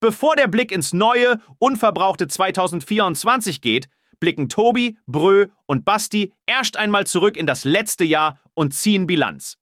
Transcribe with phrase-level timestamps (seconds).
[0.00, 3.88] Bevor der Blick ins neue, unverbrauchte 2024 geht,
[4.18, 9.58] blicken Tobi, Brö und Basti erst einmal zurück in das letzte Jahr und ziehen Bilanz.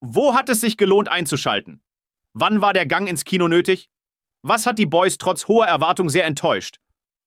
[0.00, 1.82] Wo hat es sich gelohnt einzuschalten?
[2.32, 3.90] Wann war der Gang ins Kino nötig?
[4.42, 6.80] Was hat die Boys trotz hoher Erwartung sehr enttäuscht?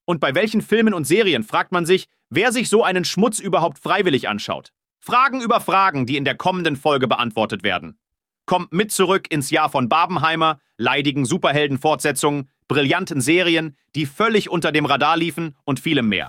[0.06, 3.80] Und bei welchen Filmen und Serien fragt man sich, wer sich so einen Schmutz überhaupt
[3.80, 4.74] freiwillig anschaut?
[5.00, 8.00] Fragen über Fragen, die in der kommenden Folge beantwortet werden.
[8.46, 14.86] Kommt mit zurück ins Jahr von Barbenheimer, leidigen Superhelden-Fortsetzungen, brillanten Serien, die völlig unter dem
[14.86, 16.28] Radar liefen und vielem mehr.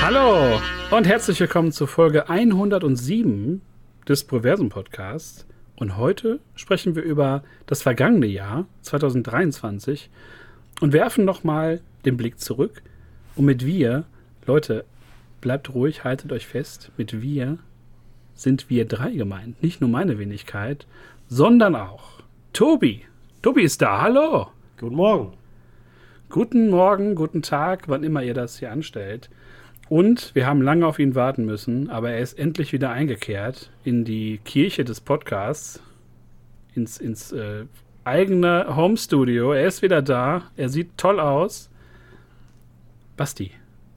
[0.00, 0.58] Hallo
[0.90, 3.60] und herzlich willkommen zu Folge 107
[4.08, 5.46] des Proversum Podcasts.
[5.76, 10.08] Und heute sprechen wir über das vergangene Jahr 2023
[10.80, 12.82] und werfen nochmal den Blick zurück.
[13.36, 14.04] Und mit wir,
[14.46, 14.86] Leute,
[15.42, 17.58] bleibt ruhig, haltet euch fest, mit wir
[18.34, 19.62] sind wir drei gemeint.
[19.62, 20.86] Nicht nur meine Wenigkeit,
[21.28, 23.02] sondern auch Tobi.
[23.42, 24.48] Tobi ist da, hallo.
[24.78, 25.32] Guten Morgen.
[26.30, 29.30] Guten Morgen, guten Tag, wann immer ihr das hier anstellt.
[29.88, 34.04] Und wir haben lange auf ihn warten müssen, aber er ist endlich wieder eingekehrt in
[34.04, 35.82] die Kirche des Podcasts,
[36.74, 37.66] ins, ins äh,
[38.04, 39.52] eigene Home Studio.
[39.52, 40.50] Er ist wieder da.
[40.56, 41.70] Er sieht toll aus.
[43.16, 43.52] Basti.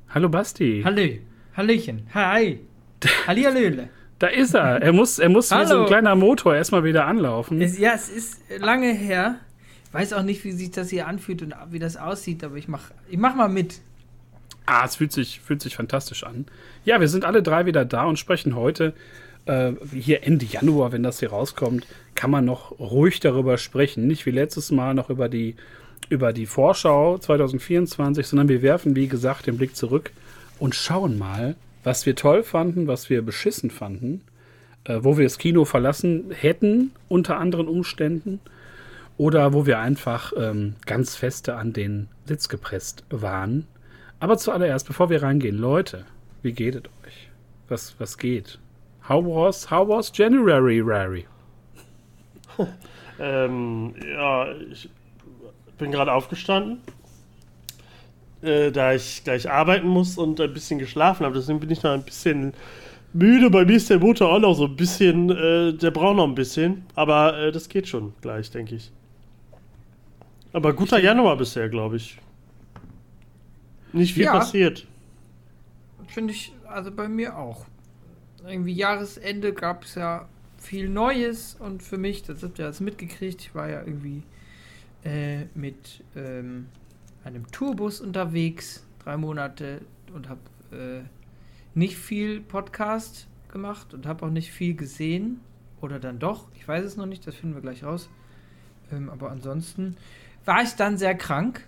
[0.09, 0.81] Hallo Basti.
[0.83, 1.08] Hallo.
[1.55, 2.08] Hallöchen.
[2.13, 2.59] Hi.
[3.27, 3.89] Hallihallöle.
[4.19, 4.81] Da ist er.
[4.81, 7.61] Er muss, er muss wie so ein kleiner Motor erstmal wieder anlaufen.
[7.61, 9.35] Es, ja, es ist lange her.
[9.85, 12.67] Ich weiß auch nicht, wie sich das hier anfühlt und wie das aussieht, aber ich
[12.67, 13.79] mach, ich mach mal mit.
[14.65, 16.45] Ah, es fühlt sich, fühlt sich fantastisch an.
[16.83, 18.93] Ja, wir sind alle drei wieder da und sprechen heute,
[19.45, 24.07] äh, hier Ende Januar, wenn das hier rauskommt, kann man noch ruhig darüber sprechen.
[24.07, 25.55] Nicht wie letztes Mal noch über die,
[26.09, 30.11] über die Vorschau 2024, sondern wir werfen, wie gesagt, den Blick zurück
[30.59, 31.55] und schauen mal,
[31.88, 34.21] was wir toll fanden, was wir beschissen fanden,
[34.83, 38.39] äh, wo wir das Kino verlassen hätten, unter anderen Umständen,
[39.17, 43.65] oder wo wir einfach ähm, ganz feste an den Sitz gepresst waren
[44.19, 46.05] aber zuallererst, bevor wir reingehen, Leute,
[46.41, 47.30] wie geht es euch?
[47.67, 48.58] Was, was geht?
[49.08, 51.27] How was, how was January, Rary?
[53.19, 54.89] ähm, ja, ich
[55.77, 56.80] bin gerade aufgestanden,
[58.47, 61.35] äh, da, ich, da ich arbeiten muss und ein bisschen geschlafen habe.
[61.35, 62.53] Deswegen bin ich noch ein bisschen
[63.13, 63.49] müde.
[63.49, 66.35] Bei mir ist der Motor auch noch so ein bisschen, äh, der braucht noch ein
[66.35, 66.86] bisschen.
[66.95, 68.91] Aber äh, das geht schon gleich, denke ich.
[70.53, 72.17] Aber guter Januar bisher, glaube ich.
[73.93, 74.87] Nicht viel ja, passiert.
[76.07, 77.65] Finde ich, also bei mir auch.
[78.47, 83.41] Irgendwie Jahresende gab es ja viel Neues und für mich, das habt ihr jetzt mitgekriegt,
[83.41, 84.23] ich war ja irgendwie
[85.03, 86.67] äh, mit ähm,
[87.27, 89.82] einem Tourbus unterwegs, drei Monate
[90.14, 90.39] und habe
[90.71, 91.02] äh,
[91.73, 95.42] nicht viel Podcast gemacht und habe auch nicht viel gesehen.
[95.80, 98.10] Oder dann doch, ich weiß es noch nicht, das finden wir gleich raus.
[98.92, 99.95] Ähm, aber ansonsten
[100.45, 101.64] war ich dann sehr krank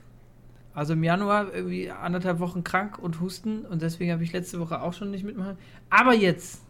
[0.73, 4.81] also im Januar irgendwie anderthalb Wochen krank und Husten und deswegen habe ich letzte Woche
[4.81, 5.57] auch schon nicht mitmachen.
[5.89, 6.61] Aber jetzt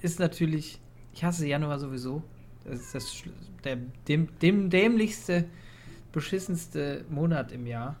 [0.00, 0.80] ist natürlich,
[1.12, 2.22] ich hasse Januar sowieso.
[2.64, 3.22] Das ist das,
[3.64, 5.46] der dem, dem dämlichste,
[6.12, 7.96] beschissenste Monat im Jahr.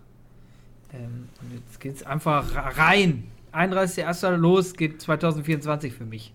[0.94, 3.24] Ähm, und jetzt geht es einfach rein.
[3.52, 4.36] 31.01.
[4.36, 6.32] los geht 2024 für mich.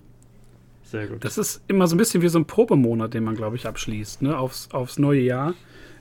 [0.83, 1.25] Sehr gut.
[1.25, 4.21] Das ist immer so ein bisschen wie so ein Probemonat, den man, glaube ich, abschließt,
[4.21, 4.37] ne?
[4.37, 5.53] aufs, aufs neue Jahr.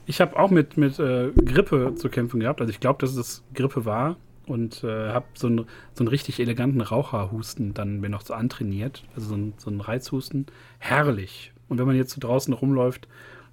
[0.05, 2.61] Ich habe auch mit, mit äh, Grippe zu kämpfen gehabt.
[2.61, 4.15] Also ich glaube, dass es Grippe war
[4.45, 5.57] und äh, habe so, ein,
[5.93, 9.03] so einen richtig eleganten Raucherhusten dann mir noch so antrainiert.
[9.15, 10.45] Also so ein, so ein Reizhusten.
[10.79, 11.51] Herrlich.
[11.67, 13.09] Und wenn man jetzt so draußen rumläuft,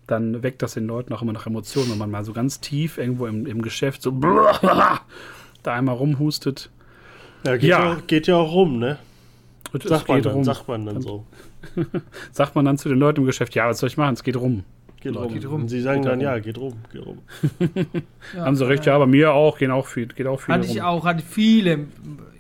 [0.06, 2.98] dann weckt das den Leuten auch immer noch Emotionen, wenn man mal so ganz tief
[2.98, 4.10] irgendwo im, im Geschäft so
[5.62, 6.70] da einmal rumhustet.
[7.44, 8.98] Ja, geht ja, auch, geht ja auch rum, ne?
[9.82, 11.26] Sagt man, dann, sagt man dann so.
[12.32, 14.14] sagt man dann zu den Leuten im Geschäft, ja, was soll ich machen?
[14.14, 14.62] Es geht rum.
[15.00, 15.32] Geht rum.
[15.32, 15.62] Geht rum.
[15.62, 16.24] Und sie sagen geht dann, rum.
[16.24, 17.18] ja, geht rum, geht rum.
[18.34, 20.68] ja, Haben sie recht, ja, bei mir auch, gehen auch viel, geht auch viel Hatte
[20.68, 20.76] rum.
[20.76, 21.86] ich auch, hatte viele,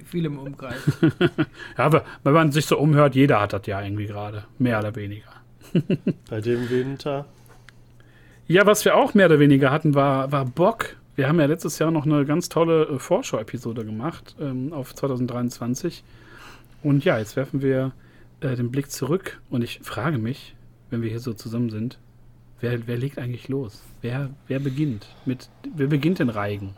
[0.06, 0.76] viele im Umkreis.
[1.20, 4.94] ja, aber wenn man sich so umhört, jeder hat das ja irgendwie gerade, mehr oder
[4.94, 5.28] weniger.
[6.30, 7.26] bei dem Winter.
[8.46, 10.96] Ja, was wir auch mehr oder weniger hatten, war, war Bock.
[11.16, 16.04] Wir haben ja letztes Jahr noch eine ganz tolle äh, Vorschau-Episode gemacht ähm, auf 2023.
[16.82, 17.92] Und ja, jetzt werfen wir
[18.40, 20.54] äh, den Blick zurück und ich frage mich,
[20.90, 21.98] wenn wir hier so zusammen sind,
[22.64, 23.82] Wer, wer legt eigentlich los?
[24.00, 25.06] Wer, wer beginnt?
[25.26, 26.74] Mit, wer beginnt den Reigen?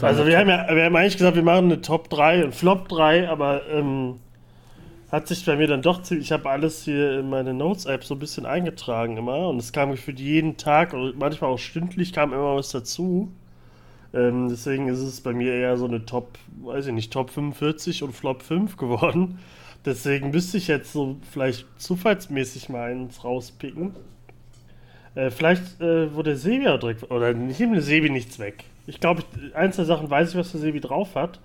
[0.00, 2.88] Also wir haben ja wir haben eigentlich gesagt, wir machen eine Top 3 und Flop
[2.88, 4.20] 3, aber ähm,
[5.12, 8.14] hat sich bei mir dann doch ziemlich, ich habe alles hier in meine Notes-App so
[8.14, 12.32] ein bisschen eingetragen immer und es kam für jeden Tag und manchmal auch stündlich kam
[12.32, 13.30] immer was dazu.
[14.14, 18.02] Ähm, deswegen ist es bei mir eher so eine Top, weiß ich nicht, Top 45
[18.02, 19.38] und Flop 5 geworden.
[19.84, 23.94] Deswegen müsste ich jetzt so vielleicht zufallsmäßig mal eins rauspicken.
[25.14, 27.10] Äh, vielleicht äh, wurde Sebi auch direkt.
[27.10, 28.64] Oder ich nehme Sebi nichts weg.
[28.86, 29.24] Ich glaube,
[29.54, 31.40] eins der Sachen weiß ich, was der Sebi drauf hat.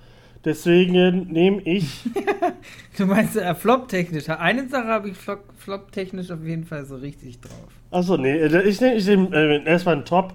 [0.48, 2.06] Deswegen nehme ich.
[2.98, 4.28] Du meinst äh, flop-technisch.
[4.30, 7.68] Eine Sache habe ich flop- flop-technisch auf jeden Fall so richtig drauf.
[7.92, 10.34] Achso, nee, äh, ich nehme ich nehm, äh, erstmal einen Top.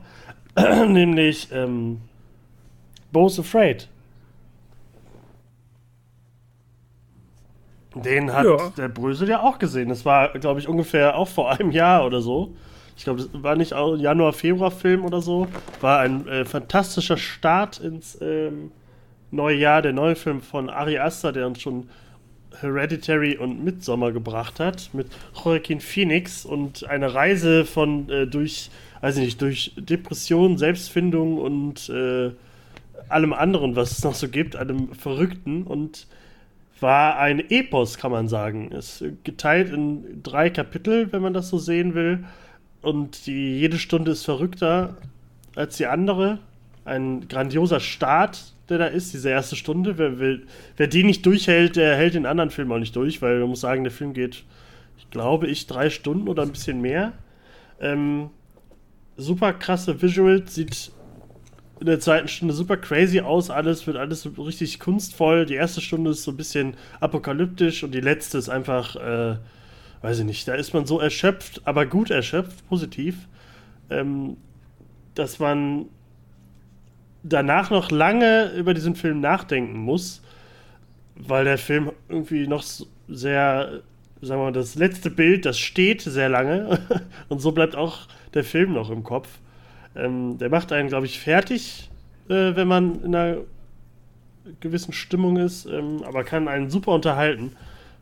[0.57, 2.03] nämlich ähm,
[3.11, 3.89] Bo's Afraid.
[7.95, 8.71] Den hat Ja.
[8.77, 9.89] der Brösel ja auch gesehen.
[9.89, 12.55] Das war, glaube ich, ungefähr auch vor einem Jahr oder so.
[12.97, 15.49] Ich glaube, das war nicht auch Januar, Februar-Film oder so.
[15.81, 18.71] War ein äh, fantastischer Start ins ähm,
[19.33, 19.83] neue Jahr.
[19.83, 21.89] Der neue Film von Ari Aster, der uns schon
[22.61, 24.91] Hereditary und Midsommar gebracht hat.
[24.93, 25.09] Mit
[25.45, 28.71] Joaquin Phoenix und eine Reise von äh, durch,
[29.01, 32.31] weiß ich nicht, durch Depression, Selbstfindung und äh,
[33.09, 36.07] allem anderen, was es noch so gibt, allem Verrückten und
[36.81, 38.73] war ein Epos, kann man sagen.
[38.73, 42.25] Ist geteilt in drei Kapitel, wenn man das so sehen will.
[42.83, 44.97] Und die, jede Stunde ist verrückter
[45.55, 46.41] als die andere.
[46.85, 49.99] Ein grandioser Start, der da ist, diese erste Stunde.
[49.99, 53.41] Wer, will, wer die nicht durchhält, der hält den anderen Film auch nicht durch, weil
[53.41, 54.45] man muss sagen, der Film geht,
[54.99, 57.13] ich glaube ich, drei Stunden oder ein bisschen mehr.
[57.81, 58.31] Ähm,
[59.17, 60.93] super krasse Visuals, sieht
[61.81, 65.47] in der zweiten Stunde super crazy aus, alles wird alles so richtig kunstvoll.
[65.47, 69.37] Die erste Stunde ist so ein bisschen apokalyptisch und die letzte ist einfach, äh,
[70.01, 73.17] weiß ich nicht, da ist man so erschöpft, aber gut erschöpft, positiv,
[73.91, 74.37] ähm,
[75.17, 75.87] dass man
[77.23, 80.23] danach noch lange über diesen Film nachdenken muss,
[81.17, 82.65] weil der Film irgendwie noch
[83.09, 83.81] sehr,
[84.21, 86.81] sagen wir mal, das letzte Bild, das steht sehr lange
[87.29, 89.29] und so bleibt auch der Film noch im Kopf.
[89.95, 91.91] Ähm, der macht einen, glaube ich, fertig,
[92.29, 93.39] äh, wenn man in einer
[94.61, 97.53] gewissen Stimmung ist, ähm, aber kann einen super unterhalten.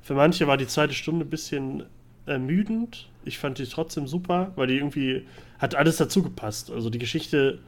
[0.02, 1.84] Für manche war die zweite Stunde ein bisschen
[2.26, 3.08] ermüdend.
[3.24, 5.26] Ich fand die trotzdem super, weil die irgendwie
[5.58, 6.70] hat alles dazu gepasst.
[6.70, 7.58] Also die Geschichte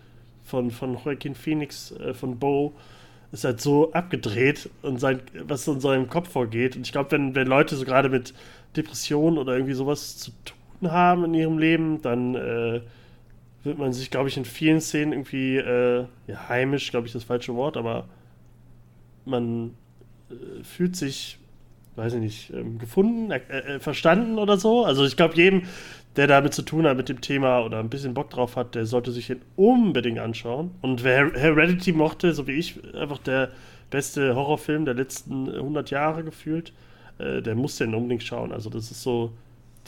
[0.53, 2.75] von, von Joaquin Phoenix, äh, von Bo,
[3.33, 6.77] ist halt so abgedreht und sein, was in seinem Kopf vorgeht.
[6.77, 8.35] Und ich glaube, wenn, wenn Leute so gerade mit
[8.77, 12.83] Depressionen oder irgendwie sowas zu tun haben in ihrem Leben, dann äh,
[13.65, 17.25] wird man sich, glaube ich, in vielen Szenen irgendwie, äh, ja, heimisch, glaube ich, das
[17.25, 18.07] falsche Wort, aber
[19.25, 19.71] man
[20.29, 21.39] äh, fühlt sich,
[21.97, 24.85] weiß ich nicht, ähm, gefunden, äh, äh, verstanden oder so.
[24.85, 25.63] Also ich glaube, jedem,
[26.17, 28.85] der damit zu tun hat mit dem Thema oder ein bisschen Bock drauf hat, der
[28.87, 30.73] sollte sich den unbedingt anschauen.
[30.83, 33.51] Und wer Her- Heredity mochte, so wie ich, einfach der
[33.91, 36.73] beste Horrorfilm der letzten 100 Jahre gefühlt,
[37.19, 38.53] äh, der muss den unbedingt schauen.
[38.53, 39.33] Also das ist so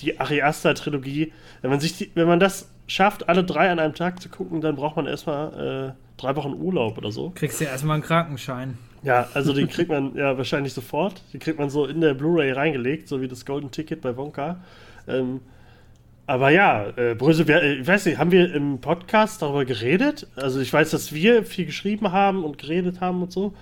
[0.00, 1.32] die Ari Aster Trilogie.
[1.62, 4.60] Wenn man sich die, wenn man das schafft, alle drei an einem Tag zu gucken,
[4.60, 7.32] dann braucht man erstmal äh, drei Wochen Urlaub oder so.
[7.34, 8.78] Kriegst du erstmal einen Krankenschein.
[9.02, 11.22] Ja, also den kriegt man ja wahrscheinlich sofort.
[11.32, 14.60] Den kriegt man so in der Blu-ray reingelegt, so wie das Golden Ticket bei Wonka.
[15.06, 15.40] Ähm,
[16.26, 20.26] aber ja, äh, Brösel, äh, ich weiß nicht, haben wir im Podcast darüber geredet?
[20.36, 23.54] Also ich weiß, dass wir viel geschrieben haben und geredet haben und so.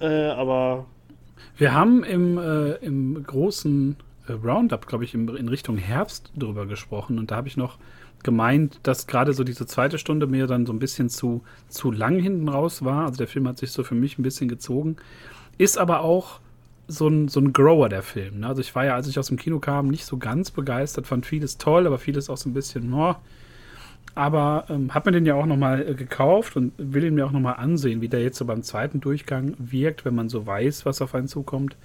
[0.00, 0.86] Äh, aber
[1.56, 6.66] Wir haben im, äh, im großen äh, Roundup, glaube ich, im, in Richtung Herbst drüber
[6.66, 7.78] gesprochen und da habe ich noch
[8.22, 12.18] gemeint, dass gerade so diese zweite Stunde mir dann so ein bisschen zu, zu lang
[12.20, 13.06] hinten raus war.
[13.06, 14.96] Also der Film hat sich so für mich ein bisschen gezogen.
[15.58, 16.40] Ist aber auch
[16.88, 18.40] so ein, so ein Grower, der Film.
[18.40, 18.46] Ne?
[18.46, 21.26] Also ich war ja, als ich aus dem Kino kam, nicht so ganz begeistert, fand
[21.26, 23.14] vieles toll, aber vieles auch so ein bisschen, oh.
[24.14, 27.32] Aber ähm, habe mir den ja auch nochmal äh, gekauft und will ihn mir auch
[27.32, 31.00] nochmal ansehen, wie der jetzt so beim zweiten Durchgang wirkt, wenn man so weiß, was
[31.00, 31.76] auf einen zukommt.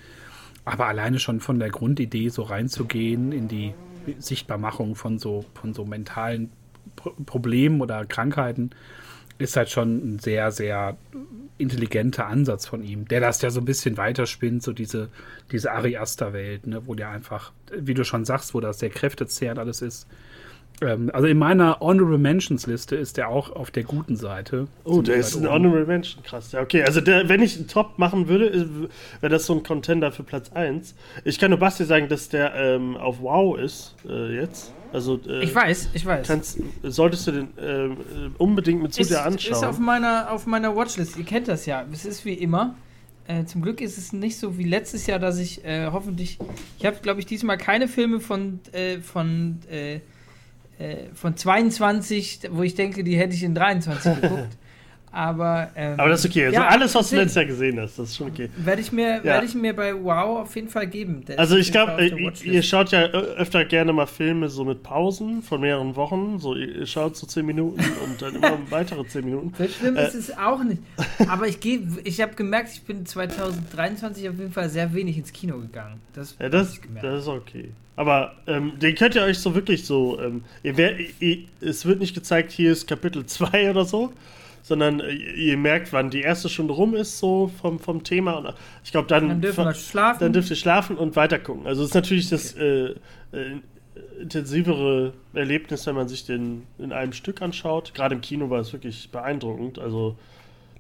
[0.66, 3.74] Aber alleine schon von der Grundidee so reinzugehen in die
[4.18, 6.52] Sichtbarmachung von so, von so mentalen
[6.98, 8.72] Pro Problemen oder Krankheiten,
[9.38, 10.98] ist halt schon ein sehr, sehr
[11.58, 15.10] intelligenter Ansatz von ihm, der das ja so ein bisschen weiterspinnt, so diese,
[15.52, 19.60] diese Ari Aster-Welt, ne, wo der einfach, wie du schon sagst, wo das sehr kräftezehrend
[19.60, 20.08] alles ist.
[20.82, 24.68] Ähm, also in meiner Honorable Mentions Liste ist der auch auf der guten Seite.
[24.84, 25.50] Oh, der ist ein.
[25.50, 26.52] Honorable Mention, krass.
[26.52, 26.84] Ja, okay.
[26.84, 28.90] Also der, wenn ich einen Top machen würde,
[29.20, 30.96] wäre das so ein Contender für Platz 1.
[31.24, 34.74] Ich kann nur Basti sagen, dass der ähm, auf Wow ist äh, jetzt.
[34.98, 36.26] Also äh, Ich weiß, ich weiß.
[36.28, 37.90] Kannst, solltest du den äh,
[38.40, 39.86] unbedingt mit zu ist, dir ist auf anschauen.
[39.86, 41.18] meiner, auf meiner Watchlist.
[41.18, 41.86] Ihr kennt das ja.
[41.94, 42.74] Es ist wie immer.
[43.28, 46.40] Äh, zum Glück ist es nicht so wie letztes Jahr, dass ich äh, hoffentlich.
[46.80, 50.00] Ich habe, glaube ich, diesmal keine Filme von, äh, von, äh,
[51.14, 54.58] von 22, wo ich denke, die hätte ich in 23 geguckt.
[55.12, 56.46] Aber, ähm, Aber das ist okay.
[56.46, 58.50] Also ja, alles, was du letztes Jahr gesehen hast, das ist schon okay.
[58.58, 59.24] Werde ich, mir, Ja.
[59.24, 61.24] werde ich mir bei Wow auf jeden Fall geben.
[61.26, 62.06] Der Also ich glaube,
[62.44, 66.40] ihr schaut ja öfter gerne mal Filme so mit Pausen von mehreren Wochen.
[66.40, 69.54] So, ihr schaut so 10 Minuten und dann immer weitere 10 Minuten.
[69.58, 70.82] So schlimm Äh, ist es auch nicht.
[71.28, 75.58] Aber ich ich habe gemerkt, ich bin 2023 auf jeden Fall sehr wenig ins Kino
[75.60, 76.00] gegangen.
[76.14, 77.72] Das, Ja, das, das ist okay.
[77.96, 80.20] Aber ähm, den könnt ihr euch so wirklich so.
[80.22, 84.14] Ähm, ihr wär, ihr, es wird nicht gezeigt, hier ist Kapitel 2 oder so,
[84.68, 88.34] sondern äh, ihr merkt, wann die erste Stunde rum ist, so vom, vom Thema.
[88.34, 90.20] Und ich glaube, dann, Dann dürfen wir schlafen.
[90.20, 91.66] dann dürft ihr schlafen und weiter gucken.
[91.66, 92.96] Also, es ist natürlich das äh, äh,
[94.22, 97.94] intensivere Erlebnis, wenn man sich den in einem Stück anschaut.
[97.94, 99.80] Gerade im Kino war es wirklich beeindruckend.
[99.80, 100.18] Also,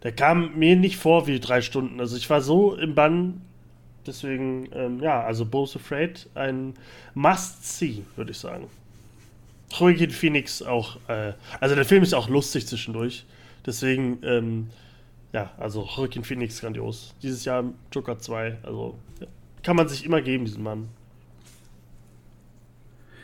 [0.04, 2.02] der kam mir nicht vor wie drei Stunden.
[2.02, 3.42] Also, ich war so im Bann.
[4.06, 6.76] Deswegen, ähm, ja, also Bo's Afraid, ein
[7.14, 8.68] Must-See, würde ich sagen.
[9.70, 13.26] Joaquin Phoenix auch, äh, also der Film ist auch lustig zwischendurch.
[13.68, 14.70] Deswegen, ähm,
[15.34, 17.14] ja, also Joaquin Phoenix grandios.
[17.22, 19.28] Dieses Jahr Joker 2, also ja,
[19.62, 20.88] kann man sich immer geben, diesen Mann.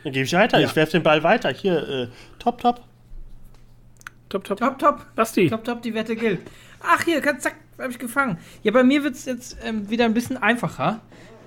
[0.04, 0.68] Dann gebe ich weiter, Ja.
[0.68, 1.50] ich werfe den Ball weiter.
[1.50, 2.08] Hier, äh,
[2.38, 2.82] top, top.
[4.28, 4.58] Top, top.
[4.58, 5.14] Top, top.
[5.14, 5.48] Basti.
[5.48, 6.40] Top, top, die Wette gilt.
[6.82, 8.36] Ach, hier, kann- zack, hab ich gefangen.
[8.62, 11.00] Ja, bei mir wird es jetzt ähm, wieder ein bisschen einfacher.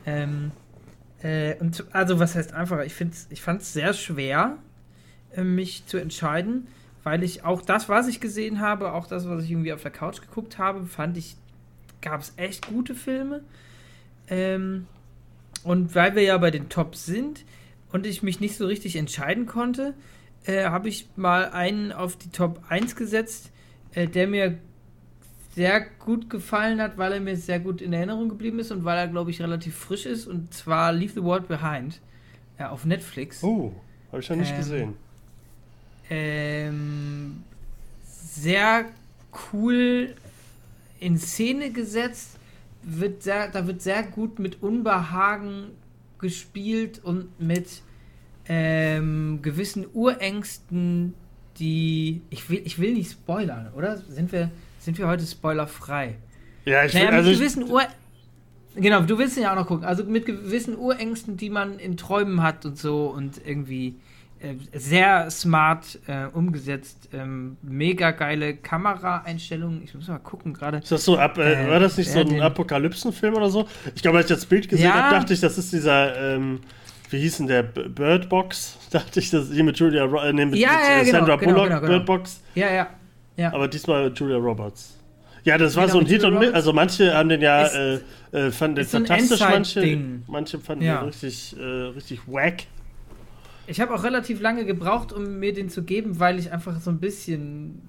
[0.06, 0.51] Ähm,
[1.22, 2.86] äh, und, also, was heißt einfacher?
[2.86, 4.58] Ich, find's, ich fand es sehr schwer,
[5.36, 6.68] äh, mich zu entscheiden,
[7.07, 9.91] weil ich auch das, was ich gesehen habe, auch das, was ich irgendwie auf der
[9.91, 11.37] Couch geguckt habe, fand ich,
[12.01, 13.45] gab es echt gute Filme.
[14.27, 14.87] Ähm,
[15.63, 17.45] und weil wir ja bei den Tops sind
[17.93, 19.93] und ich mich nicht so richtig entscheiden konnte,
[20.43, 23.51] äh, habe ich mal einen auf die Top 1 gesetzt,
[23.93, 24.57] äh, der mir
[25.55, 28.97] sehr gut gefallen hat, weil er mir sehr gut in Erinnerung geblieben ist und weil
[28.97, 30.27] er, glaube ich, relativ frisch ist.
[30.27, 32.01] Und zwar Leave the World Behind
[32.57, 33.41] äh, auf Netflix.
[33.41, 33.71] Uh,
[34.11, 35.06] habe ich noch nicht Ähm, gesehen.
[36.09, 37.43] Ähm,
[38.05, 38.85] sehr
[39.51, 40.13] cool
[40.99, 42.37] in Szene gesetzt.
[42.83, 45.71] Wird sehr, da wird sehr gut mit Unbehagen
[46.19, 47.81] gespielt und mit
[48.47, 51.13] ähm, gewissen Urängsten,
[51.59, 52.21] die.
[52.29, 53.97] Ich will, ich will nicht spoilern, oder?
[53.97, 54.49] Sind wir,
[54.79, 56.15] sind wir heute spoilerfrei?
[56.65, 57.83] Ja, ich Naja, will, also mit ich, gewissen Ur
[58.75, 59.85] Genau, du willst ihn ja auch noch gucken.
[59.85, 63.95] Also mit gewissen Urängsten, die man in Träumen hat und so und irgendwie
[64.74, 67.10] sehr smart äh, umgesetzt.
[67.13, 69.84] Ähm, mega geile Kameraeinstellungen.
[69.84, 70.77] Ich muss mal gucken gerade.
[70.77, 73.67] Ist das so, ab, äh, Äh, war das nicht so ein Apokalypsenfilm oder so?
[73.96, 74.94] Ich glaube, als ich das Bild gesehen Ja.
[75.03, 76.60] habe, dachte ich, das ist dieser, ähm,
[77.10, 78.77] wie hieß denn der, Bird Box?
[78.91, 81.36] Dachte ich, das hier mit Julia, äh, nee, mit, Ja, mit ja, äh, genau, Sandra
[81.38, 81.91] genau, Bullock, genau, genau.
[81.94, 82.41] Bird Box.
[82.56, 82.88] Ja, ja.
[83.38, 83.53] Ja.
[83.53, 84.98] Aber diesmal Julia Roberts.
[85.44, 86.53] Ja, das war Genau, so ein mit Hit und mit.
[86.53, 87.75] Also manche haben den ja, Ist-
[88.34, 92.63] äh, äh, fanden den ist fantastisch, manche, manche fanden den richtig, äh, richtig wack.
[93.67, 96.89] Ich habe auch relativ lange gebraucht, um mir den zu geben, weil ich einfach so
[96.89, 97.81] ein bisschen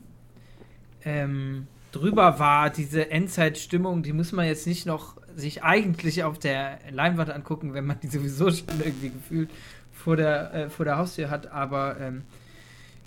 [1.04, 2.70] ähm, drüber war.
[2.70, 7.87] Diese Endzeitstimmung, die muss man jetzt nicht noch sich eigentlich auf der Leinwand angucken, wenn
[7.87, 9.50] man die sowieso schon irgendwie gefühlt
[9.92, 11.52] vor der, äh, vor der Haustür hat.
[11.52, 12.23] Aber ähm,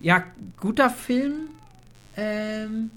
[0.00, 0.24] ja,
[0.58, 1.50] guter Film.
[2.16, 2.90] Ähm,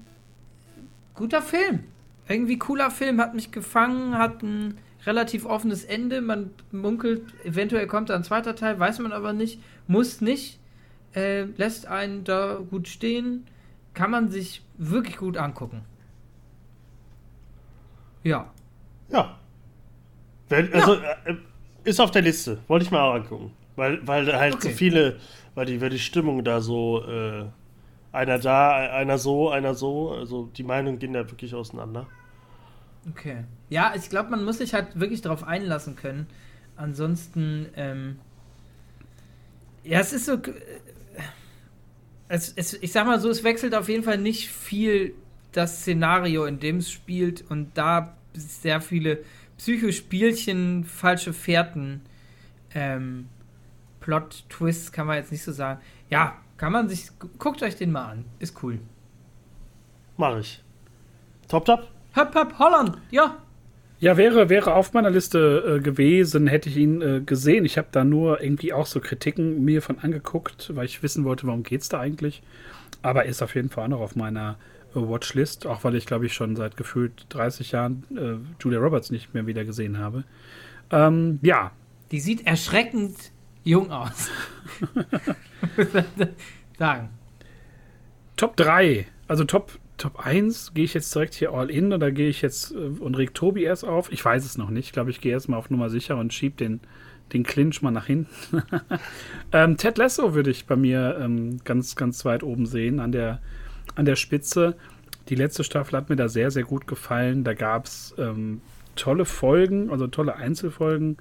[1.14, 1.80] guter Film.
[2.28, 6.20] Irgendwie cooler Film, hat mich gefangen, hat ein relativ offenes Ende.
[6.20, 9.60] Man munkelt, eventuell kommt da ein zweiter Teil, weiß man aber nicht.
[9.86, 10.58] Muss nicht.
[11.14, 13.46] Äh, lässt einen da gut stehen.
[13.94, 15.82] Kann man sich wirklich gut angucken.
[18.22, 18.50] Ja.
[19.10, 19.38] Ja.
[20.48, 21.36] Wenn, also, äh,
[21.84, 22.58] ist auf der Liste.
[22.66, 23.52] Wollte ich mal auch angucken.
[23.76, 24.70] Weil, weil halt Okay.
[24.70, 25.16] so viele,
[25.54, 27.44] weil die, weil die Stimmung da so, äh,
[28.12, 32.06] einer da, einer so, einer so, also die Meinungen gehen da wirklich auseinander.
[33.10, 33.44] Okay.
[33.70, 36.26] Ja, ich glaube, man muss sich halt wirklich darauf einlassen können.
[36.76, 38.18] Ansonsten, ähm,
[39.84, 40.34] ja, es ist so.
[40.34, 40.52] äh,
[42.28, 45.14] Es, es, ich sag mal so, es wechselt auf jeden Fall nicht viel
[45.52, 49.20] das Szenario, in dem es spielt und da sehr viele
[49.58, 52.02] Psychospielchen, falsche Fährten,
[52.74, 53.28] ähm,
[54.00, 55.80] Plot-Twists kann man jetzt nicht so sagen.
[56.10, 57.10] Ja, kann man sich.
[57.38, 58.24] Guckt euch den mal an.
[58.38, 58.80] Ist cool.
[60.16, 60.62] Mach ich.
[61.48, 61.88] Top, top.
[62.16, 62.96] Hopp, hopp, Holland!
[63.10, 63.36] Ja!
[63.98, 67.64] Ja, wäre, wäre auf meiner Liste äh, gewesen, hätte ich ihn äh, gesehen.
[67.64, 71.46] Ich habe da nur irgendwie auch so Kritiken mir von angeguckt, weil ich wissen wollte,
[71.46, 72.42] warum geht's da eigentlich.
[73.02, 74.56] Aber ist auf jeden Fall auch noch auf meiner
[74.94, 79.10] äh, Watchlist, auch weil ich, glaube ich, schon seit gefühlt 30 Jahren äh, Julia Roberts
[79.10, 80.24] nicht mehr wieder gesehen habe.
[80.90, 81.72] Ähm, ja,
[82.12, 83.16] Die sieht erschreckend
[83.62, 84.30] jung aus.
[86.78, 87.10] Sagen.
[88.36, 89.06] Top 3.
[89.28, 92.72] Also Top, Top 1, gehe ich jetzt direkt hier all in oder gehe ich jetzt
[92.72, 94.12] äh, und reg Tobi erst auf?
[94.12, 94.86] Ich weiß es noch nicht.
[94.86, 96.80] Ich glaube, ich gehe erstmal auf Nummer sicher und schieb den,
[97.32, 98.28] den Clinch mal nach hinten.
[99.52, 103.40] ähm, Ted Lasso würde ich bei mir ähm, ganz, ganz weit oben sehen, an der,
[103.94, 104.76] an der Spitze.
[105.28, 107.42] Die letzte Staffel hat mir da sehr, sehr gut gefallen.
[107.42, 108.60] Da gab es ähm,
[108.96, 111.16] tolle Folgen, also tolle Einzelfolgen.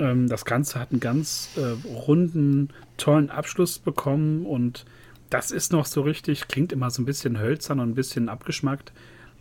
[0.00, 4.84] Ähm, das Ganze hat einen ganz äh, runden, tollen Abschluss bekommen und
[5.32, 8.92] das ist noch so richtig, klingt immer so ein bisschen hölzern und ein bisschen abgeschmackt.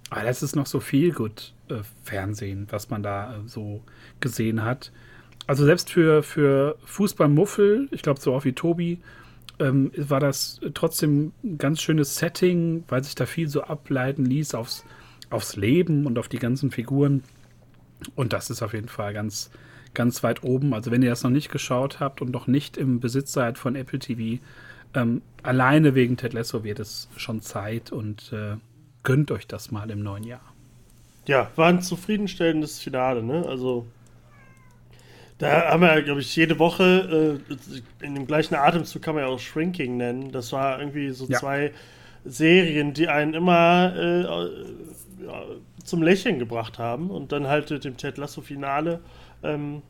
[0.10, 3.81] Aber das ist noch so viel gut äh, Fernsehen, was man da äh, so
[4.21, 4.91] gesehen hat.
[5.48, 9.00] also selbst für, für Fußballmuffel, ich glaube so auch wie Tobi,
[9.60, 14.55] ähm, war das trotzdem ein ganz schönes Setting, weil sich da viel so ableiten ließ
[14.55, 14.86] aufs,
[15.29, 17.24] aufs Leben und auf die ganzen Figuren.
[18.15, 19.51] Und das ist auf jeden Fall ganz,
[19.93, 20.74] ganz weit oben.
[20.74, 23.75] Also wenn ihr das noch nicht geschaut habt und noch nicht im Besitz seid von
[23.75, 24.41] Apple TV,
[24.93, 28.57] ähm, alleine wegen Ted Lasso wird es schon Zeit und äh,
[29.03, 30.41] gönnt euch das mal im neuen Jahr.
[31.27, 33.45] Ja, war ein zufriedenstellendes Finale, ne?
[33.48, 33.86] Also
[35.41, 39.29] da haben wir, glaube ich, jede Woche äh, in dem gleichen Atemzug kann man ja
[39.29, 40.31] auch Shrinking nennen.
[40.31, 41.39] Das war irgendwie so ja.
[41.39, 41.71] zwei
[42.24, 45.43] Serien, die einen immer äh, ja,
[45.83, 47.10] zum Lächeln gebracht haben.
[47.10, 49.00] Und dann halt mit dem Ted Lasso-Finale
[49.41, 49.81] ähm,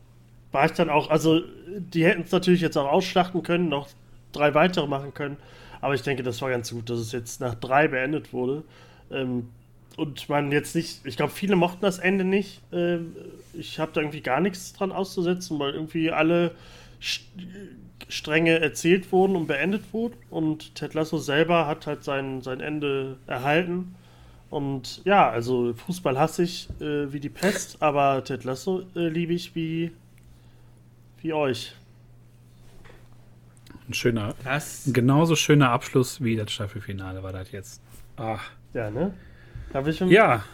[0.52, 3.88] war ich dann auch, also die hätten es natürlich jetzt auch ausschlachten können, noch
[4.32, 5.36] drei weitere machen können.
[5.80, 8.62] Aber ich denke, das war ganz gut, dass es jetzt nach drei beendet wurde.
[9.10, 9.48] Ähm,
[9.96, 12.60] und man jetzt nicht, ich glaube, viele mochten das Ende nicht.
[12.72, 13.14] Ähm,
[13.52, 16.52] ich habe da irgendwie gar nichts dran auszusetzen, weil irgendwie alle
[18.08, 20.14] Stränge erzählt wurden und beendet wurden.
[20.30, 23.94] Und Ted Lasso selber hat halt sein, sein Ende erhalten.
[24.50, 29.32] Und ja, also Fußball hasse ich äh, wie die Pest, aber Ted Lasso äh, liebe
[29.32, 29.92] ich wie,
[31.22, 31.74] wie euch.
[33.88, 37.82] Ein schöner, das ein genauso schöner Abschluss wie das Staffelfinale war das jetzt.
[38.16, 38.42] Ach.
[38.74, 39.12] Ja, ne?
[39.74, 40.08] Hab ich schon.
[40.08, 40.44] Ja.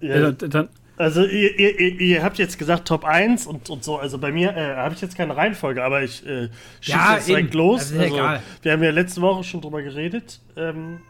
[0.00, 0.16] ja.
[0.16, 4.16] ja dann, also ihr, ihr, ihr, habt jetzt gesagt Top 1 und, und so, also
[4.18, 6.48] bei mir äh, habe ich jetzt keine Reihenfolge, aber ich äh,
[6.80, 7.92] schieße ja, jetzt direkt los.
[7.92, 8.42] Also, egal.
[8.62, 11.00] wir haben ja letzte Woche schon drüber geredet, ähm,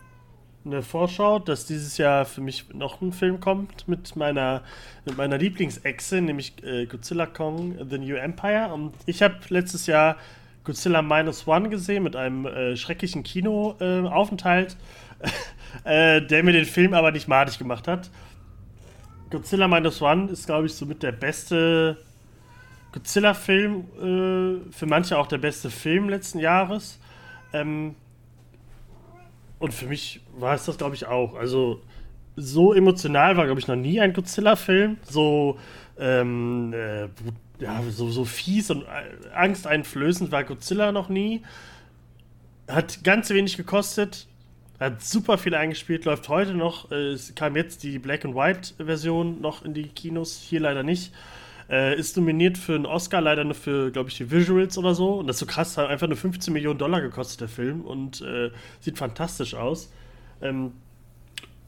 [0.65, 4.63] eine Vorschau, dass dieses Jahr für mich noch ein Film kommt mit meiner,
[5.05, 8.73] mit meiner Lieblingsechse, nämlich äh, Godzilla Kong The New Empire.
[8.73, 10.17] Und ich habe letztes Jahr
[10.67, 14.77] Godzilla Minus One gesehen mit einem äh, schrecklichen Kinoaufenthalt.
[15.85, 18.11] äh, der mir den Film aber nicht madig gemacht hat.
[19.31, 21.97] Godzilla Minus One ist, glaube ich, somit der beste
[22.93, 26.99] Godzilla-Film, äh, für manche auch der beste Film letzten Jahres.
[27.53, 27.95] Ähm,
[29.59, 31.35] und für mich war es das, glaube ich, auch.
[31.35, 31.81] Also,
[32.37, 34.99] so emotional war, glaube ich, noch nie ein Godzilla-Film.
[35.03, 35.59] So,
[35.99, 37.09] ähm, äh,
[37.61, 41.43] ja, so, so fies und äh, angsteinflößend war Godzilla noch nie.
[42.69, 44.27] Hat ganz wenig gekostet.
[44.79, 46.91] Hat super viel eingespielt, läuft heute noch.
[46.91, 50.83] Äh, es kam jetzt die Black and White Version noch in die Kinos, hier leider
[50.83, 51.13] nicht.
[51.69, 55.15] Äh, ist nominiert für einen Oscar, leider nur für, glaube ich, die Visuals oder so.
[55.15, 57.81] Und das ist so krass, hat einfach nur 15 Millionen Dollar gekostet, der Film.
[57.81, 59.91] Und äh, sieht fantastisch aus.
[60.43, 60.73] Ähm,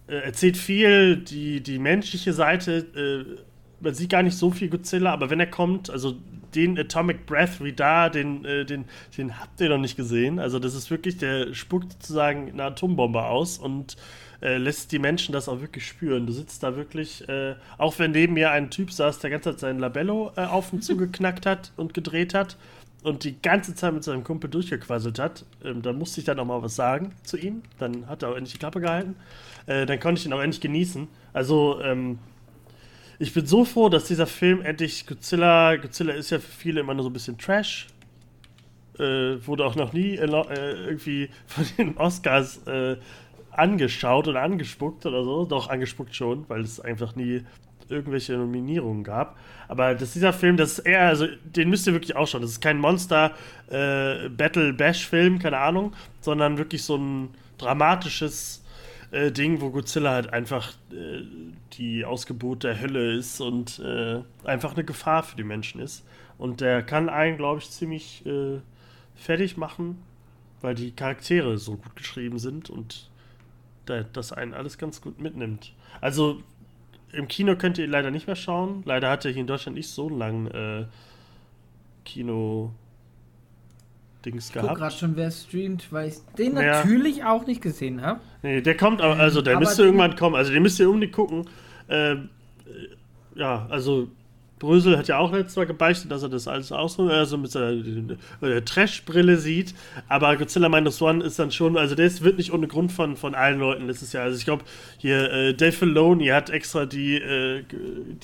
[0.07, 3.38] äh, erzählt viel, die, die menschliche Seite.
[3.80, 6.16] Man sieht gar nicht so viel Godzilla, aber wenn er kommt, also
[6.54, 8.86] den Atomic Breath wie da, den, äh, den,
[9.16, 10.38] den habt ihr noch nicht gesehen.
[10.38, 13.96] Also das ist wirklich, der spuckt sozusagen eine Atombombe aus und
[14.40, 16.26] äh, lässt die Menschen das auch wirklich spüren.
[16.26, 19.60] Du sitzt da wirklich, äh, auch wenn neben mir ein Typ saß, der ganze Zeit
[19.60, 22.56] sein Labello äh, auf und zugeknackt hat und gedreht hat
[23.02, 26.44] und die ganze Zeit mit seinem Kumpel durchgequasselt hat, ähm, da musste ich dann auch
[26.44, 27.62] mal was sagen zu ihm.
[27.78, 29.16] Dann hat er auch endlich die Klappe gehalten.
[29.66, 31.08] Äh, dann konnte ich ihn auch endlich genießen.
[31.32, 32.18] Also, ähm,
[33.18, 36.94] ich bin so froh, dass dieser Film endlich Godzilla, Godzilla ist ja für viele immer
[36.94, 37.88] nur so ein bisschen Trash.
[38.98, 42.96] Äh, wurde auch noch nie äh, irgendwie von den Oscars äh,
[43.50, 45.44] angeschaut oder angespuckt oder so.
[45.44, 47.42] Doch, angespuckt schon, weil es einfach nie
[47.88, 49.38] irgendwelche Nominierungen gab.
[49.66, 52.42] Aber dass dieser Film, das ist eher, also den müsst ihr wirklich auch schauen.
[52.42, 53.33] Das ist kein Monster
[53.70, 54.28] äh,
[55.38, 58.57] keine Ahnung, sondern wirklich so ein dramatisches
[59.10, 61.22] äh, Ding, wo Godzilla halt einfach äh,
[61.74, 66.04] die Ausgeburt der Hölle ist und äh, einfach eine Gefahr für die Menschen ist.
[66.36, 68.60] Und der kann einen, glaube ich, ziemlich äh,
[69.16, 70.02] fertig machen,
[70.60, 73.10] weil die Charaktere so gut geschrieben sind und
[74.12, 75.72] das einen alles ganz gut mitnimmt.
[76.02, 76.42] Also
[77.12, 78.82] im Kino könnt ihr leider nicht mehr schauen.
[78.84, 80.84] Leider hat er hier in Deutschland nicht so langen äh,
[82.04, 82.72] Kino
[84.24, 84.72] Dings gehabt.
[84.72, 86.62] Ich gerade schon, wer streamt, weil ich den ja.
[86.62, 88.20] natürlich auch nicht gesehen habe.
[88.42, 90.35] Nee, der kommt, also der aber müsste irgendwann kommen.
[90.35, 91.44] Also den müsst ihr unbedingt gucken.
[91.88, 92.28] Ähm,
[92.66, 94.09] äh, ja, also
[94.58, 98.16] Brösel hat ja auch letztes Mal gebeichtet, dass er das alles aus, also mit seiner
[98.40, 99.74] äh, Trash-Brille sieht.
[100.08, 103.34] Aber Godzilla Minus One ist dann schon, also der wird nicht ohne Grund von, von
[103.34, 104.24] allen Leuten letztes Jahr.
[104.24, 104.64] Also ich glaube,
[104.98, 107.62] hier äh, Dave Filoni hat extra die, äh,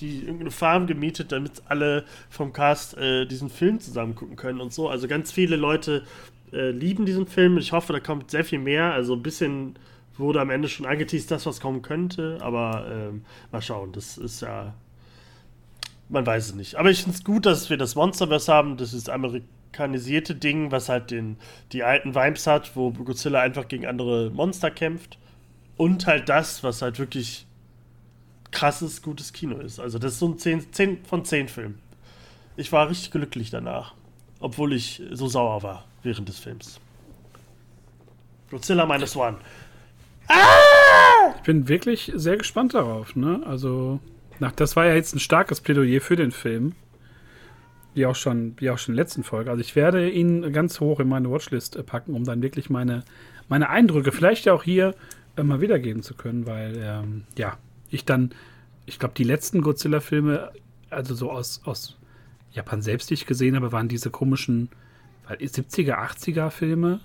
[0.01, 4.73] die irgendeine Farm gemietet, damit alle vom Cast äh, diesen Film zusammen gucken können und
[4.73, 4.89] so.
[4.89, 6.03] Also ganz viele Leute
[6.53, 7.59] äh, lieben diesen Film.
[7.59, 8.93] Ich hoffe, da kommt sehr viel mehr.
[8.93, 9.77] Also ein bisschen
[10.17, 12.39] wurde am Ende schon angeteased, das was kommen könnte.
[12.41, 14.75] Aber ähm, mal schauen, das ist ja
[16.09, 16.77] man weiß es nicht.
[16.77, 18.77] Aber ich finde es gut, dass wir das Monsterverse haben.
[18.77, 21.37] Das ist amerikanisierte Ding, was halt den,
[21.73, 25.19] die alten Vibes hat, wo Godzilla einfach gegen andere Monster kämpft.
[25.77, 27.47] Und halt das, was halt wirklich
[28.51, 29.81] krasses, gutes Kino ist.
[29.81, 31.75] Also das ist so ein 10, 10 von 10 Film.
[32.57, 33.95] ich war richtig glücklich danach.
[34.41, 36.79] Obwohl ich so sauer war während des Films.
[38.51, 39.39] Godzilla Minus One.
[41.37, 43.17] Ich bin wirklich sehr gespannt darauf.
[43.17, 43.43] Ne?
[43.47, 44.01] Also,
[44.41, 46.73] nach, das war ja jetzt ein starkes Plädoyer für den Film.
[47.95, 49.51] Wie auch schon, wie auch schon in der letzten Folge.
[49.51, 53.05] Also ich werde ihn ganz hoch in meine Watchlist äh, packen, um dann wirklich meine,
[53.49, 54.95] meine Eindrücke vielleicht auch hier
[55.37, 57.57] äh, mal wiedergeben zu können, weil ähm, ja,
[57.91, 58.33] ich dann,
[58.87, 60.51] ich glaube, die letzten Godzilla-Filme,
[60.91, 61.97] also so aus, aus
[62.51, 64.71] Japan selbst, die ich gesehen habe, waren diese komischen
[65.29, 67.01] 70er, 80er Filme.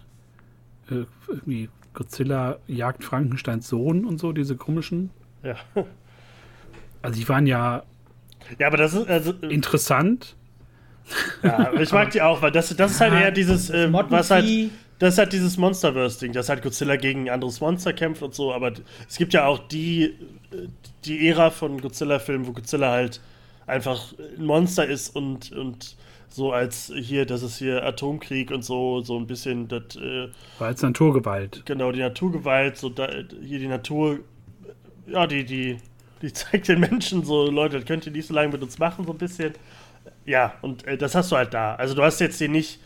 [0.90, 5.12] Äh, irgendwie Godzilla jagt Frankensteins Sohn und so, diese komischen.
[5.44, 5.56] Ja.
[7.02, 7.84] Also die waren ja
[8.58, 10.38] Ja, aber das ist, also, interessant.
[11.44, 14.32] ja, ich mag die auch, weil das, das ist halt Ja, eher dieses, äh, was
[14.32, 14.56] halt,
[15.00, 18.54] das ist halt dieses Monsterverse-Ding, dass halt Godzilla gegen ein anderes Monster kämpft und so,
[18.54, 18.74] aber
[19.08, 20.04] es gibt ja auch die,
[20.52, 20.68] äh,
[21.06, 23.22] die Ära von Godzilla-Filmen, wo Godzilla halt
[23.66, 25.96] einfach ein Monster ist und, und
[26.28, 30.28] so als hier, das ist hier Atomkrieg und so, so ein bisschen das, äh,
[30.60, 31.66] War als Naturgewalt.
[31.66, 33.10] genau, die Naturgewalt, so da,
[33.42, 34.20] hier die Natur,
[35.08, 35.78] ja, die, die,
[36.22, 39.06] die zeigt den Menschen so, Leute, das könnt ihr nicht so lange mit uns machen,
[39.06, 39.54] so ein bisschen.
[40.26, 41.76] Ja, und äh, das hast du halt da.
[41.76, 42.80] Also du hast jetzt hier nicht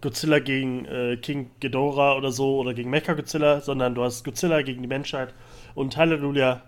[0.00, 4.62] Godzilla gegen äh, King Ghidorah oder so oder gegen Mecha Godzilla, sondern du hast Godzilla
[4.62, 5.34] gegen die Menschheit
[5.74, 6.62] und Halleluja,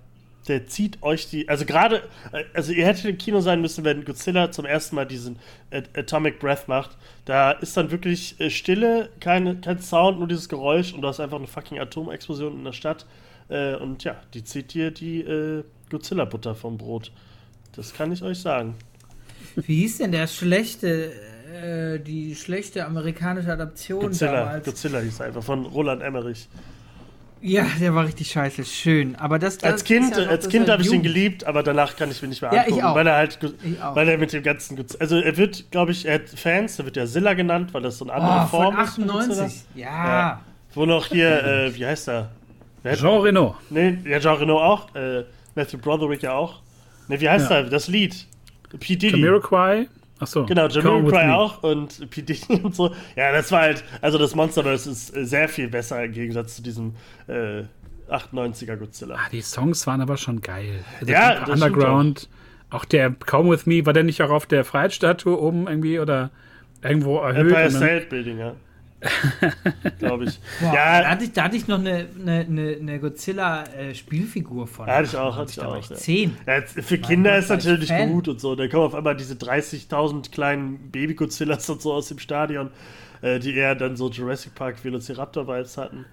[0.49, 4.05] der zieht euch die, also gerade, äh, also ihr hättet im Kino sein müssen, wenn
[4.05, 5.39] Godzilla zum ersten Mal diesen
[5.71, 6.97] At Atomic Breath macht.
[7.25, 11.21] Da ist dann wirklich äh, Stille, keine, kein Sound, nur dieses Geräusch und du hast
[11.21, 13.07] einfach eine fucking Atomexplosion in der Stadt.
[13.49, 15.23] Äh, und ja, die zieht dir die
[15.93, 17.13] Godzilla-Butter vom Brot.
[17.77, 18.75] Das kann ich euch sagen.
[19.57, 21.13] Wie hieß denn der schlechte,
[21.63, 24.65] äh, die schlechte amerikanische Adaption Godzilla, damals?
[24.65, 26.49] Godzilla hieß er einfach von Roland Emmerich.
[27.45, 29.17] Ja, der war richtig scheiße, schön.
[29.17, 30.93] Aber das, das Als Kind, ist ja noch- als das Kind ist ja habe ich
[30.93, 32.95] ihn geliebt, aber danach kann ich mir nicht mehr Ja, ich angucken, auch.
[32.95, 33.97] weil er halt, Go- Ich auch.
[33.97, 36.85] weil er mit dem ganzen, Godzilla- also er wird, glaube ich, er hat Fans, der
[36.85, 39.45] wird ja Zilla genannt, weil das so eine andere Oh, Form von ist von Godzilla.
[39.45, 39.63] 98.
[39.75, 39.87] Ja.
[39.89, 40.41] Ja.
[40.75, 42.31] Wo noch hier, äh, wie heißt er?
[42.95, 43.57] Jean Reno.
[43.71, 46.61] Nee, ja, Jean Reno auch, äh, Matthew Broderick ja auch.
[47.09, 47.63] Ne, wie heißt Ja.
[47.63, 48.27] Das Lied.
[48.81, 48.97] P.
[48.97, 49.09] Diddy.
[49.11, 49.89] Jamiroquai.
[50.19, 50.47] Achso.
[50.47, 52.23] Genau, Jamiroquai auch und P.
[52.23, 52.95] Diddy und so.
[53.17, 56.63] Ja, das war halt, also das Monsterverse ist äh, sehr viel besser im Gegensatz zu
[56.63, 56.95] diesem
[57.27, 57.65] äh,
[58.09, 59.17] 98er Godzilla.
[59.17, 60.85] Ah, die Songs waren aber schon geil.
[61.01, 62.29] Also Ja, Underground.
[62.71, 62.85] Auch.
[62.85, 66.31] der Come With Me, war der nicht auch auf der Freiheitsstatue oben irgendwie oder
[66.83, 67.53] irgendwo erhöht?
[67.53, 68.55] Empire State Building, ja.
[69.99, 70.39] Glaube ich.
[70.61, 74.87] Boah, da, ja, hatte ich, da hatte ich noch eine, eine, eine, Godzilla-Spielfigur von.
[74.87, 75.97] Ja, hatte ich auch, hatte ich Da auch, ich ja.
[75.97, 76.37] 10.
[76.47, 78.11] ja, für Kinder Gott, ist ich natürlich Fan.
[78.13, 78.55] gut und so.
[78.55, 82.71] Da kommen auf einmal diese 30.000 kleinen Baby-Godzillas und so aus dem Stadion,
[83.23, 86.05] äh, die eher dann so Jurassic Park Velociraptor-Vibes hatten.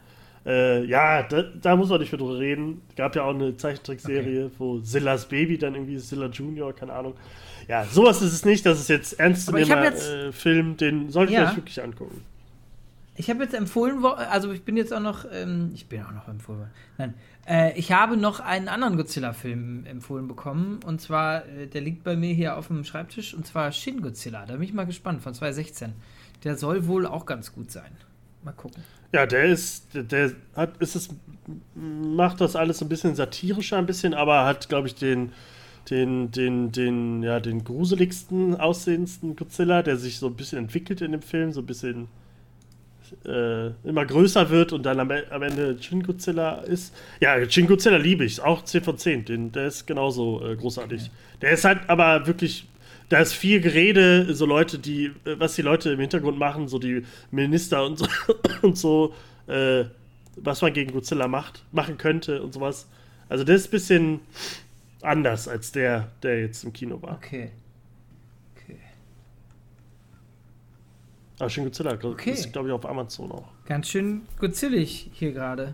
[0.45, 2.81] Äh, ja, da, da muss man nicht mehr drüber reden.
[2.95, 7.13] Gab ja auch eine Zeichentrickserie, wo Zillas Baby dann irgendwie Zilla Junior, keine Ahnung.
[7.67, 8.65] Ja, sowas ist es nicht.
[8.65, 11.49] Das ist jetzt ernst ich jetzt- äh, Film, den solltet ihr Ja.
[11.51, 12.23] euch wirklich angucken.
[13.19, 16.29] Ich habe jetzt empfohlen, also ich bin jetzt auch noch, ähm, ich bin auch noch
[16.29, 16.59] empfohlen.
[16.59, 16.71] worden.
[16.97, 17.13] Nein,
[17.45, 22.15] äh, ich habe noch einen anderen Godzilla-Film empfohlen bekommen und zwar, äh, der liegt bei
[22.15, 24.45] mir hier auf dem Schreibtisch und zwar Shin Godzilla.
[24.45, 25.91] Da bin ich mal gespannt von 2016.
[26.45, 27.91] Der soll wohl auch ganz gut sein.
[28.41, 28.83] Mal gucken.
[29.11, 31.09] Ja, der ist, der, der hat, ist es,
[31.75, 35.33] macht das alles ein bisschen satirischer, ein bisschen, aber hat, glaube ich, den,
[35.89, 41.11] den, den, den, ja, den gruseligsten, aussehendsten Godzilla, der sich so ein bisschen entwickelt in
[41.11, 42.07] dem Film, so ein bisschen
[43.25, 46.95] äh, immer größer wird und dann am, am Ende Shin Godzilla ist.
[47.19, 51.11] Ja, Shin Godzilla liebe ich, auch 10 von 10, den, der ist genauso äh, großartig.
[51.41, 52.67] Der ist halt aber wirklich,
[53.09, 56.79] da ist viel Gerede, so Leute, die, äh, was die Leute im Hintergrund machen, so
[56.79, 58.07] die Minister und so,
[58.61, 59.13] und so
[59.47, 59.85] äh,
[60.35, 62.87] was man gegen Godzilla macht, machen könnte und sowas.
[63.27, 64.19] Also der ist ein bisschen
[65.01, 67.15] anders als der, der jetzt im Kino war.
[67.15, 67.43] Okay.
[67.45, 67.51] Okay.
[71.39, 72.31] Aber Shin Godzilla Okay.
[72.31, 73.47] ist, glaube ich, auf Amazon auch.
[73.65, 75.73] Ganz schön godzillig hier gerade.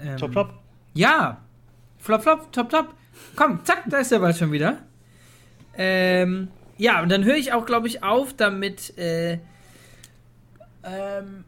[0.00, 0.54] Ähm, Top, top.
[0.94, 1.40] Ja.
[1.98, 2.94] Flop, flop, top, top.
[3.36, 4.78] Komm, zack, da ist er bald schon wieder.
[5.76, 9.38] Ähm, ja, und dann höre ich auch, glaube ich, auf, damit äh,
[10.82, 11.44] ähm,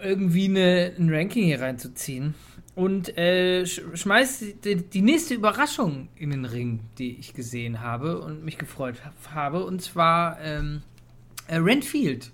[0.00, 2.34] irgendwie eine, ein Ranking hier reinzuziehen.
[2.74, 8.20] Und äh, sch schmeiß die, die nächste Überraschung in den Ring, die ich gesehen habe
[8.20, 8.96] und mich gefreut
[9.32, 9.64] habe.
[9.64, 10.82] Und zwar ähm,
[11.46, 12.32] äh, Renfield.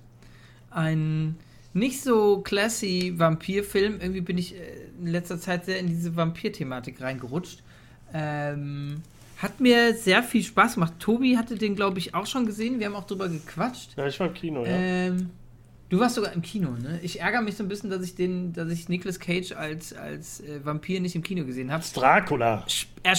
[0.71, 1.37] Ein
[1.73, 4.01] nicht so classy Vampirfilm.
[4.01, 4.59] Irgendwie bin ich äh,
[5.01, 7.63] in letzter Zeit sehr in diese Vampir-Thematik reingerutscht.
[8.13, 9.03] Ähm,
[9.39, 10.95] hat mir sehr viel Spaß gemacht.
[10.99, 12.79] Tobi hatte den, glaube ich, auch schon gesehen.
[12.79, 13.97] Wir haben auch drüber gequatscht.
[13.97, 14.71] Ja, ich war im Kino, ja.
[14.73, 15.31] Ähm,
[15.89, 16.99] du warst sogar im Kino, ne?
[17.03, 20.41] Ich ärgere mich so ein bisschen, dass ich den, dass ich Nicolas Cage als, als
[20.41, 21.85] äh, Vampir nicht im Kino gesehen habe.
[21.95, 22.65] Dracula.
[22.69, 23.17] Sp- Er,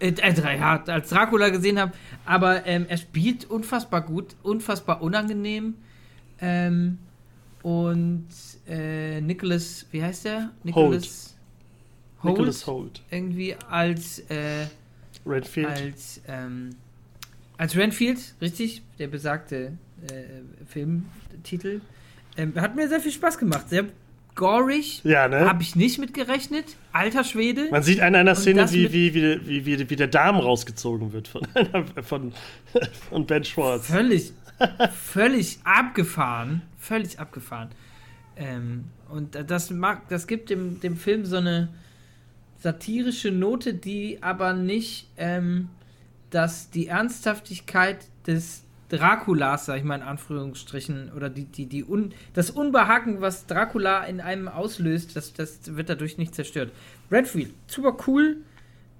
[0.00, 1.92] äh, ja, als Dracula gesehen habe.
[2.24, 5.74] Aber ähm, er spielt unfassbar gut, unfassbar unangenehm.
[6.40, 6.98] Ähm,
[7.62, 8.28] und
[8.66, 10.50] äh, Nicholas, wie heißt der?
[10.64, 11.36] Nicholas
[12.22, 12.32] Holt.
[12.32, 13.02] Nicholas Holt.
[13.10, 14.66] Irgendwie als äh,
[15.26, 15.68] Redfield.
[15.68, 16.70] Als, ähm,
[17.58, 19.72] als Renfield, richtig, der besagte
[20.10, 21.80] äh, Filmtitel.
[22.36, 23.68] Ähm, hat mir sehr viel Spaß gemacht.
[23.68, 23.86] Sehr
[24.40, 25.02] gorig.
[25.04, 25.40] Ja, ne?
[25.40, 26.64] Habe ich nicht mit gerechnet.
[26.92, 27.68] Alter Schwede.
[27.70, 31.46] Man sieht in einer Szene, wie, wie, wie, wie der Darm rausgezogen wird von,
[32.02, 32.32] von,
[33.10, 33.86] von Ben Schwartz.
[33.86, 34.32] Völlig,
[34.92, 36.62] völlig abgefahren.
[36.78, 37.68] Völlig abgefahren.
[38.36, 41.68] Ähm, und das, mag, das gibt dem, dem Film so eine
[42.58, 45.68] satirische Note, die aber nicht ähm,
[46.30, 52.12] dass die Ernsthaftigkeit des Draculas, sag ich mal in Anführungsstrichen, oder die, die, die Un
[52.34, 56.72] das Unbehagen, was Dracula in einem auslöst, das, das wird dadurch nicht zerstört.
[57.10, 58.38] Redfield, super cool,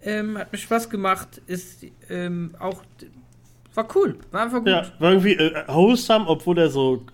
[0.02, 2.82] ähm, hat mir Spaß gemacht, ist ähm, auch,
[3.74, 4.68] war cool, war einfach gut.
[4.68, 7.04] Ja, war irgendwie äh, wholesome, obwohl er so,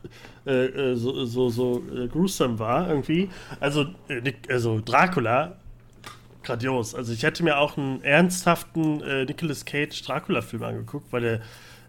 [0.46, 3.28] äh, äh so, so, so äh, gruesome war, irgendwie.
[3.60, 5.56] Also, äh, also Dracula
[6.46, 6.94] grandios.
[6.94, 11.40] Also ich hätte mir auch einen ernsthaften äh, Nicolas Cage Dracula-Film angeguckt, weil der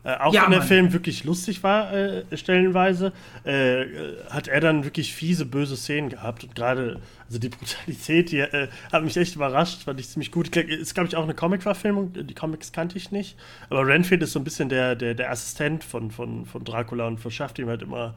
[0.07, 0.67] äh, auch ja, wenn der Mann.
[0.69, 3.11] Film wirklich lustig war, äh, stellenweise,
[3.43, 3.85] äh,
[4.29, 6.45] hat er dann wirklich fiese, böse Szenen gehabt.
[6.45, 10.55] Und gerade, also die Brutalität, die äh, hat mich echt überrascht, fand ich ziemlich gut.
[10.55, 12.13] Ist, glaube ich, auch eine Comic-Verfilmung.
[12.13, 13.35] Die Comics kannte ich nicht.
[13.69, 17.19] Aber Renfield ist so ein bisschen der, der, der Assistent von, von, von Dracula und
[17.19, 18.13] verschafft ihm halt immer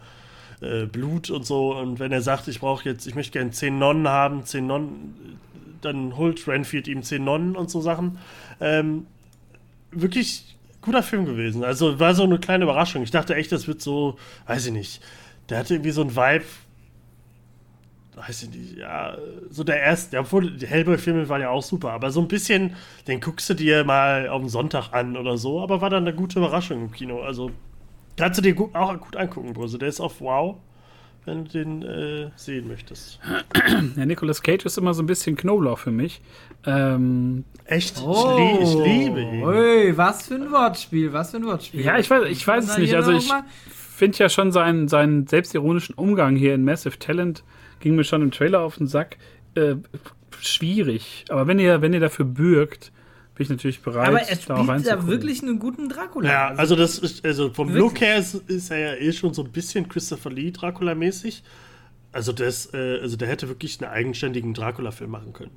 [0.60, 1.76] äh, Blut und so.
[1.76, 5.38] Und wenn er sagt, ich brauche jetzt, ich möchte gerne zehn Nonnen haben, zehn Nonnen,
[5.80, 8.18] dann holt Renfield ihm zehn Nonnen und so Sachen.
[8.60, 9.06] Ähm,
[9.90, 11.64] wirklich guter Film gewesen.
[11.64, 13.02] Also war so eine kleine Überraschung.
[13.02, 14.16] Ich dachte echt, das wird so,
[14.46, 15.02] weiß ich nicht.
[15.48, 16.44] Der hatte irgendwie so ein Vibe.
[18.16, 19.16] Weiß ich nicht, ja,
[19.50, 22.74] so der erste, obwohl die Hellboy-Filme waren ja auch super, aber so ein bisschen,
[23.06, 26.14] den guckst du dir mal auf den Sonntag an oder so, aber war dann eine
[26.14, 27.22] gute Überraschung im Kino.
[27.22, 27.50] Also
[28.16, 29.78] kannst du dir gut, auch gut angucken, Brose.
[29.78, 30.58] Der ist auf Wow
[31.24, 33.20] wenn du den äh, sehen möchtest.
[33.96, 36.20] Ja, Nicolas Cage ist immer so ein bisschen Knoblauch für mich.
[36.66, 38.02] Ähm, Echt?
[38.04, 39.44] Oh, ich, ich, liebe ihn.
[39.44, 41.84] Ui, was für ein Wortspiel, was für ein Wortspiel.
[41.84, 42.94] Ja, ich weiß, ich weiß es nicht.
[42.94, 43.30] Also ich
[43.70, 47.44] finde ja schon seinen, seinen selbstironischen Umgang hier in Massive Talent
[47.80, 49.16] ging mir schon im Trailer auf den Sack.
[49.54, 49.76] Äh,
[50.40, 51.24] schwierig.
[51.28, 52.92] Aber wenn ihr, wenn ihr dafür bürgt,
[53.34, 54.08] bin ich natürlich bereit.
[54.08, 56.28] Aber er spielt da wirklich einen guten Dracula.
[56.28, 57.82] Ja, also, also das ist, also vom wirklich?
[57.82, 61.42] Look her ist, ist, er ja eh schon so ein bisschen Christopher Lee Dracula-mäßig.
[62.12, 65.52] Also das, äh, also der hätte wirklich einen eigenständigen Dracula-Film machen können.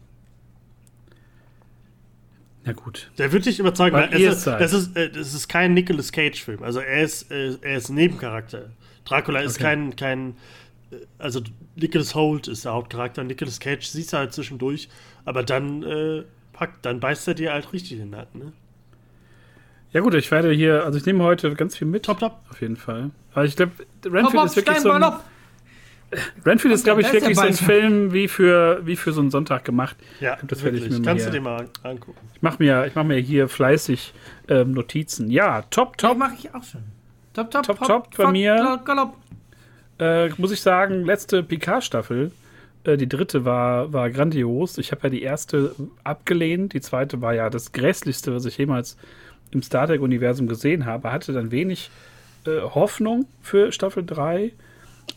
[2.65, 3.11] Na gut.
[3.17, 6.63] Der wird dich überzeugen, weil, weil es, das, ist, äh, das ist kein Nicolas Cage-Film.
[6.63, 8.69] Also er ist, äh, er ist ein Nebencharakter.
[9.05, 9.63] Dracula ist okay.
[9.63, 10.29] kein, kein,
[10.91, 11.41] äh, also
[11.75, 13.23] Nicholas Holt ist der Hauptcharakter.
[13.23, 14.87] Nicolas Cage siehst du halt zwischendurch,
[15.25, 16.23] aber dann äh,
[16.53, 18.53] packt, dann beißt er dir halt richtig in den Nacken, ne?
[19.91, 22.03] Ja gut, ich werde hier, also ich nehme heute ganz viel mit.
[22.03, 22.39] Top, top.
[22.49, 23.11] Auf jeden Fall.
[23.33, 23.73] Aber ich glaube,
[24.03, 25.03] Renfield ist wirklich so ein,
[26.45, 29.65] Renfield ist, glaube ich, wirklich so ein Film wie für, wie für so einen Sonntag
[29.65, 29.95] gemacht.
[30.19, 32.17] Ja, das werde ich mir Kannst hier, du dir mal angucken.
[32.35, 34.13] Ich mache mir, mach mir hier fleißig
[34.47, 35.29] ähm, Notizen.
[35.29, 36.17] Ja, top, top.
[36.17, 36.81] mache ich auch schon.
[37.33, 37.87] Top, top, top, top.
[37.87, 38.79] top bei mir.
[39.99, 42.31] Äh, muss ich sagen, letzte Picard-Staffel
[42.83, 44.77] äh, die dritte war, war grandios.
[44.77, 46.73] Ich habe ja die erste abgelehnt.
[46.73, 48.97] Die zweite war ja das grässlichste, was ich jemals
[49.51, 51.11] im Star Trek-Universum gesehen habe.
[51.11, 51.89] Hatte dann wenig
[52.45, 54.51] äh, Hoffnung für Staffel 3.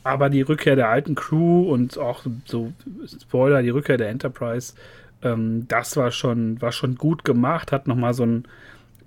[0.07, 2.73] Aber die Rückkehr der alten Crew und auch so,
[3.21, 4.75] Spoiler, die Rückkehr der Enterprise,
[5.23, 7.73] ähm, das war schon, war schon gut gemacht.
[7.73, 8.45] Hat nochmal so ein,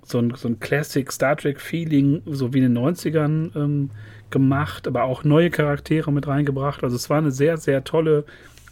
[0.02, 3.90] so ein, so ein Classic Star Trek-Feeling, so wie in den 90ern ähm,
[4.30, 6.84] gemacht, aber auch neue Charaktere mit reingebracht.
[6.84, 8.24] Also es war eine sehr, sehr tolle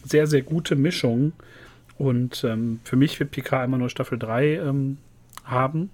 [0.03, 1.33] sehr, sehr gute Mischung.
[1.97, 4.97] Und ähm, für mich wird Picard immer nur Staffel 3 ähm,
[5.43, 5.89] haben.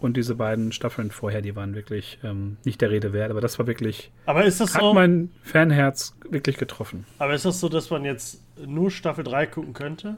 [0.00, 3.30] Und diese beiden Staffeln vorher, die waren wirklich ähm, nicht der Rede wert.
[3.30, 4.10] Aber das war wirklich.
[4.26, 4.94] Aber ist das hat so?
[4.94, 7.04] mein Fanherz wirklich getroffen.
[7.18, 10.16] Aber ist das so, dass man jetzt nur Staffel 3 gucken könnte?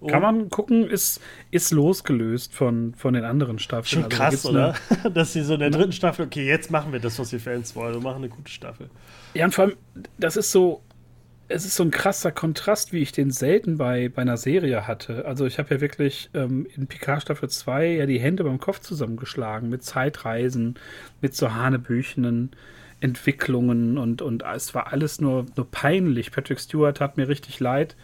[0.00, 0.08] Oh.
[0.08, 4.02] Kann man gucken, ist, ist losgelöst von, von den anderen Staffeln.
[4.02, 4.74] Schon also, krass, oder?
[5.14, 7.74] Dass sie so in der dritten Staffel, okay, jetzt machen wir das, was die Fans
[7.74, 7.94] wollen.
[7.94, 8.90] Wir machen eine gute Staffel.
[9.32, 9.76] Ja, und vor allem,
[10.18, 10.82] das ist so,
[11.48, 15.26] es ist so ein krasser Kontrast, wie ich den selten bei, bei einer Serie hatte.
[15.26, 18.80] Also ich habe ja wirklich ähm, in Picard Staffel 2 ja die Hände beim Kopf
[18.80, 20.76] zusammengeschlagen mit Zeitreisen,
[21.20, 22.50] mit so hanebüchenen
[23.00, 26.32] Entwicklungen und, und es war alles nur, nur peinlich.
[26.32, 27.96] Patrick Stewart hat mir richtig leid.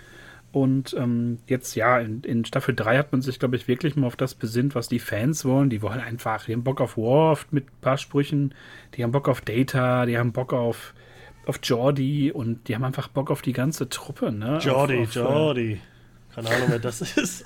[0.53, 4.09] Und ähm, jetzt, ja, in, in Staffel 3 hat man sich, glaube ich, wirklich mal
[4.09, 5.70] auf das besinnt, was die Fans wollen.
[5.70, 8.53] Die wollen einfach, die haben Bock auf Worf mit ein paar Sprüchen,
[8.94, 10.92] die haben Bock auf Data, die haben Bock auf
[11.51, 14.59] auf Jordi und die haben einfach Bock auf die ganze Truppe, ne?
[14.63, 15.81] Jordi, auf, auf, äh, Jordi.
[16.35, 17.45] Keine Ahnung, wer das ist.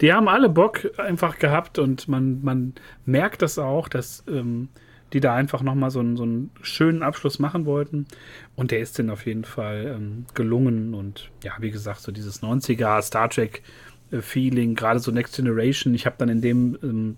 [0.00, 2.74] die haben alle Bock einfach gehabt und man, man
[3.04, 4.68] merkt das auch, dass ähm,
[5.12, 8.06] die da einfach nochmal so, einen, so einen schönen Abschluss machen wollten.
[8.54, 10.94] Und der ist denen auf jeden Fall ähm, gelungen.
[10.94, 15.94] Und ja, wie gesagt, so dieses 90er Star Trek-Feeling, gerade so Next Generation.
[15.94, 17.16] Ich habe dann in dem, ähm,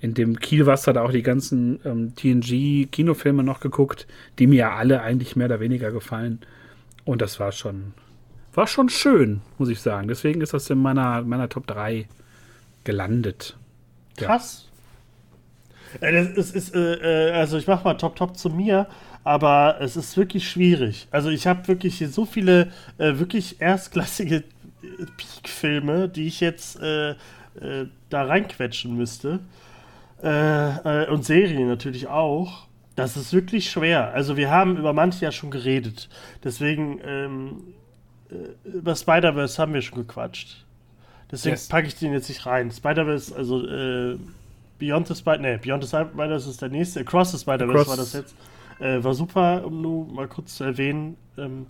[0.00, 4.06] in dem Kielwasser da auch die ganzen ähm, TNG-Kinofilme noch geguckt,
[4.38, 6.40] die mir ja alle eigentlich mehr oder weniger gefallen.
[7.04, 7.94] Und das war schon,
[8.54, 10.08] war schon schön, muss ich sagen.
[10.08, 12.06] Deswegen ist das in meiner, meiner Top 3
[12.84, 13.56] gelandet.
[14.18, 14.28] Ja.
[14.28, 14.68] Krass.
[16.00, 18.88] Äh, Das ist, ist, äh, äh, also ich mache mal Top Top zu mir,
[19.24, 21.08] aber es ist wirklich schwierig.
[21.10, 24.42] Also ich habe wirklich hier so viele äh, wirklich erstklassige äh,
[25.16, 27.14] Peak-Filme, die ich jetzt äh,
[28.10, 29.40] da reinquetschen müsste.
[30.22, 32.66] Äh, äh, und Serien natürlich auch.
[32.94, 34.12] Das ist wirklich schwer.
[34.14, 36.08] Also wir haben über manche ja schon geredet.
[36.42, 37.74] Deswegen ähm,
[38.30, 40.64] äh, über Spider-Verse haben wir schon gequatscht.
[41.30, 41.68] Deswegen Yes.
[41.68, 42.70] packe ich den jetzt nicht rein.
[42.70, 44.16] Spider-Verse, also äh,
[44.78, 47.00] Beyond the Spider, nee, Beyond the Spider-Verse ist der nächste.
[47.00, 48.34] Across the Spider-Verse war das jetzt.
[48.78, 51.16] Äh, war super, um nur mal kurz zu erwähnen.
[51.38, 51.66] Ähm,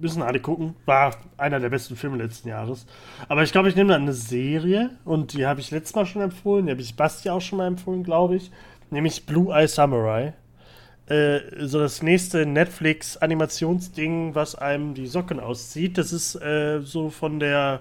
[0.00, 0.74] müssen alle gucken.
[0.86, 2.86] War einer der besten Filme letzten Jahres.
[3.28, 6.22] Aber ich glaube, ich nehme dann eine Serie und die habe ich letztes Mal schon
[6.22, 6.66] empfohlen.
[6.66, 8.50] Die habe ich Basti auch schon mal empfohlen, glaube ich.
[8.90, 10.34] Nämlich Blue Eye Samurai.
[11.06, 15.98] Äh, so das nächste Netflix-Animationsding, was einem die Socken auszieht.
[15.98, 17.80] Das ist äh, so von der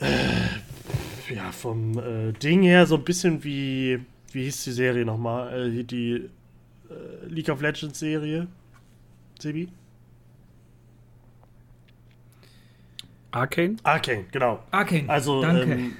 [0.00, 4.00] äh, ja, vom äh, Ding her so ein bisschen wie,
[4.32, 5.68] wie hieß die Serie nochmal?
[5.68, 8.46] Äh, die äh, League of Legends Serie.
[9.38, 9.68] Sebi?
[13.36, 13.76] Arcane?
[13.82, 14.60] Arcane, genau.
[14.70, 15.08] Arcane.
[15.08, 15.92] Also ähm,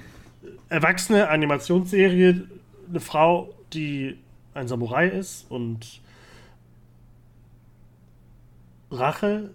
[0.69, 2.47] erwachsene Animationsserie,
[2.89, 4.17] eine Frau, die
[4.53, 6.01] ein Samurai ist und
[8.89, 9.51] Rache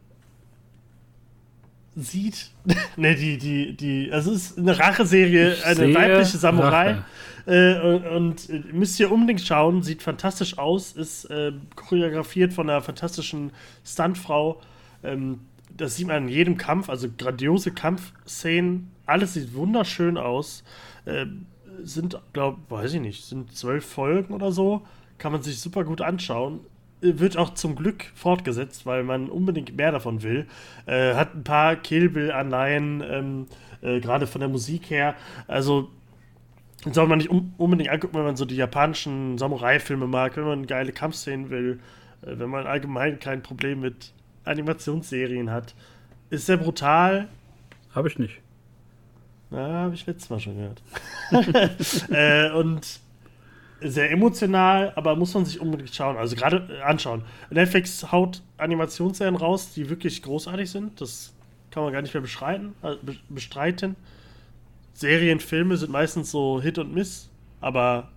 [1.96, 2.50] sieht.
[2.96, 7.02] ne, die, die, die, also es ist eine Racheserie, eine weibliche Samurai.
[7.46, 12.70] Äh, und, und äh, müsst ihr unbedingt schauen, sieht fantastisch aus, ist äh, choreografiert von
[12.70, 13.50] einer fantastischen
[13.84, 14.60] Stuntfrau.
[15.02, 15.40] Ähm,
[15.76, 18.90] das sieht man in jedem Kampf, also grandiose Kampfszenen.
[19.06, 20.64] Alles sieht wunderschön aus.
[21.06, 21.46] Ähm,
[21.82, 24.82] sind, glaube weiß ich nicht, sind zwölf Folgen oder so.
[25.18, 26.60] Kann man sich super gut anschauen.
[27.02, 30.46] Äh, Wird auch zum Glück fortgesetzt, weil man unbedingt mehr davon will.
[30.86, 33.46] Äh, hat ein paar Kill Bill-Anleihen, ähm,
[33.82, 35.14] äh, gerade von der Musik her.
[35.46, 35.90] Also
[36.90, 40.92] soll man nicht unbedingt angucken, wenn man so die japanischen Samurai-Filme mag, wenn man geile
[40.92, 41.80] Kampfszenen will,
[42.22, 44.12] äh, wenn man allgemein kein Problem mit
[44.44, 45.74] Animationsserien hat.
[46.30, 47.28] Ist sehr brutal.
[47.94, 48.40] Habe ich nicht.
[49.50, 50.82] Na, habe ich letztes Mal schon gehört.
[52.10, 53.00] äh, und
[53.80, 56.16] sehr emotional, aber muss man sich unbedingt schauen.
[56.16, 57.22] Also gerade äh, anschauen.
[57.50, 61.00] Netflix haut Animationsserien raus, die wirklich großartig sind.
[61.00, 61.34] Das
[61.70, 63.96] kann man gar nicht mehr beschreiten, äh, be bestreiten.
[64.94, 67.28] Serien, Filme sind meistens so Hit und Miss,
[67.60, 68.08] aber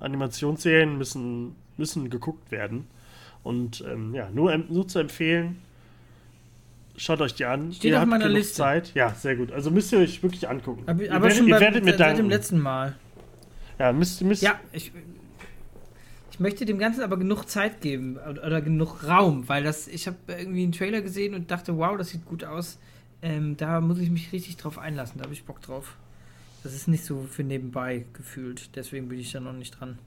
[0.00, 2.86] Animationsserien müssen, müssen geguckt werden.
[3.42, 5.58] Und ähm, ja, nur, nur zu empfehlen,
[6.96, 7.72] schaut euch die an.
[7.72, 8.56] Steht auf meiner genug Liste.
[8.56, 8.92] Zeit.
[8.94, 9.52] Ja, sehr gut.
[9.52, 10.82] Also müsst ihr euch wirklich angucken.
[10.86, 12.94] aber Ihr aber werdet- schon ihr beim, werdet seit, seit dem letzten Mal.
[13.78, 14.92] Ja, müsst, müsst, Ja, ich,
[16.30, 20.06] ich möchte dem Ganzen aber genug Zeit geben oder, oder genug Raum, weil das, ich
[20.06, 22.78] habe irgendwie einen Trailer gesehen und dachte, wow, das sieht gut aus.
[23.22, 25.96] Ähm, da muss ich mich richtig drauf einlassen, da habe ich Bock drauf.
[26.62, 29.98] Das ist nicht so für nebenbei gefühlt, deswegen bin ich da noch nicht dran.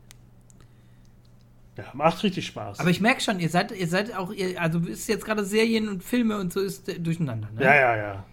[1.78, 2.80] Ja, macht richtig Spaß.
[2.80, 5.90] Aber ich merke schon, ihr seid, ihr seid auch, ihr, also ist jetzt gerade Serien
[5.90, 7.64] und Filme und so ist äh, durcheinander, ne?
[7.64, 8.26] ja, ja, ja.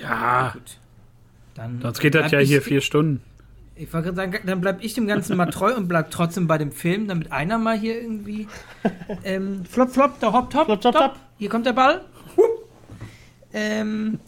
[0.00, 0.78] Ja, Gut.
[1.54, 3.22] Dann sonst geht das ja ich- hier vier Stunden.
[3.80, 6.58] Ich wollte gerade sagen, dann bleib ich dem Ganzen mal treu und bleib trotzdem bei
[6.58, 8.48] dem Film, damit einer mal hier irgendwie.
[9.22, 11.16] Ähm, flop, flop, da hopp, top, Flop, top, top.
[11.38, 12.04] Hier kommt der Ball.
[13.52, 14.18] ähm,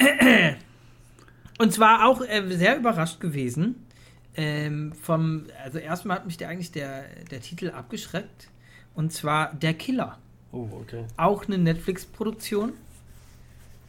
[1.58, 3.85] und zwar auch äh, sehr überrascht gewesen.
[4.36, 8.48] Ähm, vom, also erstmal hat mich der eigentlich der, der Titel abgeschreckt.
[8.94, 10.18] Und zwar Der Killer.
[10.52, 11.04] Oh, okay.
[11.16, 12.72] Auch eine Netflix-Produktion.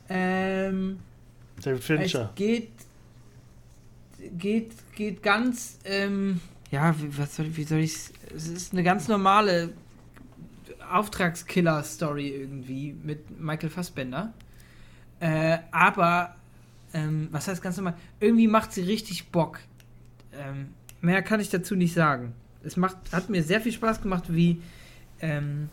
[0.09, 0.99] Ähm,
[1.61, 2.31] David es Fincher.
[2.35, 2.71] geht,
[4.37, 6.39] geht, geht ganz, ähm,
[6.71, 7.93] ja, wie, was soll, wie soll ich
[8.35, 9.73] es ist eine ganz normale
[10.91, 14.33] Auftragskiller-Story irgendwie mit Michael Fassbender.
[15.19, 16.35] Äh, aber,
[16.93, 17.95] ähm, was heißt ganz normal?
[18.19, 19.59] Irgendwie macht sie richtig Bock.
[20.37, 20.69] Ähm,
[21.01, 22.33] mehr kann ich dazu nicht sagen.
[22.63, 24.61] Es macht, hat mir sehr viel Spaß gemacht, wie,
[25.21, 25.69] ähm,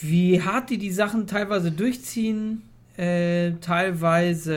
[0.00, 2.62] wie hart die die Sachen teilweise durchziehen.
[2.96, 4.54] Äh, teilweise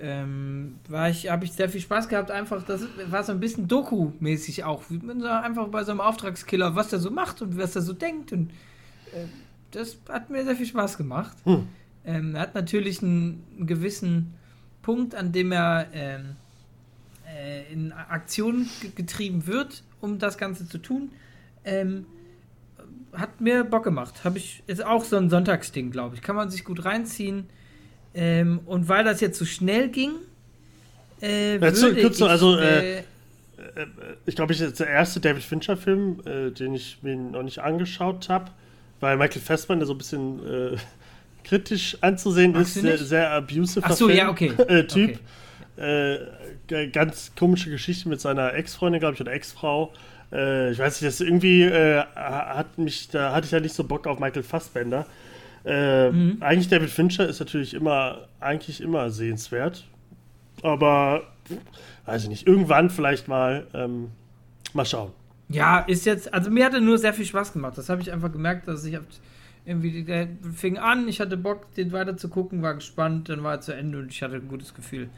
[0.00, 2.30] ähm, war ich, habe ich sehr viel Spaß gehabt.
[2.30, 4.84] Einfach, das war so ein bisschen Doku-mäßig auch.
[4.88, 7.82] Wie man so einfach bei so einem Auftragskiller, was der so macht und was er
[7.82, 8.32] so denkt.
[8.32, 8.50] Und
[9.12, 9.26] äh,
[9.72, 11.36] das hat mir sehr viel Spaß gemacht.
[11.44, 11.66] Hm.
[12.04, 14.34] Ähm, er hat natürlich einen, einen gewissen
[14.82, 16.36] Punkt, an dem er ähm,
[17.40, 21.10] äh, in Aktion getrieben wird, um das Ganze zu tun,
[21.64, 22.06] ähm,
[23.12, 24.24] hat mir Bock gemacht.
[24.24, 26.22] Habe ich ist auch so ein Sonntagsding, glaube ich.
[26.22, 27.48] Kann man sich gut reinziehen.
[28.14, 30.12] Ähm, und weil das jetzt so schnell ging,
[31.22, 33.02] äh, ja, würde kurz, ich, also äh, äh,
[34.26, 38.28] ich glaube, ich ist der erste David Fincher-Film, äh, den ich mir noch nicht angeschaut
[38.28, 38.50] habe,
[39.00, 40.76] weil Michael Fassbender so ein bisschen äh,
[41.44, 44.52] kritisch anzusehen Magst ist, sehr, sehr abusive so, ja, okay.
[44.68, 45.10] Äh, typ.
[45.10, 45.18] Okay.
[46.92, 49.92] Ganz komische Geschichte mit seiner Ex-Freundin, glaube ich, oder Ex-Frau.
[50.30, 54.18] ich weiß nicht, das irgendwie hat mich, da hatte ich ja nicht so Bock auf
[54.20, 55.06] Michael Fassbender.
[55.64, 56.38] Mhm.
[56.40, 59.84] Eigentlich David Fincher ist natürlich immer, eigentlich immer sehenswert.
[60.62, 61.22] Aber
[62.06, 64.08] weiß ich nicht, irgendwann vielleicht mal, ähm,
[64.72, 65.12] mal schauen.
[65.48, 67.76] Ja, ist jetzt, also mir hatte nur sehr viel Spaß gemacht.
[67.76, 68.96] Das habe ich einfach gemerkt, dass ich
[69.64, 73.54] irgendwie, der fing an, ich hatte Bock, den weiter zu gucken, war gespannt, dann war
[73.54, 75.08] er zu Ende und ich hatte ein gutes Gefühl.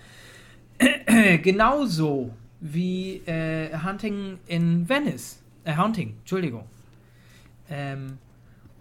[1.42, 2.30] Genauso
[2.60, 5.40] wie äh, Hunting in Venice.
[5.64, 6.64] Äh, Hunting, Entschuldigung.
[7.70, 8.18] Ähm,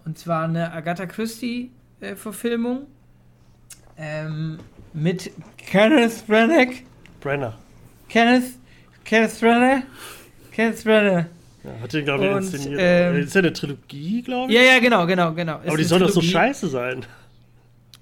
[0.04, 2.86] und zwar eine Agatha Christie-Verfilmung.
[3.96, 4.58] Äh, ähm,
[4.92, 6.82] mit Kenneth Branagh.
[7.20, 7.58] Brenner.
[8.08, 8.54] Kenneth,
[9.04, 9.82] Kenneth Brenner.
[10.50, 11.26] Kenneth Brenner.
[11.64, 12.80] Ja, hat den, glaube ich, inszeniert.
[12.82, 14.58] Ähm, ist ja eine Trilogie, glaube ich.
[14.58, 15.60] Ja, ja, genau, genau, genau.
[15.60, 17.06] Ist Aber die soll doch so scheiße sein.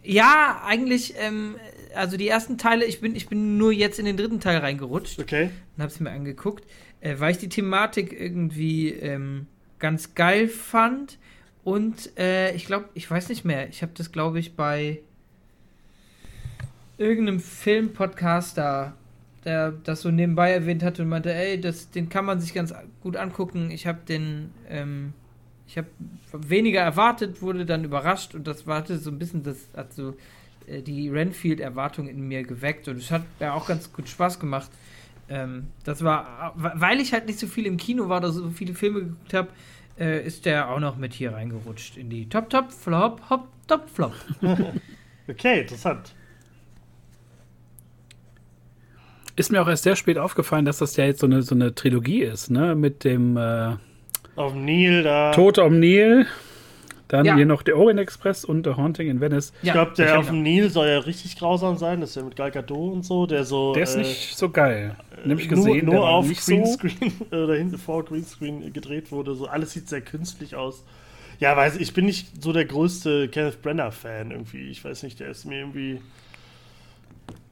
[0.02, 1.56] Ja, eigentlich, ähm,
[1.94, 5.18] also die ersten Teile, ich bin, ich bin nur jetzt in den dritten Teil reingerutscht.
[5.18, 5.50] Okay.
[5.76, 6.64] Und hab's mir angeguckt,
[7.00, 9.46] äh, weil ich die Thematik irgendwie ähm,
[9.78, 11.18] ganz geil fand.
[11.64, 15.00] Und äh, ich glaube, ich weiß nicht mehr, ich habe das, glaube ich, bei
[16.98, 18.94] irgendeinem Filmpodcaster,
[19.44, 22.74] der das so nebenbei erwähnt hatte und meinte, ey, das, den kann man sich ganz
[23.02, 23.70] gut angucken.
[23.70, 25.14] Ich habe den, ähm,
[25.66, 25.88] ich habe
[26.32, 30.14] weniger erwartet, wurde dann überrascht und das warte so ein bisschen, das hat so
[30.82, 34.70] die Renfield-Erwartung in mir geweckt und es hat ja auch ganz gut Spaß gemacht.
[35.28, 38.74] Ähm, das war, weil ich halt nicht so viel im Kino war oder so viele
[38.74, 39.48] Filme geguckt habe,
[39.98, 43.88] äh, ist der auch noch mit hier reingerutscht in die Top, Top, Flop, Hop, Top,
[43.88, 44.14] Flop.
[45.28, 46.14] okay, interessant.
[49.36, 51.74] Ist mir auch erst sehr spät aufgefallen, dass das ja jetzt so eine, so eine
[51.74, 52.74] Trilogie ist, ne?
[52.74, 53.76] Mit dem äh,
[54.36, 55.30] Auf Nil da.
[55.32, 56.26] Tod am Nil.
[57.10, 57.34] Dann ja.
[57.34, 59.52] hier noch der Orient Express und The Haunting in Venice.
[59.62, 62.00] Ich glaube, der auf dem Nil soll ja richtig grausam sein.
[62.00, 63.26] Das ist ja mit Gal Gadot und so.
[63.26, 63.74] Der so.
[63.74, 64.94] Der ist äh, nicht so geil.
[65.24, 65.86] Nämlich gesehen.
[65.86, 69.34] Nur, nur auf Greenscreen so oder hinten vor Greenscreen gedreht wurde.
[69.34, 70.84] So alles sieht sehr künstlich aus.
[71.40, 74.70] Ja, weiß ich bin nicht so der größte Kenneth Brenner Fan irgendwie.
[74.70, 76.00] Ich weiß nicht, der ist mir irgendwie.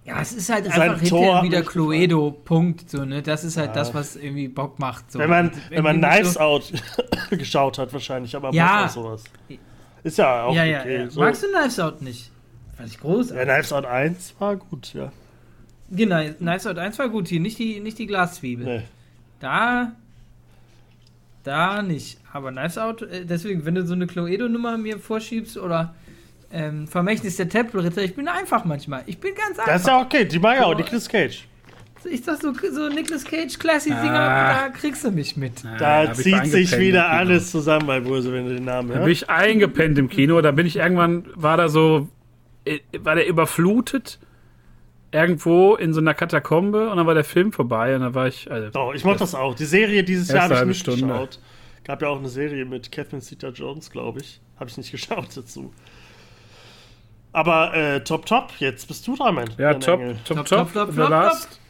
[0.08, 2.88] Ja, es ist halt Sein einfach hinterher wieder Cluedo, Punkt.
[2.88, 3.20] So, ne?
[3.20, 3.74] Das ist halt ja.
[3.74, 5.12] das, was irgendwie Bock macht.
[5.12, 5.18] So.
[5.18, 6.72] Wenn man, wenn man Knives so Out
[7.30, 8.86] geschaut hat, wahrscheinlich, aber ja.
[8.86, 9.24] auch sowas.
[10.02, 10.98] Ist ja auch ja, ja, okay.
[11.00, 11.10] Ja.
[11.10, 11.20] So.
[11.20, 12.30] Magst du Knives Out nicht?
[12.76, 13.30] Fand ich groß.
[13.30, 15.12] Ja, Knives Out 1 war gut, ja.
[15.90, 18.64] Genau, Knives Out 1 war gut hier, nicht die, nicht die Glaszwiebel.
[18.64, 18.82] Nee.
[19.40, 19.92] Da.
[21.44, 22.18] Da nicht.
[22.32, 25.94] Aber Knives Out, äh, deswegen, wenn du so eine Cluedo-Nummer mir vorschiebst oder
[26.50, 28.02] ähm, Vermächtnis der Tempelritter.
[28.02, 29.02] Ich bin einfach manchmal.
[29.06, 29.72] Ich bin ganz einfach.
[29.72, 31.46] Das ist ja okay, die mag ja auch, Nicolas Cage.
[32.04, 34.52] Ich sag so, so Nicolas Cage Classy-Dinger, ah.
[34.52, 35.64] da kriegst du mich mit.
[35.64, 39.00] Ah, da, da zieht sich wieder alles zusammen bei Burse, wenn du den Namen hörst.
[39.00, 42.08] Da bin ich eingepennt im Kino, da bin ich irgendwann, war da so,
[42.64, 44.20] äh, war der überflutet
[45.10, 48.50] irgendwo in so einer Katakombe und dann war der Film vorbei und dann war ich.
[48.50, 49.54] Also, oh, ich mach das auch.
[49.54, 51.06] Die Serie dieses Jahr habe ich nicht Stunde.
[51.06, 51.40] geschaut.
[51.84, 54.40] Gab ja auch eine Serie mit Catherine Zeta Jones, glaube ich.
[54.58, 55.72] Habe ich nicht geschaut dazu.
[57.32, 60.92] Aber äh, top, top, jetzt bist du dran, mein Ja, top, top, top, top, top,
[60.92, 61.60] The last,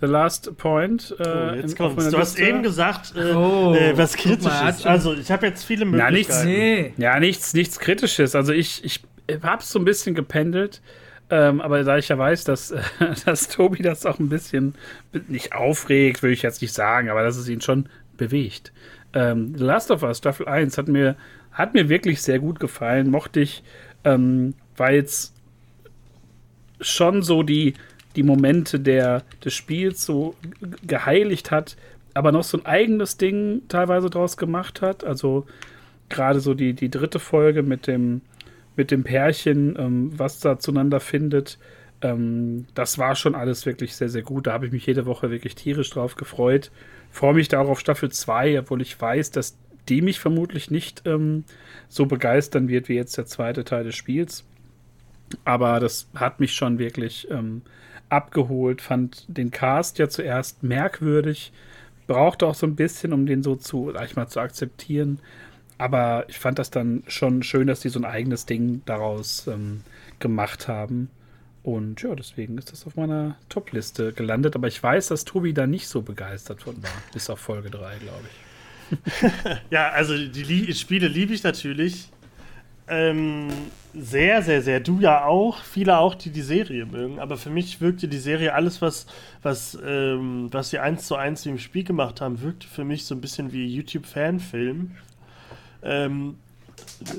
[0.00, 1.14] the last point.
[1.18, 2.10] Äh, oh, jetzt kommt's.
[2.10, 4.86] Du hast eben gesagt, äh, oh, äh, was Kritisches.
[4.86, 6.14] Also, ich habe jetzt viele Möglichkeiten.
[6.14, 6.94] Ja, nichts, nee.
[6.96, 8.34] ja, nichts, nichts Kritisches.
[8.34, 9.02] Also, ich, ich
[9.42, 10.80] habe es so ein bisschen gependelt.
[11.30, 12.74] Ähm, aber da ich ja weiß, dass,
[13.26, 14.74] dass Tobi das auch ein bisschen
[15.28, 18.72] nicht aufregt, würde ich jetzt nicht sagen, aber dass es ihn schon bewegt.
[19.12, 21.16] Ähm, The Last of Us Staffel 1 hat mir,
[21.52, 23.62] hat mir wirklich sehr gut gefallen, mochte ich.
[24.04, 25.32] Ähm, weil es
[26.80, 27.74] schon so die,
[28.16, 30.34] die Momente der, des Spiels so
[30.86, 31.76] geheiligt hat,
[32.14, 35.04] aber noch so ein eigenes Ding teilweise draus gemacht hat.
[35.04, 35.46] Also
[36.08, 38.22] gerade so die, die dritte Folge mit dem,
[38.76, 41.58] mit dem Pärchen, ähm, was da zueinander findet.
[42.00, 44.46] Ähm, das war schon alles wirklich sehr, sehr gut.
[44.46, 46.70] Da habe ich mich jede Woche wirklich tierisch drauf gefreut.
[47.10, 49.56] Freue mich da auch auf Staffel 2, obwohl ich weiß, dass
[49.88, 51.44] die mich vermutlich nicht ähm,
[51.88, 54.44] so begeistern wird wie jetzt der zweite Teil des Spiels.
[55.44, 57.62] Aber das hat mich schon wirklich ähm,
[58.08, 61.52] abgeholt, fand den Cast ja zuerst merkwürdig,
[62.06, 65.20] brauchte auch so ein bisschen, um den so zu, sag ich mal, zu akzeptieren.
[65.76, 69.82] Aber ich fand das dann schon schön, dass die so ein eigenes Ding daraus ähm,
[70.18, 71.10] gemacht haben.
[71.62, 74.56] Und ja, deswegen ist das auf meiner Top-Liste gelandet.
[74.56, 76.90] Aber ich weiß, dass Tobi da nicht so begeistert von war.
[77.12, 78.48] Bis auf Folge 3, glaube ich.
[79.70, 82.10] ja, also die Lie Spiele liebe ich natürlich.
[82.88, 83.48] Ähm,
[83.94, 84.80] sehr, sehr, sehr.
[84.80, 85.58] Du ja auch.
[85.58, 87.18] Viele auch, die die Serie mögen.
[87.18, 89.06] Aber für mich wirkte die Serie alles, was,
[89.42, 93.14] was, ähm, was sie eins zu eins im Spiel gemacht haben, wirkte für mich so
[93.14, 94.92] ein bisschen wie YouTube-Fanfilm.
[95.82, 96.36] Ähm,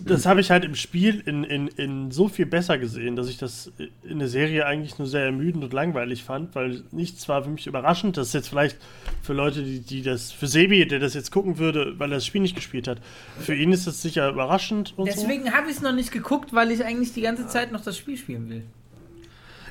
[0.06, 3.38] das habe ich halt im Spiel in, in, in so viel besser gesehen, dass ich
[3.38, 3.72] das
[4.04, 7.66] in der Serie eigentlich nur sehr ermüdend und langweilig fand, weil nichts war für mich
[7.66, 8.18] überraschend.
[8.18, 8.78] Das ist jetzt vielleicht
[9.22, 12.26] für Leute, die, die das, für Sebi, der das jetzt gucken würde, weil er das
[12.26, 13.00] Spiel nicht gespielt hat,
[13.40, 14.94] für ihn ist das sicher überraschend.
[14.98, 15.52] Deswegen so.
[15.52, 18.18] habe ich es noch nicht geguckt, weil ich eigentlich die ganze Zeit noch das Spiel
[18.18, 18.64] spielen will.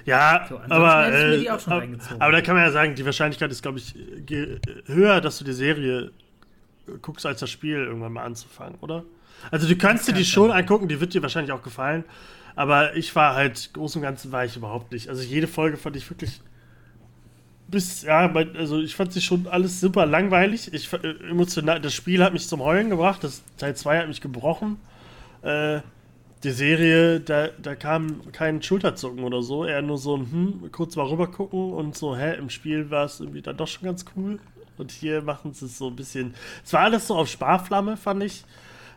[0.06, 1.84] Ja, so, aber, äh, aber,
[2.18, 3.94] aber, da kann man ja sagen, die Wahrscheinlichkeit ist, glaube ich,
[4.86, 6.12] höher, dass du die Serie
[7.02, 9.04] guckst, als das Spiel irgendwann mal anzufangen, oder?
[9.50, 12.04] Also du kannst dir die schon angucken, die wird dir wahrscheinlich auch gefallen.
[12.56, 15.08] Aber ich war halt, groß und ganzen war ich überhaupt nicht.
[15.08, 16.40] Also jede Folge fand ich wirklich
[17.68, 20.72] bis, ja, also ich fand sie schon alles super langweilig.
[20.72, 24.20] Ich äh, emotional, das Spiel hat mich zum Heulen gebracht, das Teil 2 hat mich
[24.20, 24.80] gebrochen.
[25.42, 25.80] Äh,
[26.44, 30.96] die Serie, da, da kam kein Schulterzucken oder so, eher nur so ein, hm, kurz
[30.96, 34.04] mal rüber gucken und so, hä, im Spiel war es irgendwie dann doch schon ganz
[34.16, 34.38] cool.
[34.78, 36.34] Und hier machen sie es so ein bisschen.
[36.64, 38.44] Es war alles so auf Sparflamme, fand ich.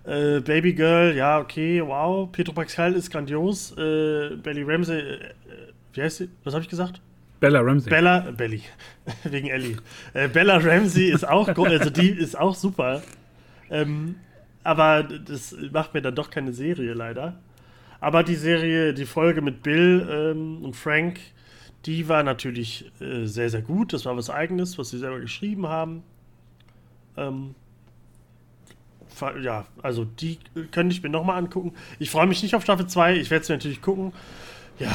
[0.04, 2.32] Äh, Baby Girl, ja, okay, wow.
[2.32, 3.72] Pedro Pascal ist grandios.
[3.78, 5.20] Äh, Belly Ramsey, äh,
[5.94, 6.30] wie heißt sie?
[6.44, 7.02] Was habe ich gesagt?
[7.40, 7.90] Bella Ramsey.
[7.90, 8.62] Bella, Belly,
[9.24, 9.78] wegen Ellie.
[10.14, 13.02] Äh, Bella Ramsey ist auch, also die ist auch super.
[13.70, 14.16] Ähm,
[14.64, 17.40] aber das macht mir dann doch keine Serie leider.
[18.00, 21.20] Aber die Serie, die Folge mit Bill ähm, und Frank,
[21.86, 23.94] die war natürlich äh, sehr, sehr gut.
[23.94, 26.04] Das war was Eigenes, was sie selber geschrieben haben.
[27.18, 27.56] Ähm,
[29.42, 30.40] ja, also die
[30.72, 31.74] könnte ich mir nochmal angucken.
[32.00, 34.14] Ich freue mich nicht auf Staffel 2, ich werde sie natürlich gucken.
[34.80, 34.92] Ja,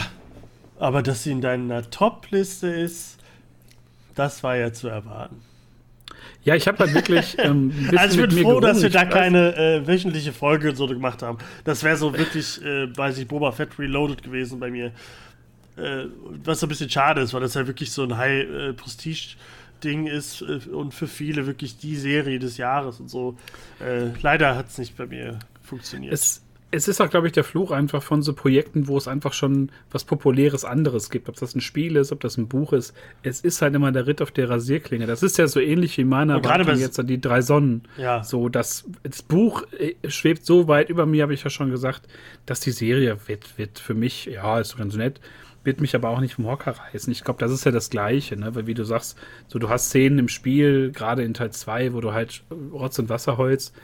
[0.79, 3.19] aber dass sie in deiner Top-Liste ist,
[4.15, 5.41] das war ja zu erwarten.
[6.43, 7.37] Ja, ich habe halt wirklich.
[7.47, 11.39] Ähm, also ich bin froh, dass wir da keine äh, wöchentliche Folge so gemacht haben.
[11.65, 14.87] Das wäre so wirklich, äh, weiß ich, Boba Fett Reloaded gewesen bei mir.
[15.77, 16.07] Äh,
[16.45, 19.39] was so ein bisschen schade ist, weil das ja wirklich so ein High-Prestige- äh,
[19.87, 23.37] Ding ist äh, und für viele wirklich die Serie des Jahres und so.
[23.81, 26.13] Äh, leider hat es nicht bei mir funktioniert.
[26.13, 29.33] Es, es ist auch, glaube ich, der Fluch einfach von so Projekten, wo es einfach
[29.33, 31.29] schon was Populäres anderes gibt.
[31.29, 32.93] Ob das ein Spiel ist, ob das ein Buch ist.
[33.23, 35.07] Es ist halt immer der Ritt auf der Rasierklinge.
[35.07, 37.83] Das ist ja so ähnlich wie meiner Erwartung jetzt an die drei Sonnen.
[37.97, 38.25] Ja.
[38.25, 42.03] So, das, das Buch äh, schwebt so weit über mir, habe ich ja schon gesagt,
[42.47, 45.21] dass die Serie wird, wird für mich, ja, ist ganz nett,
[45.67, 47.13] wird mich aber auch nicht vom Hocker reißen.
[47.13, 48.55] Ich glaube, das ist ja das Gleiche, ne?
[48.55, 52.01] weil wie du sagst, so du hast Szenen im Spiel, gerade in Teil 2, wo
[52.01, 52.43] du halt
[52.73, 53.75] Rotz und Wasser holst.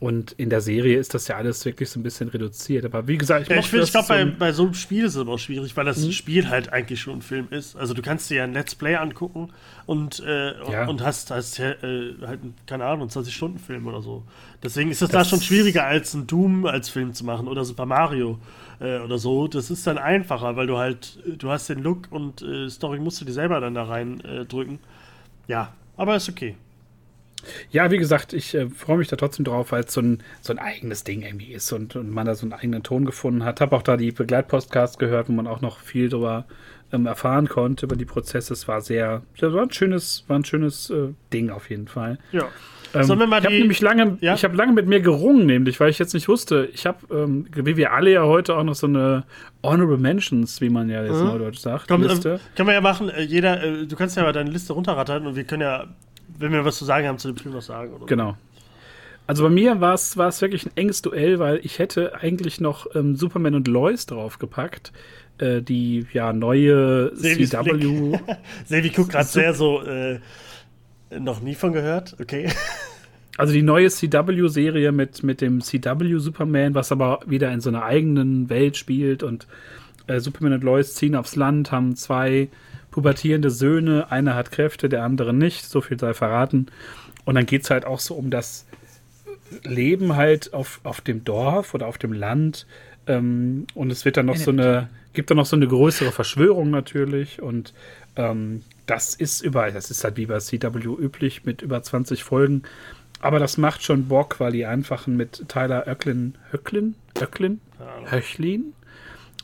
[0.00, 2.86] Und in der Serie ist das ja alles wirklich so ein bisschen reduziert.
[2.86, 5.20] Aber wie gesagt, ich, ja, ich, ich glaube, bei, bei so einem Spiel ist es
[5.20, 6.12] aber auch schwierig, weil das mhm.
[6.12, 7.76] Spiel halt eigentlich schon ein Film ist.
[7.76, 9.50] Also du kannst dir ja ein Let's Play angucken
[9.84, 10.88] und, äh, ja.
[10.88, 14.24] und hast, hast äh, halt, keine Ahnung, 20-Stunden-Film oder so.
[14.62, 17.66] Deswegen ist das, das da schon schwieriger, als ein Doom als Film zu machen oder
[17.66, 18.38] Super Mario
[18.80, 19.46] äh, oder so.
[19.46, 23.20] Das ist dann einfacher, weil du halt, du hast den Look und äh, Story musst
[23.20, 24.78] du dir selber dann da rein äh, drücken.
[25.46, 26.56] Ja, aber ist okay.
[27.70, 30.52] Ja, wie gesagt, ich äh, freue mich da trotzdem drauf, weil es so ein, so
[30.52, 33.60] ein eigenes Ding irgendwie ist und, und man da so einen eigenen Ton gefunden hat.
[33.60, 36.44] Habe auch da die Begleitpostcasts gehört, wo man auch noch viel darüber
[36.92, 38.52] ähm, erfahren konnte, über die Prozesse.
[38.52, 42.18] Es war sehr, das war ein schönes, war ein schönes äh, Ding auf jeden Fall.
[42.32, 42.48] Ja.
[42.92, 44.34] Ähm, Sollen wir mal ich habe nämlich lange, ja?
[44.34, 46.68] ich habe lange mit mir gerungen, nämlich, weil ich jetzt nicht wusste.
[46.72, 49.24] Ich habe, ähm, wie wir alle ja heute auch noch so eine
[49.62, 51.26] Honorable Mentions, wie man ja jetzt mhm.
[51.26, 52.34] neudeutsch sagt, Komm, Liste.
[52.34, 53.08] Äh, können wir ja machen.
[53.08, 55.86] Äh, jeder, äh, du kannst ja mal deine Liste runterrattern und wir können ja,
[56.38, 57.94] wenn wir was zu sagen haben, zu dem Film was sagen.
[57.94, 58.36] Oder genau.
[59.26, 63.14] Also bei mir war es wirklich ein enges Duell, weil ich hätte eigentlich noch ähm,
[63.14, 64.92] Superman und Lois draufgepackt.
[65.40, 68.18] Äh, die ja neue Sevis CW.
[68.66, 69.82] Sevi guckt gerade sehr so.
[69.82, 70.20] Äh,
[71.18, 72.48] noch nie von gehört, okay.
[73.36, 77.84] Also die neue CW-Serie mit, mit dem CW Superman, was aber wieder in so einer
[77.84, 79.46] eigenen Welt spielt und
[80.08, 82.48] äh, Superman und Lois ziehen aufs Land, haben zwei
[82.90, 86.66] pubertierende Söhne, einer hat Kräfte, der andere nicht, so viel sei verraten.
[87.24, 88.66] Und dann geht es halt auch so um das
[89.64, 92.66] Leben halt auf, auf dem Dorf oder auf dem Land.
[93.06, 96.70] Ähm, und es wird dann noch so eine, gibt dann noch so eine größere Verschwörung
[96.70, 97.72] natürlich und
[98.16, 102.64] ähm, das ist überall, das ist halt wie bei CW üblich mit über 20 Folgen.
[103.20, 107.60] Aber das macht schon Bock, weil die einfachen mit Tyler Öcklin, Höcklin, Öcklin,
[108.10, 108.72] Höchlin,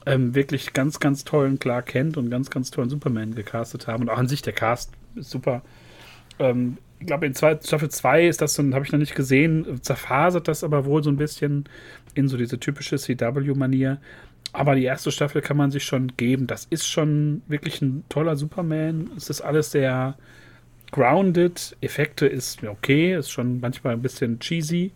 [0.04, 4.02] ähm, wirklich ganz, ganz tollen Clark Kent und ganz, ganz tollen Superman gecastet haben.
[4.02, 5.62] Und auch an sich der Cast ist super.
[6.40, 9.80] Ähm, ich glaube, in zwei, Staffel 2 ist das so, habe ich noch nicht gesehen,
[9.82, 11.68] zerfasert das aber wohl so ein bisschen
[12.16, 13.98] in so diese typische CW-Manier.
[14.52, 16.46] aber die erste Staffel kann man sich schon geben.
[16.46, 19.10] Das ist schon wirklich ein toller Superman.
[19.16, 20.16] Es ist alles sehr
[20.92, 21.76] grounded.
[21.80, 24.92] Effekte ist okay, ist schon manchmal ein bisschen cheesy.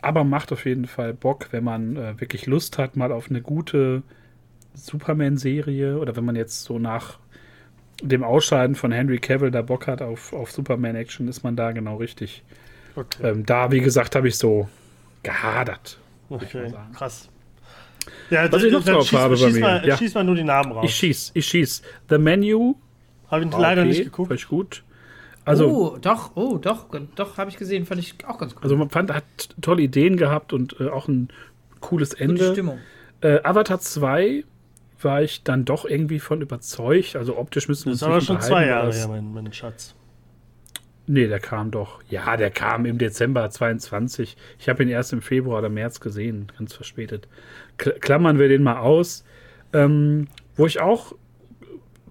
[0.00, 3.40] Aber macht auf jeden Fall Bock, wenn man äh, wirklich Lust hat, mal auf eine
[3.40, 4.02] gute
[4.74, 7.18] Superman-Serie oder wenn man jetzt so nach
[8.02, 11.96] dem Ausscheiden von Henry Cavill da Bock hat auf, auf Superman-Action, ist man da genau
[11.96, 12.42] richtig.
[12.96, 13.30] Okay.
[13.30, 14.68] Ähm, da, wie gesagt, habe ich so
[15.22, 15.98] gehadert.
[16.32, 16.72] Okay.
[16.94, 17.28] Krass.
[18.30, 19.96] Ja, Was ich noch drauf schieß, habe bei mir, Mal, ja.
[19.96, 20.84] schieß mal nur die Namen raus.
[20.88, 21.82] Ich schieß, ich schieß.
[22.08, 22.74] The Menu.
[23.30, 24.28] Habe ihn war leider okay, nicht geguckt.
[24.28, 24.82] Fand ich gut.
[25.44, 28.62] Also, oh, doch, oh, doch, doch, habe ich gesehen, fand ich auch ganz cool.
[28.62, 29.24] also man fand, hat
[29.60, 31.28] tolle Ideen gehabt und äh, auch ein
[31.80, 32.52] cooles Gute Ende.
[32.52, 32.78] Stimmung.
[33.22, 34.44] Äh, Avatar 2
[35.00, 37.16] war ich dann doch irgendwie von überzeugt.
[37.16, 39.32] Also optisch müssen wir Das uns ist aber nicht schon zwei Jahre das- her, mein,
[39.32, 39.94] mein Schatz.
[41.06, 42.00] Nee, der kam doch.
[42.08, 44.36] Ja, der kam im Dezember 22.
[44.58, 47.28] Ich habe ihn erst im Februar oder März gesehen, ganz verspätet.
[47.76, 49.24] Kl klammern wir den mal aus.
[49.72, 51.14] Ähm, wo ich auch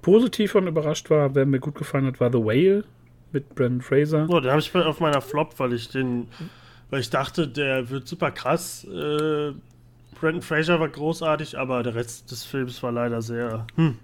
[0.01, 2.83] positiv von überrascht war, wer mir gut gefallen hat, war The Whale
[3.31, 4.27] mit Brandon Fraser.
[4.29, 6.27] Oh, den habe ich auf meiner Flop, weil ich den,
[6.89, 8.83] weil ich dachte, der wird super krass.
[8.85, 9.53] Äh,
[10.19, 13.65] Brandon Fraser war großartig, aber der Rest des Films war leider sehr.
[13.75, 13.97] Hm.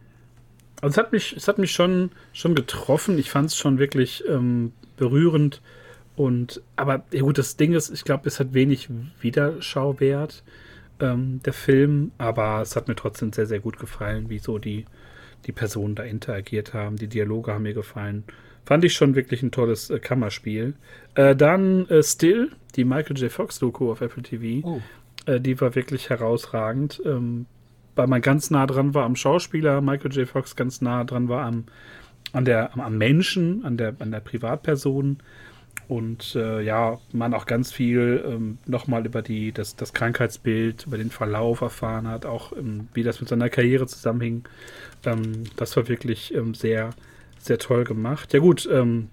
[0.81, 3.17] Also es hat mich, es hat mich schon, schon getroffen.
[3.17, 5.61] Ich fand es schon wirklich ähm, berührend.
[6.15, 8.89] Und aber ja gut, das Ding ist, ich glaube, es hat wenig
[9.21, 10.43] Wiederschauwert,
[10.99, 14.85] ähm, der Film, aber es hat mir trotzdem sehr, sehr gut gefallen, wie so die,
[15.45, 16.95] die Personen da interagiert haben.
[16.95, 18.23] Die Dialoge haben mir gefallen.
[18.65, 20.73] Fand ich schon wirklich ein tolles äh, Kammerspiel.
[21.15, 23.31] Äh, dann äh, Still, die Michael J.
[23.31, 24.67] Fox-Doku auf Apple TV.
[24.67, 24.81] Oh.
[25.25, 27.01] Äh, die war wirklich herausragend.
[27.05, 27.45] Ähm,
[27.97, 30.27] weil man ganz nah dran war am Schauspieler, Michael J.
[30.27, 31.65] Fox ganz nah dran war am,
[32.31, 35.17] an der, am, Menschen, an der, an der Privatperson.
[35.87, 40.97] Und äh, ja, man auch ganz viel ähm, nochmal über die, das, das Krankheitsbild, über
[40.97, 44.43] den Verlauf erfahren hat, auch ähm, wie das mit seiner Karriere zusammenhing.
[45.05, 46.89] Ähm, das war wirklich ähm, sehr,
[47.39, 48.33] sehr toll gemacht.
[48.33, 49.07] Ja gut, ähm,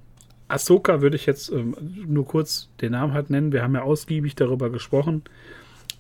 [0.49, 1.77] Ahsoka würde ich jetzt ähm,
[2.07, 3.53] nur kurz den Namen halt nennen.
[3.53, 5.23] Wir haben ja ausgiebig darüber gesprochen,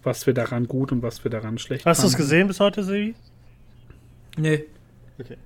[0.04, 2.84] was wir daran gut und was wir daran schlecht Hast du es gesehen bis heute,
[2.84, 3.14] Sebi?
[4.36, 4.64] Nee.
[5.18, 5.36] Okay.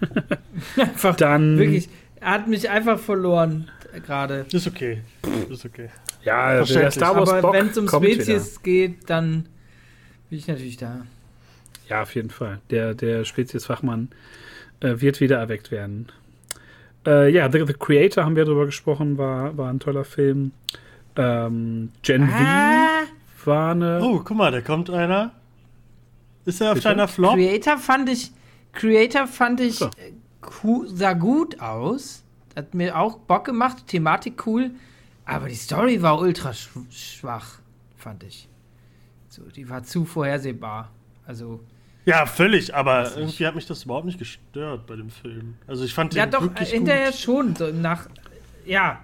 [0.76, 1.88] Einfach, Dann, wirklich,
[2.20, 3.70] er hat mich einfach verloren
[4.06, 4.46] gerade.
[4.52, 5.02] Ist okay.
[5.48, 5.88] Ist okay.
[6.22, 6.90] ja, der.
[6.90, 9.46] Star Wars Aber wenn es um Spezies geht, dann
[10.30, 10.94] bin ich natürlich da.
[10.94, 11.06] Wieder.
[11.88, 12.60] Ja, auf jeden Fall.
[12.70, 14.08] Der, der Spezies-Fachmann
[14.80, 16.08] äh, wird wieder erweckt werden.
[17.06, 20.52] Äh, ja, The, The Creator haben wir darüber gesprochen, war, war ein toller Film.
[21.16, 24.00] Ähm, Gen Ah, V war eine.
[24.02, 25.32] Oh, guck mal, da kommt einer.
[26.44, 26.88] Ist er auf Bitte?
[26.88, 27.34] deiner Flop?
[27.34, 28.30] Creator fand ich,
[28.72, 29.86] Creator fand ich, So.
[29.86, 30.12] äh,
[30.62, 32.22] cool, sah gut aus.
[32.54, 34.70] Hat mir auch Bock gemacht, Thematik cool.
[35.24, 37.58] Aber die Story war ultra sch schwach,
[37.96, 38.48] fand ich.
[39.28, 40.90] So, die war zu vorhersehbar.
[41.26, 41.60] Also,
[42.04, 45.54] Ja, völlig, aber irgendwie hat mich das überhaupt nicht gestört bei dem Film.
[45.66, 47.18] Also ich fand den ja doch, äh, wirklich hinterher gut.
[47.18, 47.56] schon.
[47.56, 48.06] So nach,
[48.66, 48.98] ja,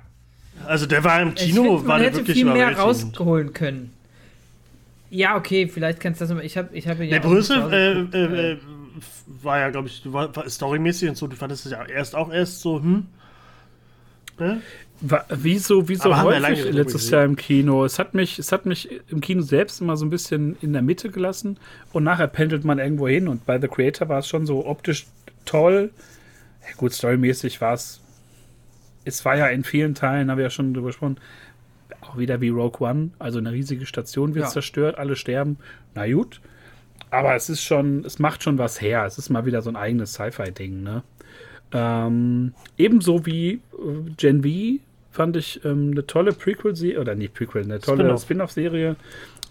[0.66, 3.54] Also der war im ich Kino, find, war man der hätte wirklich viel mehr rausholen
[3.54, 3.92] können.
[5.10, 6.44] Ja, okay, vielleicht kannst du das.
[6.44, 8.58] Ich habe ich hab ja Der Brüssel äh, geguckt, äh, äh,
[9.42, 12.32] war ja, glaube ich, war, war storymäßig und so, du fandest es ja erst auch
[12.32, 13.06] erst so, hm?
[14.38, 14.62] Ne?
[15.02, 17.12] War, wie so, wie so Aber haben wir lange häufig letztes gesehen.
[17.14, 17.84] Jahr im Kino.
[17.84, 20.82] Es hat, mich, es hat mich im Kino selbst immer so ein bisschen in der
[20.82, 21.58] Mitte gelassen
[21.92, 23.28] und nachher pendelt man irgendwo hin.
[23.28, 25.06] Und bei The Creator war es schon so optisch
[25.46, 25.90] toll.
[26.62, 28.00] Ja, gut, storymäßig war es.
[29.04, 31.16] Es war ja in vielen Teilen, haben wir ja schon drüber gesprochen,
[32.10, 33.10] auch wieder wie Rogue One.
[33.18, 34.50] Also eine riesige Station wird Ja.
[34.50, 35.56] zerstört, alle sterben.
[35.94, 36.40] Na gut.
[37.10, 39.04] Aber es ist schon, es macht schon was her.
[39.04, 41.02] Es ist mal wieder so ein eigenes Sci-Fi-Ding, ne?
[41.72, 43.60] Ähm, ebenso wie äh,
[44.16, 44.80] Gen V
[45.12, 48.22] fand ich ähm, eine tolle Prequel-Serie, oder nicht Prequel, eine tolle Spin-off.
[48.22, 48.96] Spin-off-Serie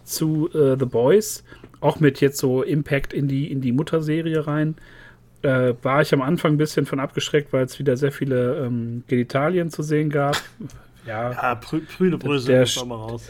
[0.03, 1.43] zu äh, The Boys.
[1.81, 4.75] Auch mit jetzt so Impact in die, in die Mutterserie rein.
[5.41, 9.03] Äh, war ich am Anfang ein bisschen von abgeschreckt, weil es wieder sehr viele ähm,
[9.07, 10.35] Genitalien zu sehen gab.
[11.09, 13.29] Ja, Ja, Prü Prüde Brösel Der auch mal raus.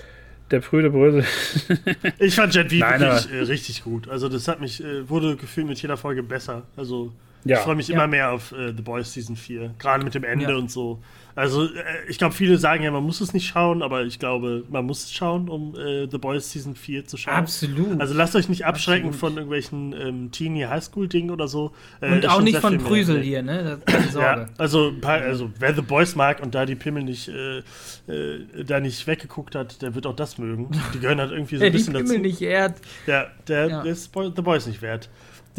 [0.51, 1.23] der prüde Brösel.
[2.19, 4.09] Ich fand Jet V wirklich äh, richtig gut.
[4.09, 6.63] Also das hat mich, äh, wurde gefühlt mit jeder Folge besser.
[6.75, 7.11] Also
[7.45, 7.57] Ja.
[7.57, 7.95] ich freue mich Ja.
[7.95, 9.73] immer mehr auf äh, The Boys Season 4.
[9.79, 10.55] Gerade mit dem Ende Ja.
[10.57, 11.01] und so.
[11.39, 11.69] Also äh,
[12.09, 15.05] ich glaube, viele sagen ja, man muss es nicht schauen, aber ich glaube, man muss
[15.05, 17.33] es schauen, um äh, The Boys Season 4 zu schauen.
[17.33, 18.01] Absolut.
[18.01, 19.19] Also lasst euch nicht abschrecken Absolut.
[19.19, 21.71] von irgendwelchen ähm, Teenie Highschool-Dingen oder so.
[22.01, 22.85] Äh, Und auch nicht von mehr.
[22.85, 23.79] Brüsel hier, ne?
[23.87, 24.49] Ja, Sorge.
[24.57, 27.59] also, also wer The Boys mag und da die Pimmel nicht äh,
[28.07, 30.69] äh, da nicht weggeguckt hat, der wird auch das mögen.
[30.93, 32.21] Die gehören halt irgendwie so ein die bisschen Pimmel dazu.
[32.21, 32.75] nicht ehrt.
[33.07, 33.83] Ja, der, Ja.
[33.83, 35.09] der ist The Boys nicht wert.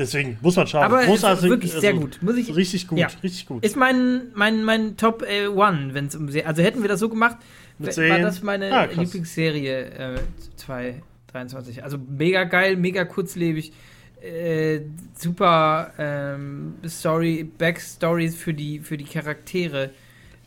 [0.01, 0.82] Deswegen muss man schauen.
[0.84, 2.18] Aber ist Großartig, wirklich sehr also, gut.
[2.22, 3.09] Muss ich, Richtig gut, Ja.
[3.22, 3.62] richtig gut.
[3.62, 6.46] Ist mein, mein, mein Top äh, One, wenn es um Serie.
[6.48, 7.36] Also hätten wir das so gemacht,
[7.78, 8.22] war Serien?
[8.22, 8.84] das meine Ah.
[8.86, 10.18] Lieblingsserie äh,
[11.32, 11.84] 23.
[11.84, 13.72] Also mega geil, mega kurzlebig.
[14.22, 14.80] Äh,
[15.18, 19.90] super ähm, Story, Backstories für die, für die Charaktere.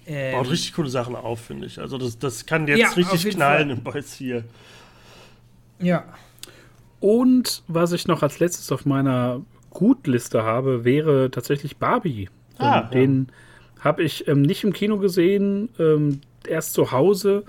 [0.08, 1.80] Ähm, Baut richtig coole Sachen auf, finde ich.
[1.80, 3.78] Also das, das kann jetzt Ja, richtig knallen Fall.
[3.78, 4.44] im Boys 4.
[5.80, 6.04] ja.
[7.04, 9.42] Und was ich noch als letztes auf meiner
[9.72, 12.30] Gutliste habe, wäre tatsächlich Barbie.
[12.58, 13.28] Ah, Ähm, Den
[13.82, 17.44] habe ich ähm, nicht im Kino gesehen, ähm, erst zu Hause.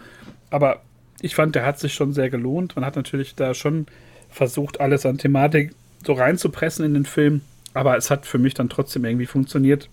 [0.51, 0.83] Aber
[1.21, 2.75] ich fand, der hat sich schon sehr gelohnt.
[2.75, 3.87] Man hat natürlich da schon
[4.29, 5.73] versucht, alles an Thematik
[6.05, 7.43] so reinzupressen in den Film.
[7.75, 9.89] Aber es hat für mich dann trotzdem irgendwie funktioniert.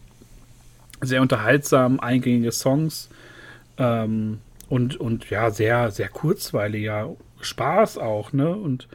[1.01, 3.09] Sehr unterhaltsam, eingängige Songs.
[3.78, 4.39] Ähm,
[4.70, 8.49] und, und ja, sehr, sehr kurzweiliger Spaß auch, ne?
[8.49, 8.88] Und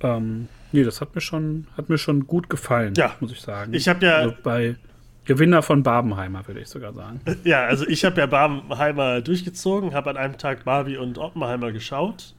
[0.00, 3.14] ähm, nee, das hat mir schon, hat mir schon gut gefallen, Ja.
[3.20, 3.72] muss ich sagen.
[3.74, 4.76] Ich hab ja- Also bei
[5.24, 7.20] Gewinner von Barbenheimer, würde ich sogar sagen.
[7.44, 12.34] Ja, also ich habe ja Barbenheimer durchgezogen, habe an einem Tag Barbie und Oppenheimer geschaut.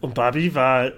[0.00, 0.92] Und Barbie war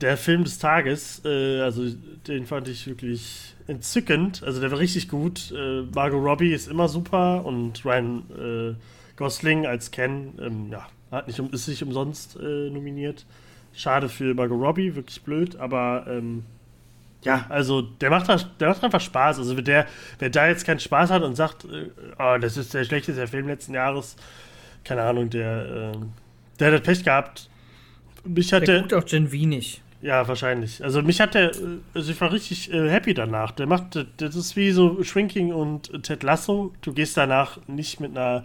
[0.00, 1.22] der Film des Tages.
[1.24, 1.84] Äh, also
[2.26, 4.42] den fand ich wirklich entzückend.
[4.42, 5.52] Also der war richtig gut.
[5.56, 8.74] Äh, Margot Robbie ist immer super und Ryan äh,
[9.16, 13.24] Gosling als Ken, ähm, ja, hat nicht, um- ist nicht umsonst äh, nominiert.
[13.74, 16.44] Schade für Margot Robbie, wirklich blöd, aber ähm,
[17.24, 18.28] ja, also der macht,
[18.60, 19.38] der macht einfach Spaß.
[19.38, 19.86] Also wer, der,
[20.18, 21.88] wer da jetzt keinen Spaß hat und sagt, äh,
[22.18, 24.16] oh, das ist der schlechteste Film letzten Jahres,
[24.84, 26.12] keine Ahnung, der, ähm,
[26.58, 27.48] der hat das Pech gehabt.
[28.24, 29.80] Mich hat Der der, guckt auch Gen V nicht.
[30.00, 30.82] ja, wahrscheinlich.
[30.84, 33.52] Also mich hat der, äh, also ich war richtig äh, happy danach.
[33.52, 36.72] Der macht, das- das ist wie so Shrinking und Ted Lasso.
[36.82, 38.44] Du gehst danach nicht mit einer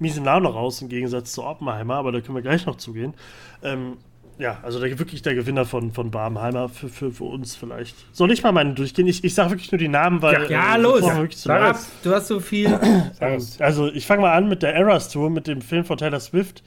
[0.00, 3.14] miesen Laune raus, im Gegensatz zu Oppenheimer, aber da können wir gleich noch zugehen.
[3.62, 3.98] Ähm,
[4.38, 7.96] ja, also der, wirklich der Gewinner von, von Barbenheimer für, für, für uns vielleicht.
[8.12, 9.06] Soll ich mal meinen durchgehen?
[9.08, 10.44] Ich, ich sage wirklich nur die Namen, weil.
[10.44, 11.00] Ja, ja, äh, los.
[11.02, 11.74] Sag lange.
[11.74, 11.90] es.
[12.04, 12.68] Du hast so viel.
[13.20, 16.20] Ähm, Also ich fange mal an mit der Eras Tour, mit dem Film von Taylor
[16.20, 16.62] Swift.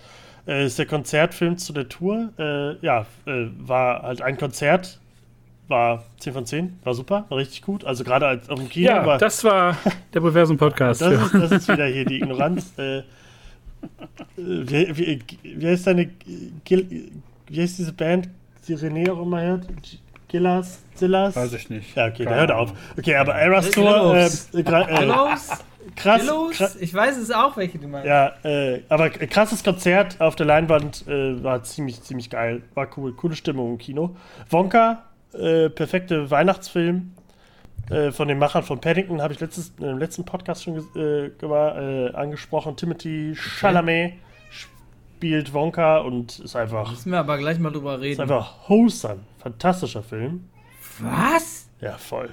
[0.48, 2.30] Äh, ist der Konzertfilm zu der Tour.
[2.38, 5.00] Äh, ja, äh, war halt ein Konzert.
[5.72, 7.86] War 10 von 10, war super, war richtig gut.
[7.86, 9.18] Also gerade als auf dem Kino Ja, war.
[9.18, 9.78] das war
[10.14, 11.02] der Proversum-Podcast.
[11.02, 12.74] das, ist, das ist wieder hier die Ignoranz.
[12.78, 13.04] äh, äh,
[14.36, 16.10] wie, wie, wie heißt deine
[16.66, 18.30] wie heißt diese Band,
[18.68, 19.66] die René auch immer hört?
[20.28, 20.80] Gillas?
[20.96, 21.36] Zillas?
[21.36, 21.96] Weiß ich nicht.
[21.96, 22.74] Ja, okay, Keine da hört auf.
[22.98, 24.28] Okay, aber Eras Tour, äh,
[24.62, 25.50] gra- äh, Los?
[25.96, 28.08] krass, krass, Ich weiß es auch, welche du meinst.
[28.08, 32.62] Ja, äh, aber krasses Konzert auf der Leinwand äh, war ziemlich, ziemlich geil.
[32.76, 33.14] War cool.
[33.14, 34.16] Coole Stimmung im Kino.
[34.50, 35.04] Wonka,
[35.34, 37.12] äh, perfekte Weihnachtsfilm
[37.90, 42.14] äh, von den Machern von Paddington, habe ich letztes, im letzten Podcast schon äh, äh,
[42.14, 42.76] angesprochen.
[42.76, 44.14] Timothy Chalamet
[44.50, 48.22] spielt Wonka und ist einfach, Müssen wir aber gleich mal drüber ist reden.
[48.22, 49.20] einfach wholesome.
[49.40, 50.46] Fantastischer Film.
[51.00, 51.68] Was?
[51.80, 52.30] Ja, voll.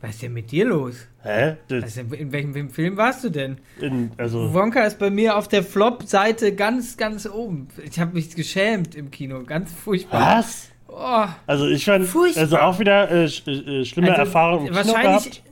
[0.00, 1.08] Was ist denn mit dir los?
[1.22, 1.56] Hä?
[1.70, 3.58] Also in, in welchem Film warst du denn?
[3.80, 7.68] in, also, Wonka ist bei mir auf der Flop-Seite ganz, ganz oben.
[7.82, 9.42] Ich habe mich geschämt im Kino.
[9.44, 10.38] Ganz furchtbar.
[10.38, 10.68] was?
[10.98, 12.42] Oh, Also ich fand, Furchtbar.
[12.42, 15.42] also auch wieder äh, sch äh, schlimme Also, Erfahrungen wahrscheinlich-.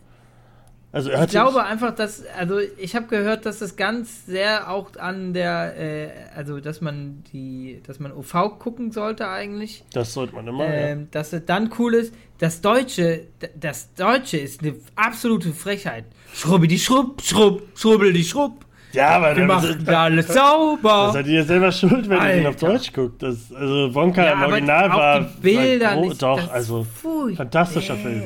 [0.90, 5.34] Also ich glaube einfach, dass, also ich habe gehört, dass das ganz sehr auch an
[5.34, 9.82] der, äh, also dass man die, dass man OV gucken sollte eigentlich.
[9.92, 10.64] Das sollte man immer.
[10.64, 10.72] ja.
[10.72, 12.14] Ähm, dass es dann cool ist.
[12.38, 13.26] Das Deutsche,
[13.58, 16.04] das Deutsche ist eine absolute Frechheit.
[16.32, 18.63] Schrubbi die Schrubb, Schrubb, Schrubbel die Schrubb.
[18.94, 21.04] Ja, aber Wir machen alles sauber.
[21.06, 22.68] das seid ihr selber schuld, wenn ihr ihn auf Alter.
[22.68, 23.22] Deutsch guckt.
[23.22, 27.34] Das, also Wonka im aber Original war, die Bilder war nicht, doch, also Pfui.
[27.36, 27.96] fantastischer.
[27.96, 28.22] Film.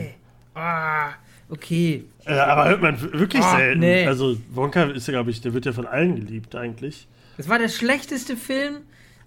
[0.54, 1.10] Ah,
[1.50, 2.04] okay.
[2.26, 3.80] Äh, aber hört man wirklich Ah, selten.
[3.80, 4.06] nee.
[4.06, 7.08] Also Wonka ist ja, glaube ich, der wird ja von allen geliebt eigentlich.
[7.36, 8.78] Das war der schlechteste Film,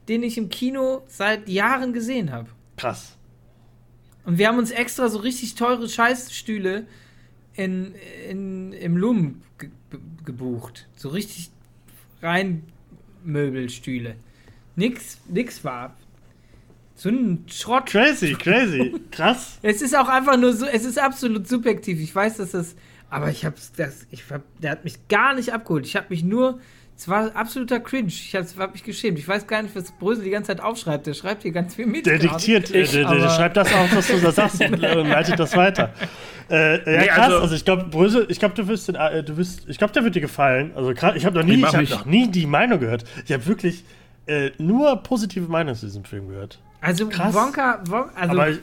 [0.08, 2.48] den ich im Kino seit Jahren gesehen habe.
[2.78, 3.18] Krass.
[4.26, 6.86] Und wir haben uns extra so richtig teure Scheißstühle
[7.56, 7.96] in,
[8.30, 9.70] in, im Lum ge
[10.26, 10.88] gebucht.
[10.95, 11.51] So richtig
[12.22, 12.63] rein
[13.24, 14.15] Möbelstühle.
[14.76, 15.95] Nix, nix war.
[16.95, 17.88] So ein Schrott.
[17.88, 18.93] Crazy, crazy.
[19.11, 19.57] Krass.
[19.63, 21.99] Es ist auch einfach nur so, es ist absolut subjektiv.
[21.99, 22.76] Ich weiß, dass das,
[23.09, 25.86] aber ich hab's, das, ich hab, der hat mich gar nicht abgeholt.
[25.86, 26.59] Ich habe mich nur,
[27.02, 28.10] es war absoluter Cringe.
[28.10, 29.18] Ich hab, hab mich geschämt.
[29.18, 31.08] Ich weiß gar nicht, was Brösel die ganze Zeit aufschreibt.
[31.08, 32.06] Der schreibt hier ganz viel mit.
[32.06, 35.02] Der diktiert, äh, der, der, der schreibt das auf, was du da sagst und äh,
[35.02, 35.91] leitet das weiter.
[36.47, 37.20] Äh, ja, Nee, krass.
[37.26, 39.93] also- Also, ich glaube, Brösel, ich glaube, du wirst, den, äh, du wirst, ich glaube,
[39.93, 40.74] der wird dir gefallen.
[40.76, 43.04] Also ich habe noch nie, Ich ich habe noch nie die Meinung gehört.
[43.26, 43.84] Ich habe wirklich
[44.28, 46.60] äh, nur positive Meinungen zu diesem Film gehört.
[46.82, 47.34] Also Krass.
[47.34, 48.60] Wonka, Won, also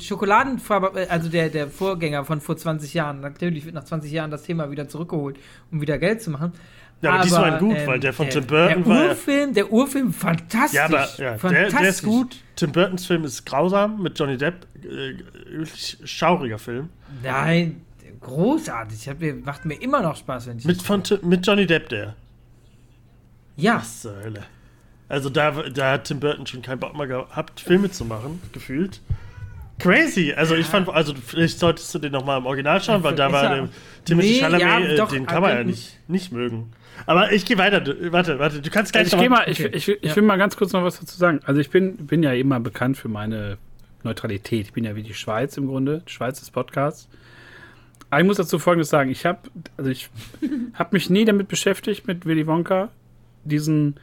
[0.00, 4.42] Schokoladenfarbe, also der, der Vorgänger von vor 20 Jahren, natürlich wird nach 20 Jahren das
[4.42, 5.38] Thema wieder zurückgeholt,
[5.70, 6.52] um wieder Geld zu machen.
[7.00, 10.12] Ja, aber diesmal gut, weil der von Tim Burton der war ja- Urfilm, der Urfilm,
[10.12, 10.74] fantastisch.
[10.76, 11.78] ja, aber ja, der, fantastisch.
[11.80, 12.36] der ist gut.
[12.56, 14.66] Tim Burtons Film ist grausam mit Johnny Depp.
[14.82, 15.14] Äh,
[15.58, 16.88] wirklich schauriger Film.
[17.22, 17.82] Nein,
[18.20, 19.08] großartig.
[19.08, 22.14] Hab mir, macht mir immer noch Spaß, wenn ich Mit, von, mit Johnny Depp, der.
[23.56, 24.42] Ja, Was zur Hölle.
[25.08, 29.00] Also da, da hat Tim Burton schon keinen Bock mehr gehabt, Filme zu machen, gefühlt.
[29.78, 30.34] Crazy.
[30.36, 33.48] Also ich fand, also vielleicht solltest du den nochmal im Original schauen, weil da war
[33.48, 33.68] der
[34.04, 36.72] Timothy Nee, Chalamet, ja, äh, doch, den kann man ja aber- nicht, nicht mögen.
[37.06, 37.80] Aber ich gehe weiter.
[37.80, 39.70] Du, warte, warte, du kannst gleich Also ich mal, ich, okay.
[39.74, 40.16] ich, ich Ja.
[40.16, 41.40] will mal ganz kurz noch was dazu sagen.
[41.44, 43.58] Also ich bin, bin ja immer bekannt für meine
[44.02, 44.66] Neutralität.
[44.66, 47.08] Ich bin ja wie die Schweiz im Grunde, die Schweiz des Podcasts.
[48.10, 49.10] Aber ich muss dazu Folgendes sagen.
[49.10, 49.38] Ich habe,
[49.76, 50.08] also ich
[50.74, 52.88] habe mich nie damit beschäftigt mit Willy Wonka.
[53.44, 53.96] Diesen,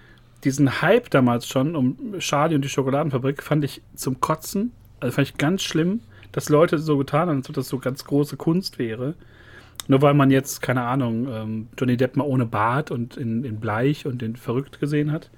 [0.43, 4.71] diesen Hype damals schon um Charlie und die Schokoladenfabrik fand ich zum Kotzen.
[4.99, 8.05] Also fand ich ganz schlimm, dass Leute so getan haben, als ob das so ganz
[8.05, 9.15] große Kunst wäre.
[9.87, 13.59] Nur weil man jetzt, keine Ahnung, ähm, Johnny Depp mal ohne Bart und in, in
[13.59, 15.29] Bleich und in Verrückt gesehen hat.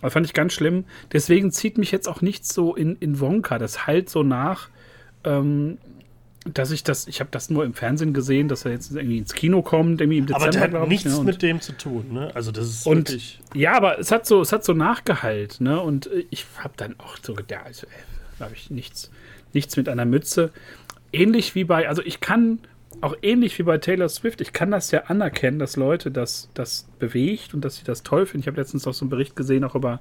[0.00, 0.84] Aber fand ich ganz schlimm.
[1.12, 3.58] Deswegen zieht mich jetzt auch nichts so in, in Wonka.
[3.58, 4.68] Das halt so nach,
[5.24, 5.78] ähm,
[6.46, 9.34] dass ich das, ich habe das nur im Fernsehen gesehen, dass er jetzt irgendwie ins
[9.34, 11.24] Kino kommt, irgendwie im Dezember, Aber der hat glaub ich, nichts ne?
[11.24, 12.30] Mit dem zu tun, ne?
[12.34, 13.40] Also das ist Und- wirklich.
[13.54, 15.80] ja, aber es hat so, es hat so nachgeheilt, ne?
[15.80, 19.10] Und äh, ich habe dann auch so gedacht, also, äh, habe ich nichts,
[19.52, 20.50] nichts mit einer Mütze.
[21.12, 22.60] Ähnlich wie bei, also ich kann
[23.00, 26.88] auch ähnlich wie bei Taylor Swift, ich kann das ja anerkennen, dass Leute das, das
[26.98, 28.42] bewegt und dass sie das toll finden.
[28.42, 30.00] Ich habe letztens auch so einen Bericht gesehen, auch über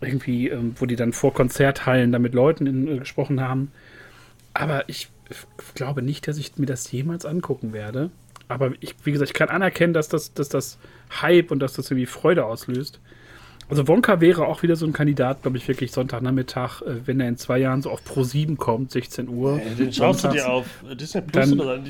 [0.00, 3.72] irgendwie, ähm, wo die dann vor Konzerthallen da mit Leuten in, äh, gesprochen haben.
[4.54, 5.08] Aber ich
[5.74, 8.10] glaube nicht, dass ich mir das jemals angucken werde.
[8.48, 10.78] Aber ich, wie gesagt, ich kann anerkennen, dass das, dass das
[11.20, 13.00] Hype und dass das irgendwie Freude auslöst.
[13.70, 17.28] Also Wonka wäre auch wieder so ein Kandidat, glaube ich, wirklich Sonntagnachmittag, äh, wenn er
[17.28, 19.60] in zwei Jahren so auf Pro 7 kommt, 16 Uhr.
[19.60, 20.66] Äh, Den schaust du dir auf
[20.98, 21.80] Disney Plus Dann- oder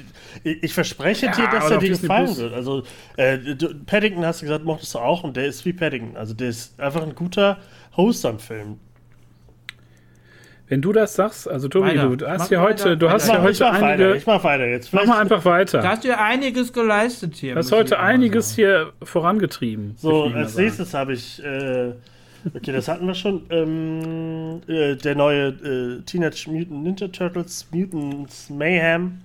[0.42, 2.38] ich, ich verspreche Ja, dir, dass er dir gefallen Plus.
[2.38, 2.54] wird.
[2.54, 2.82] Also
[3.16, 6.16] äh, du, Paddington hast du gesagt, mochtest du auch und der ist wie Paddington.
[6.16, 7.58] Also der ist einfach ein guter
[7.96, 8.78] Host am Film.
[10.68, 12.14] Wenn du das sagst, also Tobi, Weiter.
[12.16, 14.16] du hast Mach ja weiter, heute, du hast ja mach, heute mach weiter, einige.
[14.16, 14.92] ich mach weiter jetzt.
[14.92, 15.88] Mach Vielleicht- mal einfach Da weiter.
[15.88, 17.54] hast du ja einiges geleistet hier.
[17.54, 19.94] Du hast heute einiges hier vorangetrieben.
[19.96, 21.92] So, als nächstes habe ich, äh,
[22.54, 28.50] okay, das hatten wir schon, ähm, äh, der neue äh, Teenage Mutant Ninja Turtles, Mutants
[28.50, 29.20] Mayhem,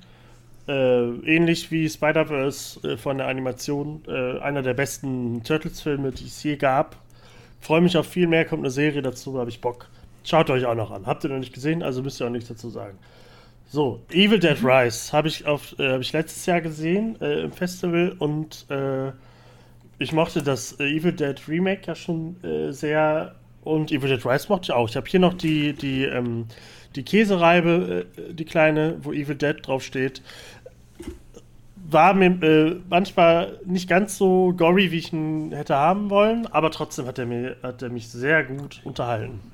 [0.70, 6.42] äh, ähnlich wie Spider-Verse äh, von der Animation, äh, einer der besten Turtles-Filme, die es
[6.42, 6.96] je gab.
[7.60, 9.88] Freue mich auf viel mehr, kommt eine Serie dazu, habe ich Bock.
[10.24, 11.06] Schaut euch auch noch an.
[11.06, 12.98] Habt ihr noch nicht gesehen, also müsst ihr auch nichts dazu sagen.
[13.68, 17.52] So, Evil Dead Rise habe ich, auf, äh, hab ich letztes Jahr gesehen äh, im
[17.52, 19.12] Festival und äh,
[19.98, 24.48] ich mochte das äh, Evil Dead Remake ja schon äh, sehr und Evil Dead Rise
[24.50, 24.90] mochte ich auch.
[24.90, 26.46] Ich habe hier noch die, die, ähm,
[26.96, 30.22] die Käsereibe, äh, die kleine, wo Evil Dead draufsteht.
[31.90, 37.06] War mir manchmal nicht ganz so gory, wie ich ihn hätte haben wollen, aber trotzdem
[37.06, 39.53] hat er, mir, hat er mich sehr gut unterhalten.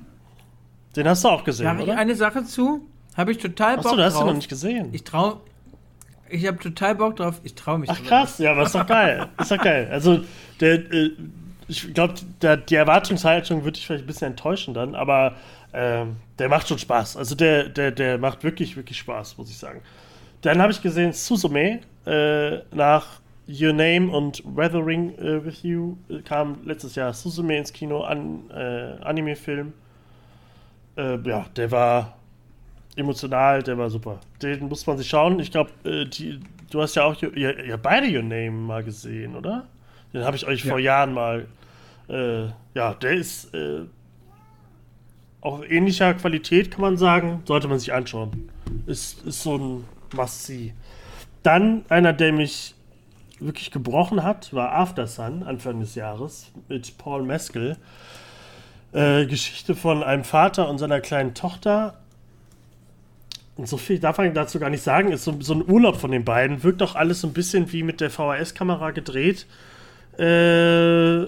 [0.96, 1.96] Den hast du auch gesehen, ich oder?
[1.96, 2.86] eine Sache zu?
[3.16, 4.22] Habe ich total Bock Achso, du hast drauf.
[4.22, 4.88] ihn noch nicht gesehen.
[4.92, 5.40] Ich trau.
[6.28, 7.40] Ich habe total Bock drauf.
[7.42, 7.90] Ich traue mich.
[7.90, 9.28] Ach krass, ja, aber ist doch geil.
[9.40, 9.88] Ist doch geil.
[9.90, 10.20] Also,
[10.60, 11.10] der, äh,
[11.68, 12.14] ich glaube,
[12.68, 15.36] die Erwartungshaltung würde ich vielleicht ein bisschen enttäuschen dann, aber
[15.72, 17.16] ähm, der macht schon Spaß.
[17.16, 19.80] Also, der, der, der macht wirklich, wirklich Spaß, muss ich sagen.
[20.42, 26.20] Dann habe ich gesehen Suzume äh, nach Your Name und Weathering äh, with You äh,
[26.22, 29.72] kam letztes Jahr Suzume ins Kino, an, äh, Anime-Film.
[30.96, 32.16] Äh, ja, der war
[32.96, 34.20] emotional, der war super.
[34.42, 35.40] Den muss man sich schauen.
[35.40, 36.06] Ich glaube, äh,
[36.70, 39.66] du hast ja auch ihr, ihr, beide Your Name mal gesehen, oder?
[40.12, 41.46] Den habe ich euch vor Jahren mal.
[42.08, 43.82] Äh, ja, der ist äh,
[45.40, 47.42] auf ähnlicher Qualität, kann man sagen.
[47.44, 48.50] Sollte man sich anschauen.
[48.86, 49.84] Ist, ist so ein
[50.14, 50.74] Must-See.
[51.42, 52.74] Dann einer, der mich
[53.38, 57.76] wirklich gebrochen hat, war After Sun, Anfang des Jahres, mit Paul Mescal.
[58.92, 61.94] Äh, Geschichte von einem Vater und seiner kleinen Tochter.
[63.56, 65.12] Und so viel darf man dazu gar nicht sagen.
[65.12, 66.62] Ist so, so ein Urlaub von den beiden.
[66.62, 69.46] Wirkt auch alles so ein bisschen wie mit der VHS-Kamera gedreht.
[70.18, 71.26] Äh,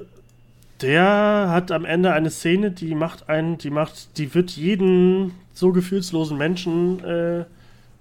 [0.81, 5.71] der hat am Ende eine Szene, die macht einen, die macht, die wird jeden so
[5.71, 7.45] gefühlslosen Menschen äh,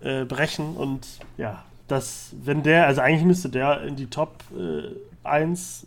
[0.02, 0.76] äh, brechen.
[0.76, 1.06] Und
[1.38, 5.86] ja, das, wenn der, also eigentlich müsste der in die Top äh, 1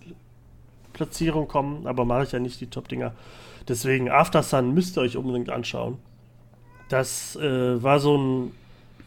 [0.93, 3.12] Platzierung kommen, aber mache ich ja nicht die Top-Dinger.
[3.69, 5.99] Deswegen, After Sun müsst ihr euch unbedingt anschauen.
[6.89, 8.53] Das äh, war so ein,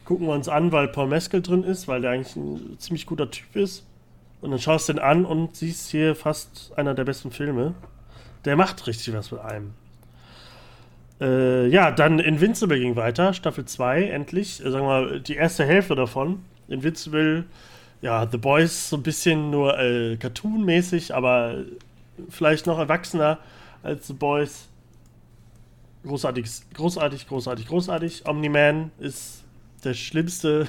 [0.04, 3.30] gucken wir uns an, weil Paul Mescal drin ist, weil der eigentlich ein ziemlich guter
[3.30, 3.84] Typ ist.
[4.40, 7.74] Und dann schaust du den an und siehst hier fast einer der besten Filme.
[8.44, 9.74] Der macht richtig was mit einem.
[11.20, 14.64] Äh, ja, dann Invincible ging weiter, Staffel 2, endlich.
[14.64, 16.40] Äh, sagen wir mal, die erste Hälfte davon.
[16.68, 17.44] Invincible,
[18.00, 21.64] ja, The Boys so ein bisschen nur äh, Cartoon-mäßig, aber
[22.28, 23.38] vielleicht noch erwachsener
[23.82, 24.68] als The Boys.
[26.04, 28.26] Großartig, großartig, großartig, großartig.
[28.26, 29.44] Omni-Man ist
[29.84, 30.68] der schlimmste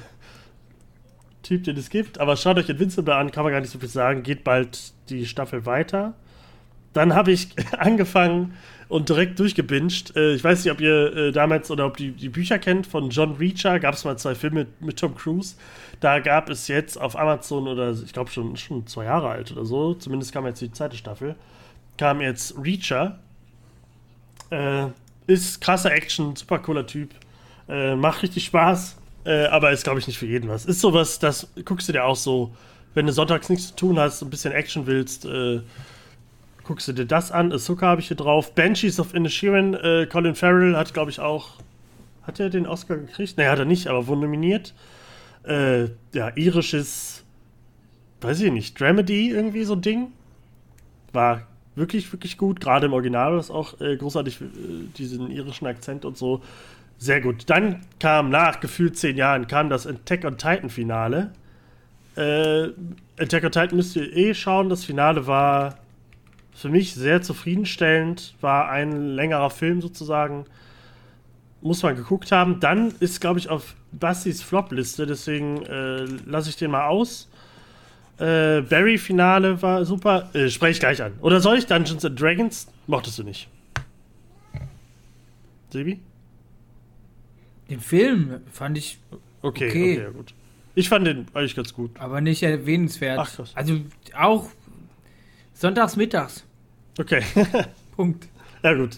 [1.44, 2.20] Typ, den es gibt.
[2.20, 4.24] Aber schaut euch Invincible an, kann man gar nicht so viel sagen.
[4.24, 6.14] Geht bald die Staffel weiter.
[6.94, 8.54] dann habe ich angefangen
[8.90, 10.16] und direkt durchgebinged.
[10.16, 13.10] Äh, ich weiß nicht, ob ihr äh, damals oder ob die, die Bücher kennt von
[13.10, 13.80] John Reacher.
[13.80, 15.56] Gab es mal zwei Filme mit, mit Tom Cruise.
[16.00, 19.66] Da gab es jetzt auf Amazon oder ich glaube schon, schon zwei Jahre alt oder
[19.66, 21.36] so, zumindest kam jetzt die zweite Staffel,
[22.00, 23.20] kam jetzt Reacher.
[24.50, 24.88] Äh,
[25.28, 27.12] ist krasser Action, super cooler Typ.
[27.68, 30.66] Äh, macht richtig Spaß, äh, aber ist, glaube ich, nicht für jeden was.
[30.66, 32.56] Ist sowas, das guckst du dir auch so,
[32.96, 35.62] wenn du sonntags nichts zu tun hast, ein bisschen Action willst, äh,
[36.64, 37.52] guckst du dir das an.
[37.52, 38.56] Ahsoka habe ich hier drauf.
[38.56, 41.52] Banshees of Inisherin, äh, Colin Farrell hat, glaube ich, auch.
[42.24, 43.38] Hat er den Oscar gekriegt?
[43.38, 44.74] Nee, hat er nicht, aber wurde nominiert.
[45.44, 47.24] Äh, ja, irisches,
[48.22, 50.12] weiß ich nicht, Dramedy irgendwie so ein Ding.
[51.12, 51.49] War
[51.80, 52.60] wirklich, wirklich gut.
[52.60, 54.46] Gerade im Original ist auch äh, großartig, äh,
[54.98, 56.42] diesen irischen Akzent und so.
[56.98, 57.50] Sehr gut.
[57.50, 61.32] Dann kam nach gefühlt zehn Jahren kam das Attack on Titan Finale.
[62.16, 62.70] Äh,
[63.18, 64.70] Attack on Titan müsst ihr eh schauen.
[64.70, 65.78] Das Finale war
[66.54, 68.36] für mich sehr zufriedenstellend.
[68.42, 70.46] War ein längerer Film sozusagen.
[71.62, 72.60] Muss man geguckt haben.
[72.60, 77.29] Dann ist, glaube ich, auf Bastis Flop-Liste, deswegen äh, lasse ich den mal aus.
[78.20, 80.30] Äh, Barry-Finale war super.
[80.34, 81.14] Äh, Spreche ich gleich an.
[81.22, 82.68] Oder soll ich Dungeons and Dragons?
[82.88, 83.48] Mochtest du nicht.
[85.70, 86.00] Sebi?
[87.70, 89.00] Den Film fand ich
[89.42, 89.70] Okay, Okay.
[89.70, 90.34] okay, ja, gut.
[90.76, 91.92] Ich fand den eigentlich ganz gut.
[92.00, 93.20] aber nicht erwähnenswert.
[93.20, 93.52] Ach, krass.
[93.56, 93.80] Also
[94.18, 94.50] auch
[95.54, 96.44] sonntags mittags.
[97.00, 97.24] Okay,
[97.96, 98.28] Punkt.
[98.64, 98.98] ja gut.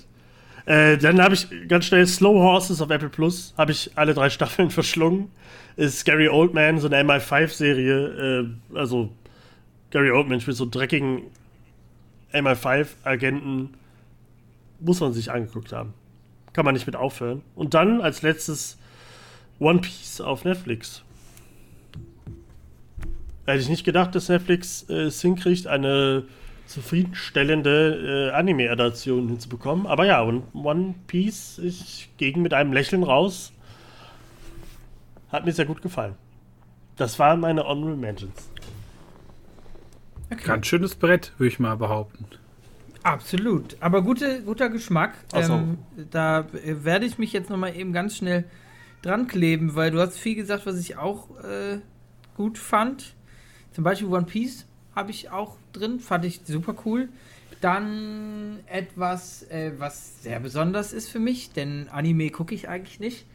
[0.66, 3.54] Äh, dann habe ich ganz schnell Slow Horses auf Apple Plus.
[3.58, 5.32] Habe ich alle drei Staffeln verschlungen.
[5.76, 8.48] Ist Gary Oldman, so eine MI5-Serie.
[8.74, 9.10] Äh, also
[9.90, 11.24] Gary Oldman spielt so einen dreckigen
[12.34, 13.74] MI5-Agenten.
[14.80, 15.94] Muss man sich angeguckt haben.
[16.54, 17.42] Kann man nicht mit aufhören.
[17.56, 18.78] Und dann als letztes
[19.60, 21.04] One Piece auf Netflix.
[23.46, 26.24] Hätte ich nicht gedacht, dass Netflix äh, es hinkriegt, eine
[26.72, 29.86] zufriedenstellende äh, Anime-Adaption hinzubekommen.
[29.86, 33.52] Aber ja, und One Piece, ich ging mit einem Lächeln raus.
[35.30, 36.16] Hat mir sehr gut gefallen.
[36.96, 38.50] Das waren meine Honorable Mentions.
[40.32, 40.44] Okay.
[40.46, 42.26] Ganz schönes Brett, würde ich mal behaupten.
[43.04, 43.76] Absolut.
[43.80, 45.16] Aber gute, guter Geschmack.
[45.34, 45.54] So.
[45.54, 45.78] Ähm,
[46.12, 48.46] da äh, werde ich mich jetzt nochmal eben ganz schnell
[49.02, 51.80] dran kleben, weil du hast viel gesagt, was ich auch äh,
[52.38, 53.16] gut fand.
[53.72, 57.10] Zum Beispiel One Piece habe ich auch drin, fand ich super cool.
[57.62, 63.26] Dann etwas, äh, was sehr besonders ist für mich, denn Anime gucke ich eigentlich nicht.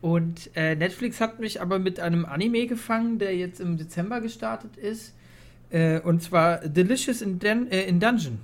[0.00, 4.76] Und äh, Netflix hat mich aber mit einem Anime gefangen, der jetzt im Dezember gestartet
[4.76, 5.14] ist.
[5.70, 8.38] Äh, und zwar Delicious in, Dun äh, in Dungeon.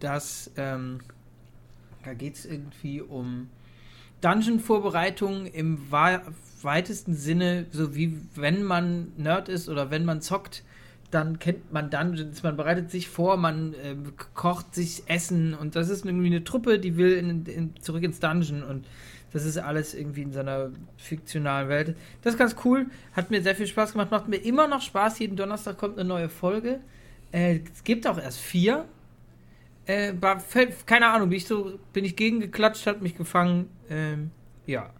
[0.00, 0.98] Das, ähm,
[2.04, 3.48] da geht es irgendwie um
[4.20, 10.64] Dungeon-Vorbereitung im weitesten Sinne, so wie wenn man Nerd ist oder wenn man zockt,
[11.12, 13.94] dann kennt man Dungeons, man bereitet sich vor, man äh,
[14.34, 18.18] kocht sich Essen und das ist irgendwie eine Truppe, die will in, in, zurück ins
[18.18, 18.86] Dungeon und
[19.32, 21.96] das ist alles irgendwie in so einer fiktionalen Welt.
[22.22, 25.18] Das ist ganz cool, hat mir sehr viel Spaß gemacht, macht mir immer noch Spaß.
[25.18, 26.80] Jeden Donnerstag kommt eine neue Folge.
[27.30, 28.86] Äh, es gibt auch erst vier.
[29.86, 30.42] Äh, war,
[30.86, 33.68] keine Ahnung, bin ich so, bin ich gegengeklatscht, hat mich gefangen.
[33.88, 34.30] Ähm,
[34.66, 34.90] ja.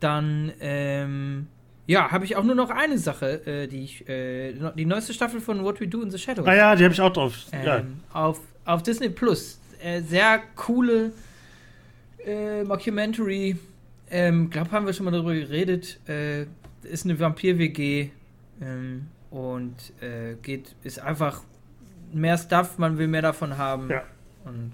[0.00, 1.46] Dann, ähm,
[1.86, 5.40] ja, habe ich auch nur noch eine Sache, äh, die ich, äh, die neueste Staffel
[5.40, 6.46] von What We Do in the Shadows.
[6.46, 7.34] Ah ja, die habe ich auch drauf.
[7.52, 7.78] ja.
[7.78, 9.60] Ähm, auf, auf Disney Plus.
[9.82, 11.12] Äh, sehr coole
[12.24, 13.56] äh, Mockumentary.
[14.10, 15.98] Ähm, glaube, haben wir schon mal darüber geredet.
[16.08, 16.46] Äh,
[16.82, 18.10] ist eine Vampir-WG
[18.60, 21.42] ähm, und äh, geht, ist einfach
[22.12, 23.90] mehr Stuff, man will mehr davon haben.
[23.90, 24.02] Ja.
[24.44, 24.72] Und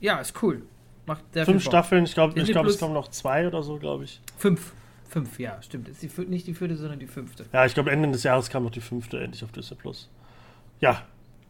[0.00, 0.62] ja, ist cool.
[1.06, 1.62] Macht sehr Fünf.
[1.62, 4.20] Staffeln, ich glaube, ich glaub, es kommen noch zwei oder so, glaube ich.
[4.36, 4.72] Fünf.
[5.08, 5.88] Fünf, ja, stimmt.
[5.88, 7.46] Ist die, nicht die vierte, sondern die fünfte.
[7.52, 10.08] Ja, ich glaube, Ende des Jahres kam noch die fünfte endlich auf Disney Plus.
[10.80, 11.02] Ja,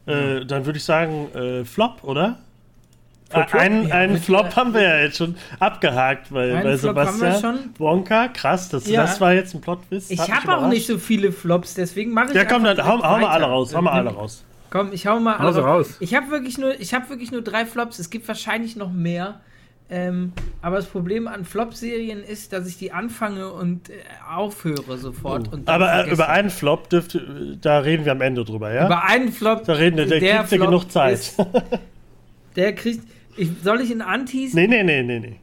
[0.07, 2.39] äh, dann würde ich sagen, äh, Flop, oder?
[3.29, 3.61] Flop, Äh, Flop?
[3.61, 7.33] einen Ja, einen Flop haben wir ja jetzt schon abgehakt bei, bei Flop haben wir
[7.33, 7.57] Sebastian.
[7.59, 7.71] schon.
[7.79, 9.03] Wonka, krass, das, Ja.
[9.03, 10.11] das war jetzt ein Plot-Twist.
[10.11, 13.19] Ich habe auch nicht so viele Flops, deswegen mache ich Ja, komm, dann hau, hau
[13.19, 14.45] mal alle raus, hau mal alle raus.
[14.71, 15.97] Komm, ich hau mal Hau sie raus.
[16.01, 17.99] Ich habe wirklich nur, ich habe wirklich nur drei Flops.
[17.99, 19.41] Es gibt wahrscheinlich noch mehr.
[19.91, 23.95] Ähm, aber das Problem an Flop-Serien ist, dass ich die anfange und äh,
[24.31, 25.51] aufhöre sofort.
[25.53, 26.15] Und dann Aber äh, vergesse.
[26.15, 28.85] über einen Flop dürfte, da reden wir am Ende drüber, ja?
[28.87, 29.65] Über einen Flop.
[29.65, 31.15] da reden wir, der, der kriegt ja Flop genug Zeit.
[31.15, 31.37] ist-
[32.57, 33.03] Der kriegt.
[33.37, 34.57] Ich, soll ich ihn anteasen?
[34.61, 35.37] nee, nee, nee, nee, nee.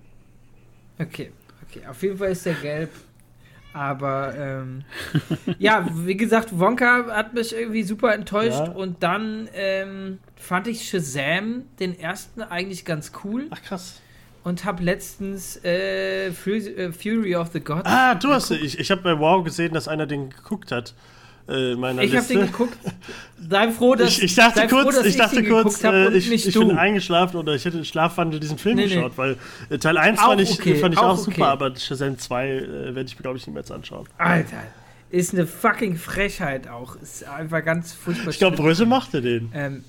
[0.99, 1.31] Okay,
[1.67, 1.81] okay.
[1.89, 2.89] Auf jeden Fall ist der gelb.
[3.73, 4.83] Aber ähm,
[5.59, 8.71] ja, wie gesagt, Wonka hat mich irgendwie super enttäuscht Ja.
[8.71, 14.01] und dann ähm, fand ich Shazam den ersten eigentlich ganz cool Ach, krass.
[14.45, 17.81] Und habe letztens äh, Fury, äh, Fury of the Gods.
[17.85, 20.93] Ah, du hast, ich, ich habe bei Wow gesehen, dass einer den geguckt hat.
[21.49, 22.33] äh, meiner Ich habe Liste.
[22.35, 22.77] den geguckt.
[23.49, 25.93] Sei froh, dass ich, ich dachte sei froh, kurz, dass ich dachte den kurz, geguckt
[25.93, 28.95] äh, ich, nicht ich bin eingeschlafen oder ich hätte in Schlafwandel diesen Film Nee, nee.
[28.95, 29.37] geschaut, weil
[29.69, 31.43] äh, Teil 1 Auch fand ich, okay, fand ich auch, auch super, okay.
[31.43, 34.07] aber Shazam 2 äh, werde ich mir, glaube ich, niemals anschauen.
[34.17, 34.63] Alter,
[35.09, 36.95] ist eine fucking Frechheit auch.
[37.01, 38.29] Ist einfach ganz furchtbar.
[38.31, 38.57] Ich glaube.
[38.57, 39.51] Bröse machte den.
[39.53, 39.83] Ähm,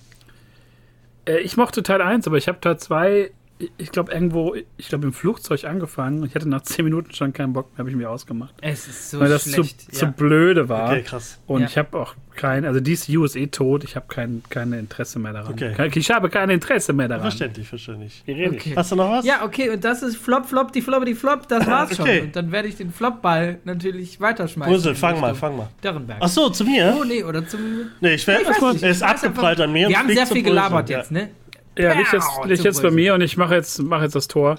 [1.27, 3.31] Äh, ich mochte Teil 1, aber ich habe Teil 2,
[3.79, 6.25] ich glaube, irgendwo, ich glaube, im Flugzeug angefangen.
[6.27, 8.55] Ich hatte nach 10 Minuten schon keinen Bock mehr, habe ich mir ausgemacht.
[8.61, 9.95] es ist so weil das zu, schlecht.
[9.95, 10.11] zu ja.
[10.11, 10.91] blöde war.
[10.91, 11.39] Okay, krass.
[11.47, 11.67] Und Ja.
[11.67, 15.33] ich habe auch kein, also DCU ist eh tot, ich habe kein, kein Interesse mehr
[15.33, 15.55] daran.
[15.55, 15.91] Okay.
[15.95, 17.23] Ich habe kein Interesse mehr daran.
[17.23, 18.23] Verständlich, verständlich.
[18.29, 18.75] Okay.
[18.77, 19.25] Hast du noch was?
[19.25, 22.19] Ja, okay, und das ist Flop, Flop, die Flop, die Flop, das war's Okay.
[22.19, 22.27] schon.
[22.27, 24.71] Und dann werde ich den Flopball natürlich weiterschmeißen.
[24.75, 25.69] Brösel, in fang mal, fang mal.
[25.81, 26.19] Dörrenberg.
[26.21, 26.95] Ach so, zu mir?
[27.01, 27.61] Oh, nee, oder zum.
[28.03, 29.87] Nee, ich werde weiß nicht, er ist abgeprallt an mir.
[29.87, 30.99] und Wir haben sehr zu viel gelabert Ja.
[30.99, 31.31] jetzt, ne?
[31.79, 34.59] Ja, leg jetzt, zu jetzt bei mir und ich mache jetzt, mach jetzt das Tor.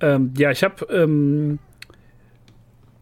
[0.00, 1.58] Ähm, ja, ich habe, ähm,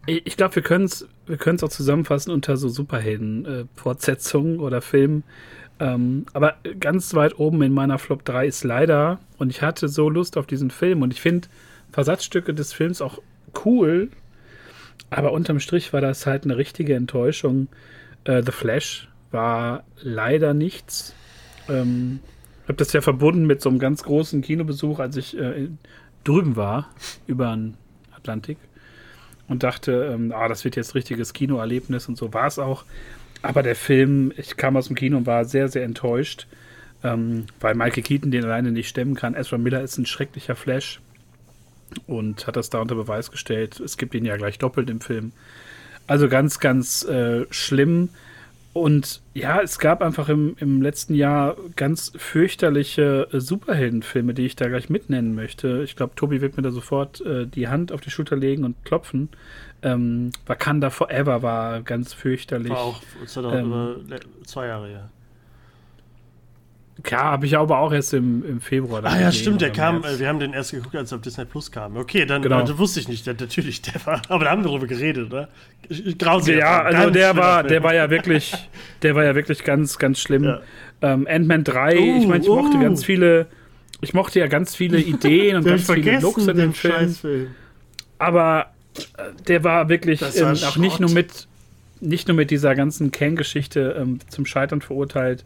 [0.06, 5.24] ich ich glaube, wir können es wir können's auch zusammenfassen unter so Superhelden-Fortsetzungen oder Filmen.
[5.78, 10.08] Ähm, aber ganz weit oben in meiner Flop 3 ist leider, und ich hatte so
[10.08, 11.48] Lust auf diesen Film und ich finde
[11.92, 13.20] Versatzstücke des Films auch
[13.64, 14.08] cool,
[15.10, 17.68] aber unterm Strich war das halt eine richtige Enttäuschung.
[18.24, 21.14] Äh, The Flash war leider nichts.
[21.68, 22.20] Ähm,
[22.68, 25.68] habe das ja verbunden mit so einem ganz großen Kinobesuch, als ich äh,
[26.24, 26.90] drüben war,
[27.26, 27.74] über den
[28.14, 28.58] Atlantik.
[29.48, 32.84] Und dachte, ähm, ah, das wird jetzt richtiges Kinoerlebnis und so war es auch.
[33.42, 36.48] Aber der Film, ich kam aus dem Kino und war sehr, sehr enttäuscht,
[37.04, 39.34] ähm, weil Michael Keaton den alleine nicht stemmen kann.
[39.34, 41.00] Ezra Miller ist ein schrecklicher Flash
[42.08, 43.78] und hat das da unter Beweis gestellt.
[43.78, 45.30] Es gibt ihn ja gleich doppelt im Film.
[46.08, 48.08] Also ganz, ganz äh, schlimm.
[48.76, 54.54] Und ja, es gab einfach im, im letzten Jahr ganz fürchterliche äh, Superheldenfilme, die ich
[54.54, 55.82] da gleich mitnennen möchte.
[55.82, 58.84] Ich glaube, Tobi wird mir da sofort äh, die Hand auf die Schulter legen und
[58.84, 59.30] klopfen.
[59.80, 62.70] Ähm, Wakanda Forever war ganz fürchterlich.
[62.70, 65.10] War auch das war doch Ähm, über zwei Jahre her.
[67.04, 69.04] Ja, habe ich aber auch erst im, im Februar.
[69.04, 70.18] Ah ja, stimmt, der kam, März.
[70.18, 71.96] wir haben den erst geguckt, als er auf Disney Plus kam.
[71.96, 72.62] Okay, dann Genau.
[72.62, 75.48] äh, wusste ich nicht, der, natürlich, der war, aber da haben wir darüber geredet, oder?
[76.18, 76.56] Grausig.
[76.58, 78.54] Ja, also der war, der war ja wirklich,
[79.02, 80.44] der war ja wirklich ganz, ganz schlimm.
[80.44, 80.60] Ja.
[81.02, 82.80] Ähm, Ant-Man 3, Uh, ich meine, ich mochte uh.
[82.80, 83.46] ganz viele,
[84.00, 87.14] ich mochte ja ganz viele Ideen und ganz viele Looks in dem Film,
[88.18, 88.72] aber
[89.18, 91.46] äh, der war wirklich war ähm, auch nicht nur mit,
[92.00, 95.44] nicht nur mit dieser ganzen Kerngeschichte ähm, zum Scheitern verurteilt.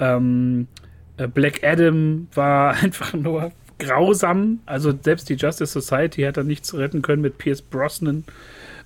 [0.00, 0.87] Ähm, äh,
[1.26, 4.60] Black Adam war einfach nur grausam.
[4.66, 8.24] Also selbst die Justice Society hat da nichts retten können mit Pierce Brosnan.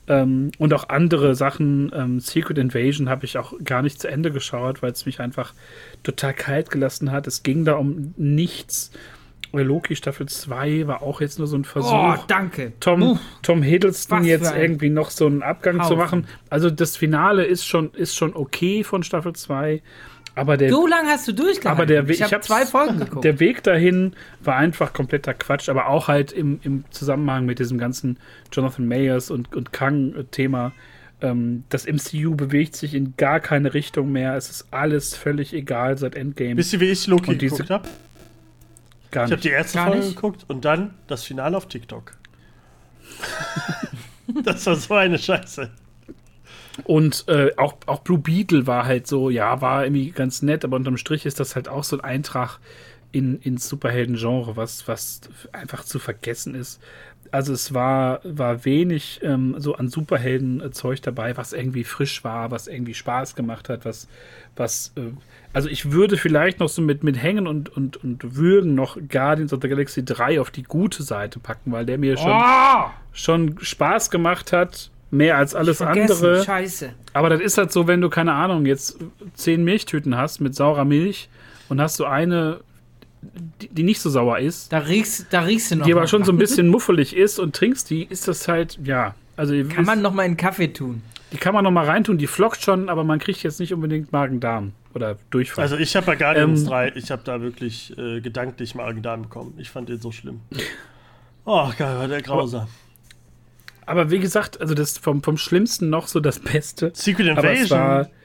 [0.09, 1.93] Ähm, und auch andere Sachen.
[1.95, 5.55] Ähm, Secret Invasion habe ich auch gar nicht zu Ende geschaut, weil es mich einfach
[6.03, 7.27] total kalt gelassen hat.
[7.27, 8.91] Es ging da um nichts.
[9.53, 11.93] Loki Staffel 2 war auch jetzt nur so ein Versuch.
[11.93, 12.73] Oh, danke.
[12.81, 13.21] Tom, Uff.
[13.43, 15.99] Tom Hiddleston jetzt ein irgendwie noch so einen Abgang zu Haufen.
[15.99, 16.27] machen.
[16.49, 19.83] Also das Finale ist schon, ist schon okay von Staffel 2,
[20.35, 21.69] aber der, So lange hast du durchgehalten.
[21.69, 23.25] Aber der- ich ich habe zwei Folgen geguckt.
[23.25, 27.79] der Weg dahin war einfach kompletter Quatsch, aber auch halt im, im Zusammenhang mit diesem
[27.79, 28.19] ganzen
[28.53, 30.73] Jonathan Mayers und, und Kang-Thema.
[31.21, 34.35] Ähm, das MCU bewegt sich in gar keine Richtung mehr.
[34.37, 36.57] Es ist alles völlig egal seit Endgame.
[36.57, 37.89] Wisst ihr, wie ich Loki diese- geguckt habe?
[39.11, 39.45] gar Ich habe nicht.
[39.45, 40.17] die erste Gar Folge nicht.
[40.17, 42.13] geguckt und dann das Finale auf TikTok.
[44.45, 45.71] das war so eine Scheiße.
[46.85, 50.77] Und äh, auch, auch Blue Beetle war halt so, ja, war irgendwie ganz nett, aber
[50.77, 52.59] unterm Strich ist das halt auch so ein Eintrag
[53.13, 55.21] in, ins Superhelden-Genre, was, was
[55.53, 56.81] einfach zu vergessen ist.
[57.31, 62.67] Also es war, war wenig ähm, so an Superhelden-Zeug dabei, was irgendwie frisch war, was
[62.67, 64.07] irgendwie Spaß gemacht hat, was,
[64.57, 65.13] was, äh,
[65.55, 69.53] also ich würde vielleicht noch so mit, mit Hängen und, und, und Würgen noch Guardians
[69.53, 73.59] of the Galaxy 3 auf die gute Seite packen, weil der mir schon, oh, schon
[73.61, 76.43] Spaß gemacht hat, mehr als alles andere.
[76.45, 76.91] Scheiße.
[77.13, 78.97] Aber das ist halt so, wenn du, keine Ahnung, jetzt
[79.35, 81.29] zehn Milchtüten hast mit saurer Milch
[81.69, 82.61] und hast du eine,
[83.61, 85.87] die, die nicht so sauer ist, Da riechst, da riechst du noch.
[85.87, 88.79] die aber mal schon so ein bisschen muffelig ist und trinkst die, ist das halt,
[88.83, 89.15] ja.
[89.37, 91.03] Also Kann wisst, man noch mal in Kaffee tun.
[91.33, 94.13] die kann man noch mal reintun, die flockt schon, aber man kriegt jetzt nicht unbedingt
[94.13, 95.63] Magen-Darm oder Durchfall.
[95.63, 99.55] Also ich habe bei Guardians Ähm, 3, ich habe da wirklich äh, gedanklich Magen-Darm bekommen.
[99.59, 100.41] Ich fand den so schlimm.
[101.45, 102.69] Oh, geil, war der grausam.
[103.87, 106.93] Aber wie gesagt, also das vom, vom Schlimmsten noch so das Beste.
[106.95, 108.17] Secret Aber es war, Invasion.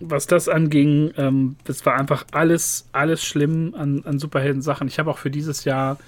[0.00, 4.88] was das anging, ähm, das war einfach alles, alles schlimm an, an Superhelden-Sachen.
[4.88, 5.98] Ich habe auch für dieses Jahr,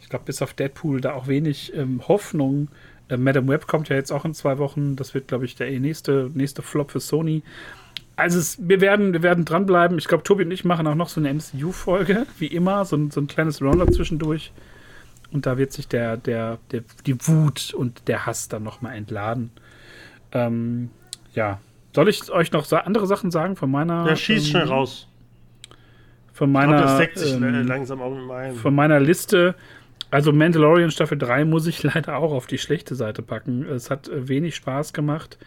[0.00, 2.68] ich glaube, bis auf Deadpool da auch wenig ähm, Hoffnung.
[3.08, 4.96] Äh, Madame Web kommt ja jetzt auch in zwei Wochen.
[4.96, 7.42] Das wird, glaube ich, der nächste, nächste Flop für Sony.
[8.16, 9.96] Also es, wir, werden, wir werden dranbleiben.
[9.98, 13.10] Ich glaube, Tobi und ich machen auch noch so eine MCU-Folge, wie immer, so ein,
[13.10, 14.52] so ein kleines Roundup zwischendurch.
[15.32, 19.50] Und da wird sich der, der, der, die Wut und der Hass dann nochmal entladen.
[20.32, 20.90] Ähm,
[21.34, 21.60] ja,
[21.92, 24.06] Soll ich euch noch andere Sachen sagen von meiner.
[24.06, 25.08] Ja, schieß ähm, schnell raus.
[26.32, 28.56] Von Ich meiner, glaube, das deckt sich ähm, langsam auch mit meinem.
[28.56, 29.54] von meiner Liste.
[30.12, 33.64] Also Mandalorian Staffel 3 muss ich leider auch auf die schlechte Seite packen.
[33.64, 35.38] Es hat äh, wenig Spaß gemacht.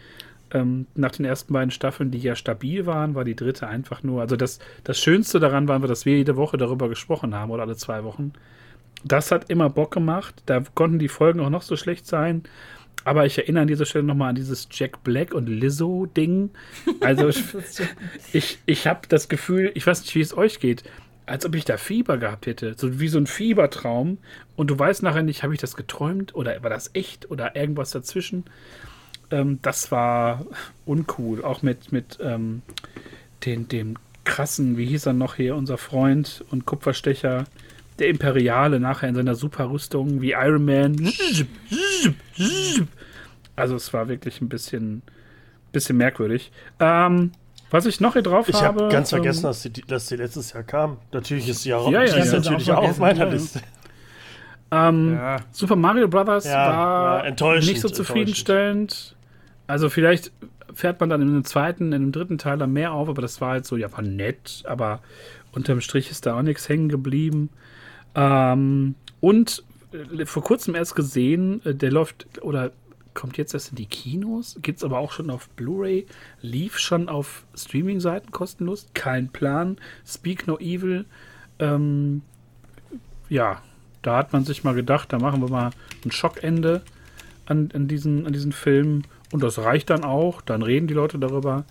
[0.50, 4.20] Ähm, nach den ersten beiden Staffeln, die ja stabil waren, war die dritte einfach nur.
[4.20, 7.76] Also das, das Schönste daran war, dass wir jede Woche darüber gesprochen haben oder alle
[7.76, 8.34] zwei Wochen.
[9.02, 10.42] Das hat immer Bock gemacht.
[10.46, 12.44] Da konnten die Folgen auch noch so schlecht sein.
[13.04, 16.50] Aber ich erinnere an dieser Stelle nochmal an dieses Jack Black und Lizzo-Ding.
[17.00, 17.28] Also
[18.32, 20.84] ich, ich, habe das Gefühl, ich weiß nicht, wie es euch geht,
[21.26, 22.74] als ob ich da Fieber gehabt hätte.
[22.76, 24.18] So wie so ein Fiebertraum.
[24.56, 27.90] Und du weißt nachher nicht, habe ich das geträumt oder war das echt oder irgendwas
[27.90, 28.44] dazwischen.
[29.30, 30.46] Ähm, das war
[30.86, 31.44] uncool.
[31.44, 32.62] Auch mit, mit ähm,
[33.44, 37.44] den, dem krassen, wie hieß er noch hier, unser Freund und Kupferstecher,
[37.98, 40.96] der Imperiale nachher in seiner Superrüstung wie Iron Man.
[43.56, 45.02] Also es war wirklich ein bisschen,
[45.72, 46.50] bisschen merkwürdig.
[46.80, 47.32] Ähm,
[47.70, 48.82] was ich noch hier drauf Ich habe.
[48.82, 50.98] habe ganz ähm, vergessen, dass die, dass die letztes Jahr kam.
[51.12, 52.32] Natürlich ist sie ja, Ja, ja, ja.
[52.32, 53.32] natürlich Auch auch auf meiner ja.
[53.32, 53.60] Liste.
[54.70, 55.36] Ähm, Ja.
[55.52, 59.16] Super Mario Brothers Ja, war nicht so zufriedenstellend.
[59.66, 60.32] Also vielleicht
[60.74, 63.40] fährt man dann in dem zweiten, in dem dritten Teil dann mehr auf, aber das
[63.40, 65.00] war halt so, ja, war nett, aber
[65.52, 67.50] unterm Strich ist da auch nichts hängen geblieben.
[68.14, 72.72] Ähm, und äh, vor kurzem erst gesehen, äh, der läuft oder
[73.14, 76.06] kommt jetzt erst in die Kinos, gibt es aber auch schon auf Blu-ray,
[76.40, 79.78] lief schon auf Streaming-Seiten kostenlos, kein Plan.
[80.04, 81.04] Speak No Evil,
[81.60, 82.22] ähm,
[83.28, 83.62] ja,
[84.02, 85.70] da hat man sich mal gedacht, da machen wir mal
[86.04, 86.82] ein Schockende
[87.46, 89.02] an, an, diesen, an diesen Film.
[89.32, 90.40] Und das reicht dann auch.
[90.42, 91.64] Dann reden die Leute darüber.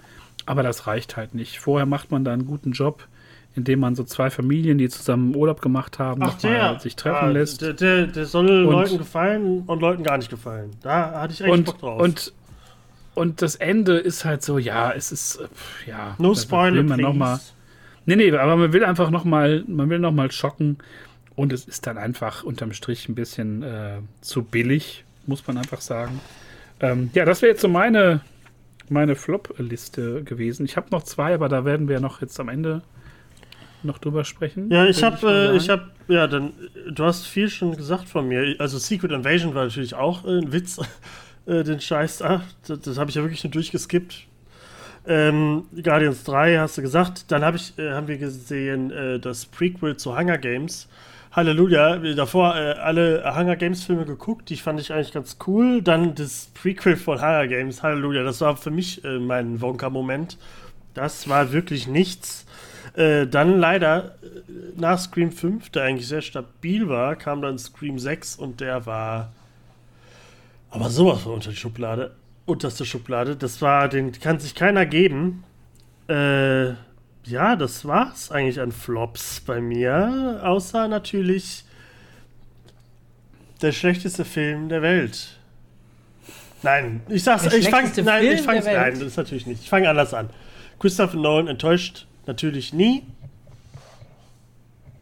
[0.45, 1.59] Aber das reicht halt nicht.
[1.59, 3.07] Vorher macht man da einen guten Job,
[3.55, 7.61] indem man so zwei Familien, die zusammen Urlaub gemacht haben, nochmal sich treffen Ah, lässt.
[7.61, 10.71] Der, der, der soll Leuten gefallen und Leuten gar nicht gefallen.
[10.81, 12.01] Da hatte ich echt und, Bock drauf.
[12.01, 12.33] und,
[13.13, 16.15] und das Ende ist halt so, ja, es ist, äh, ja.
[16.17, 17.09] no Spoiler, will man please.
[17.09, 17.39] noch mal,
[18.05, 20.77] Nee, nee, aber man will einfach noch mal, man will noch mal schocken
[21.35, 25.79] und es ist dann einfach unterm Strich ein bisschen äh, zu billig, muss man einfach
[25.79, 26.19] sagen.
[26.81, 28.19] Ähm, ja, das wäre jetzt so meine,
[28.89, 30.65] meine Flop-Liste gewesen.
[30.65, 32.81] Ich habe noch zwei, aber da werden wir noch jetzt am Ende
[33.83, 34.71] noch drüber sprechen.
[34.71, 36.53] Ja, ich habe, äh, ich habe, ja, dann,
[36.89, 38.55] du hast viel schon gesagt von mir.
[38.59, 40.79] Also Secret Invasion war natürlich auch äh, ein Witz,
[41.45, 42.41] äh, den Scheiß da.
[42.67, 44.27] Das, das habe ich ja wirklich nur durchgeskippt.
[45.05, 47.31] Ähm, Guardians 3 hast du gesagt.
[47.31, 50.87] Dann hab ich, äh, haben wir gesehen äh, das Prequel zu Hunger Games.
[51.33, 51.97] Halleluja.
[52.15, 54.49] Davor äh, alle Hunger Games Filme geguckt.
[54.49, 55.81] Die fand ich eigentlich ganz cool.
[55.81, 57.83] Dann das Prequel von Hunger Games.
[57.83, 58.23] Halleluja.
[58.23, 60.37] Das war für mich äh, mein Wonka-Moment.
[60.93, 62.45] Das war wirklich nichts.
[62.95, 67.97] Äh, dann leider äh, nach Scream 5, der eigentlich sehr stabil war, kam dann Scream
[67.97, 69.31] 6 und der war
[70.69, 72.15] aber sowas von unter die Schublade.
[72.45, 73.35] Unterste Schublade.
[73.35, 75.43] Das war, den kann sich keiner geben.
[76.09, 76.69] Äh,
[77.25, 80.41] ja, das war's eigentlich an Flops bei mir.
[80.43, 81.63] Außer natürlich
[83.61, 85.37] der schlechteste Film der Welt.
[86.63, 89.61] Nein, ich sag's, Der ich fang, schlechteste nein, ich fang's, nein, das ist natürlich nicht.
[89.61, 90.29] Ich fange anders an.
[90.79, 93.03] Christopher Nolan enttäuscht natürlich nie.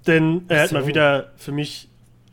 [0.07, 0.75] Denn er hat so.
[0.75, 1.87] mal wieder für mich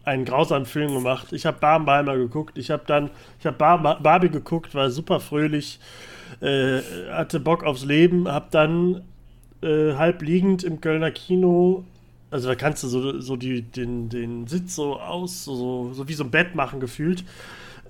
[0.04, 1.32] einen grausamen Film gemacht.
[1.32, 2.56] Ich habe Barbenheimer geguckt.
[2.56, 5.80] Ich habe dann, ich habe Bar Barbie geguckt, war super fröhlich,
[6.40, 9.02] äh, hatte Bock aufs Leben, habe dann
[9.62, 11.84] äh, halb liegend im Kölner Kino,
[12.30, 16.14] also da kannst du so, so die, den, den Sitz so aus, so, so, wie
[16.14, 17.24] so ein Bett machen gefühlt,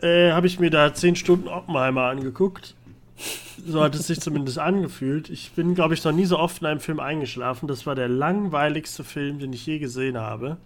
[0.01, 2.75] äh, habe ich mir da zehn Stunden Oppenheimer angeguckt.
[3.67, 5.31] So hat es sich zumindest angefühlt.
[5.31, 7.67] Ich bin, glaube ich, noch nie so oft in einem Film eingeschlafen.
[7.67, 10.59] Das war der langweiligste Film, den ich je gesehen habe.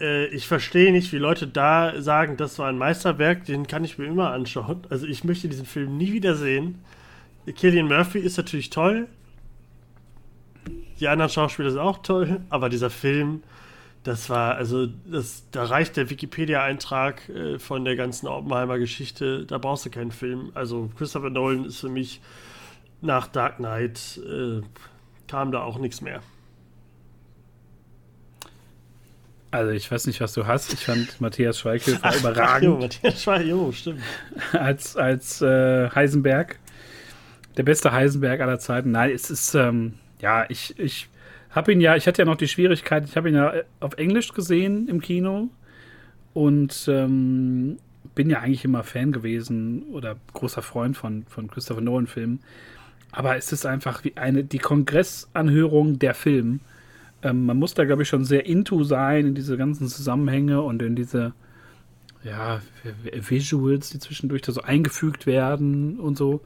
[0.00, 3.98] Äh, ich verstehe nicht, wie Leute da sagen, das war ein Meisterwerk, den kann ich
[3.98, 4.86] mir immer anschauen.
[4.88, 6.78] Also ich möchte diesen Film nie wieder sehen.
[7.56, 9.08] Killian Murphy ist natürlich toll.
[11.00, 13.42] Die anderen Schauspieler sind auch toll, aber dieser Film,
[14.04, 19.86] das war, also, das, da reicht der Wikipedia-Eintrag äh, von der ganzen Oppenheimer-Geschichte, da brauchst
[19.86, 20.52] du keinen Film.
[20.54, 22.20] Also, Christopher Nolan ist für mich
[23.00, 24.60] nach Dark Knight, äh,
[25.26, 26.20] kam da auch nichts mehr.
[29.50, 30.72] Also ich weiß nicht, was du hast.
[30.72, 34.02] Ich fand Matthias Schweighöfer Ach, jo, überragend Matthias Schweiger, jo, stimmt.
[34.52, 36.58] als, als äh, Heisenberg.
[37.56, 38.90] Der beste Heisenberg aller Zeiten.
[38.90, 41.08] Nein, es ist, ähm, ja, ich, ich
[41.54, 43.94] habe ihn ja, ich hatte ja noch die Schwierigkeit, ich habe ihn ja äh, auf
[43.94, 45.48] Englisch gesehen im Kino
[46.32, 47.78] und ähm,
[48.14, 52.40] bin ja eigentlich immer Fan gewesen oder großer Freund von, von Christopher Nolan-Filmen.
[53.12, 56.60] Aber es ist einfach wie eine, die Kongressanhörung der Film.
[57.22, 60.82] Ähm, man muss da, glaube ich, schon sehr into sein in diese ganzen Zusammenhänge und
[60.82, 61.32] in diese
[62.24, 62.60] ja,
[63.12, 66.40] Visuals, die zwischendurch da so eingefügt werden und so.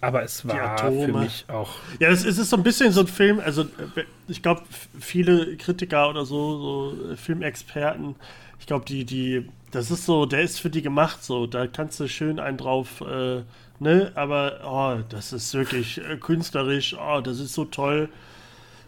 [0.00, 1.76] Aber es war für mich auch.
[1.98, 4.62] Ja, es ist, es ist so ein bisschen so ein Film, also äh, ich glaube,
[4.98, 8.16] viele Kritiker oder so, so äh, Filmexperten,
[8.58, 12.00] ich glaube, die, die, das ist so, der ist für die gemacht, so, da kannst
[12.00, 13.42] du schön einen drauf, äh,
[13.78, 18.08] ne, aber, oh, das ist wirklich äh, künstlerisch, oh, das ist so toll,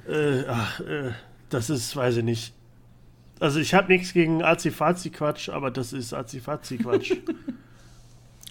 [0.08, 1.12] äh, ach, äh,
[1.50, 2.54] das ist, weiß ich nicht.
[3.38, 7.16] Also ich habe nichts gegen Azi-Fazi-Quatsch, aber das ist Azi-Fazi-Quatsch.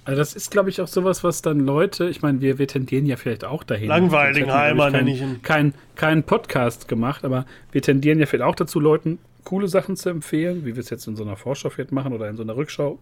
[0.04, 3.06] Also das ist, glaube ich, auch sowas, was dann Leute, ich meine, wir, wir tendieren
[3.06, 3.88] ja vielleicht auch dahin.
[3.88, 5.42] Langweilingheimer Sonst hätten nenne ich ihn.
[5.44, 10.10] Kein, kein Podcast gemacht, aber wir tendieren ja vielleicht auch dazu, Leuten coole Sachen zu
[10.10, 12.56] empfehlen, wie wir es jetzt in so einer Vorschau vielleicht machen oder in so einer
[12.56, 12.98] Rückschau.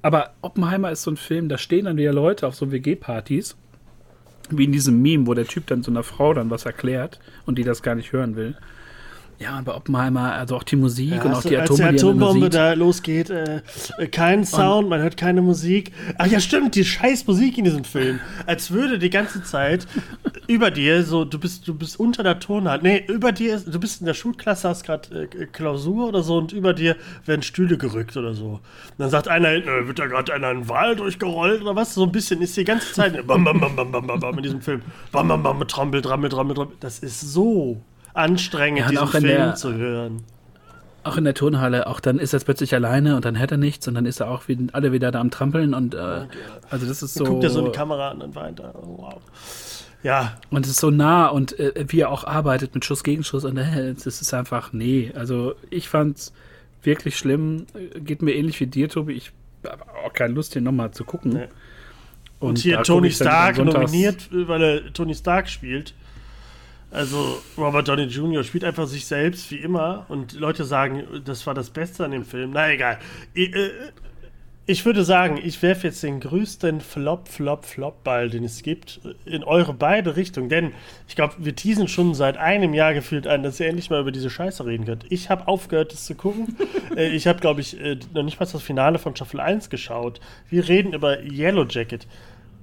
[0.00, 3.56] Aber Oppenheimer ist so ein Film, da stehen dann wieder Leute auf so WG-Partys,
[4.50, 7.58] wie in diesem Meme, wo der Typ dann so einer Frau dann was erklärt und
[7.58, 8.56] die das gar nicht hören will.
[9.40, 11.98] Ja, und bei Oppenheimer, also auch die Musik Ja, und auch die als Atome, die
[11.98, 13.62] Atombombe da losgeht, äh,
[14.10, 15.92] kein Sound, man hört keine Musik.
[16.18, 18.18] Ach ja, stimmt, die scheiß Musik in diesem Film.
[18.46, 19.86] Als würde die ganze Zeit
[20.48, 22.82] über dir so, du bist, du bist unter der Tonart.
[22.82, 26.38] Nee, über dir ist, du bist in der Schulklasse, hast gerade äh, Klausur oder so
[26.38, 28.46] und über dir werden Stühle gerückt oder so.
[28.46, 28.60] Und
[28.98, 31.94] dann sagt einer, äh, wird da gerade einer einen Wal durchgerollt oder was?
[31.94, 34.42] So ein bisschen ist die ganze Zeit bam, bam, bam, bam, bam, bam, bam in
[34.42, 34.82] diesem Film.
[35.12, 36.76] Bam, bam, bam, mit Trampel, Trampel, Trampel, Trampel.
[36.80, 37.80] Das ist so
[38.18, 40.22] anstrengend, Ja, und diesen auch Film der- zu hören.
[41.04, 43.88] auch in der Turnhalle, auch dann ist er plötzlich alleine und dann hat er nichts
[43.88, 46.26] und dann ist er auch wie, alle wieder da am Trampeln und äh,
[46.68, 48.74] also das ist so, Guckt er so in die Kamera an und weint da.
[48.74, 49.20] Oh, Wow.
[50.04, 53.24] Ja, und es ist so nah und äh, wie er auch arbeitet mit Schuss gegen
[53.24, 56.32] Schuss und äh, das ist einfach nee, also ich fand's
[56.82, 57.66] wirklich schlimm,
[57.96, 59.32] geht mir ähnlich wie dir, Tobi, ich
[59.66, 61.32] habe auch keine Lust hier nochmal zu gucken.
[61.32, 61.48] Nee.
[62.38, 65.94] und, hier da guck Tony dann Stark nominiert, weil er Tony Stark spielt.
[66.90, 68.42] Also Robert Downey Jr.
[68.44, 72.24] spielt einfach sich selbst wie immer und Leute sagen, das war das Beste an dem
[72.24, 72.52] Film.
[72.54, 72.98] Na egal.
[73.34, 73.70] Ich, äh,
[74.70, 79.42] ich würde sagen, ich werfe jetzt den größten Flop, Flop, Flop-Ball, den es gibt, in
[79.42, 80.50] eure beide Richtungen.
[80.50, 80.72] Denn
[81.08, 84.12] ich glaube, wir teasen schon seit einem Jahr gefühlt an, dass ihr endlich mal über
[84.12, 85.06] diese Scheiße reden könnt.
[85.10, 86.54] Ich habe aufgehört, das zu gucken.
[86.96, 90.20] äh, ich habe, glaube ich, äh, noch nicht mal das Finale von Staffel 1 geschaut.
[90.50, 92.06] Wir reden über Yellow Jacket.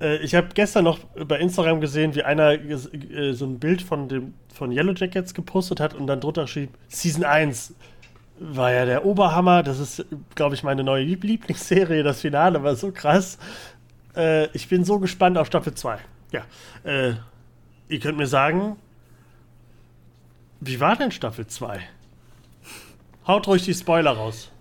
[0.02, 4.08] Äh, ich habe gestern noch bei Instagram gesehen, wie einer äh, so ein Bild von,
[4.10, 7.74] dem, von Yellow Jackets gepostet hat und dann drunter schrieb, Season 1
[8.40, 9.64] war ja der Oberhammer.
[9.64, 10.06] Das ist,
[10.36, 12.04] glaube ich, meine neue Lieb- Lieblingsserie.
[12.04, 13.38] Das Finale war so krass.
[14.16, 15.98] Äh, ich bin so gespannt auf Staffel 2.
[16.32, 16.42] Ja.
[16.84, 17.14] Äh,
[17.88, 18.76] ihr könnt mir sagen,
[20.60, 21.80] wie war denn Staffel 2?
[23.28, 24.52] Haut ruhig die Spoiler raus.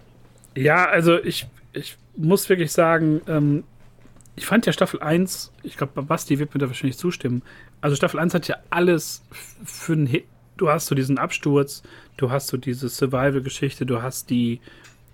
[0.56, 3.64] Ja, also ich, ich muss wirklich sagen, ähm,
[4.36, 7.42] ich fand ja Staffel 1, ich glaube, Basti wird mir da wahrscheinlich zustimmen.
[7.80, 9.22] Also Staffel 1 hat ja alles
[9.64, 10.24] für einen Hit.
[10.56, 11.82] Du hast so diesen Absturz,
[12.16, 14.60] du hast so diese Survival-Geschichte, du hast die,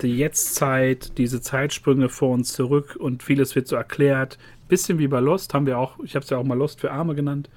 [0.03, 4.39] die Jetztzeit, diese Zeitsprünge vor uns zurück und vieles wird so erklärt.
[4.69, 6.93] Bisschen wie bei Lost haben wir auch, ich habe es ja auch mal Lost für
[6.93, 7.49] Arme genannt.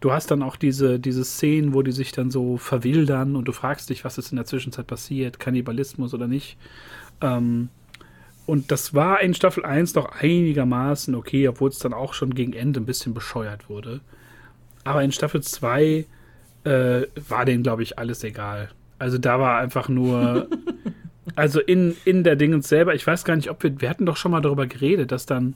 [0.00, 3.52] Du hast dann auch diese, diese Szenen, wo die sich dann so verwildern und du
[3.52, 6.56] fragst dich, was ist in der Zwischenzeit passiert, Kannibalismus oder nicht.
[7.20, 7.68] Ähm,
[8.46, 12.52] und das war in Staffel 1 noch einigermaßen okay, obwohl es dann auch schon gegen
[12.52, 14.00] Ende ein bisschen bescheuert wurde.
[14.84, 16.06] Aber in Staffel 2
[16.64, 18.70] äh, war denen, glaube ich, alles egal.
[18.98, 20.48] Also da war einfach nur.
[21.36, 23.80] also in, in der Dingens selber, ich weiß gar nicht, ob wir.
[23.80, 25.54] Wir hatten doch schon mal darüber geredet, dass dann.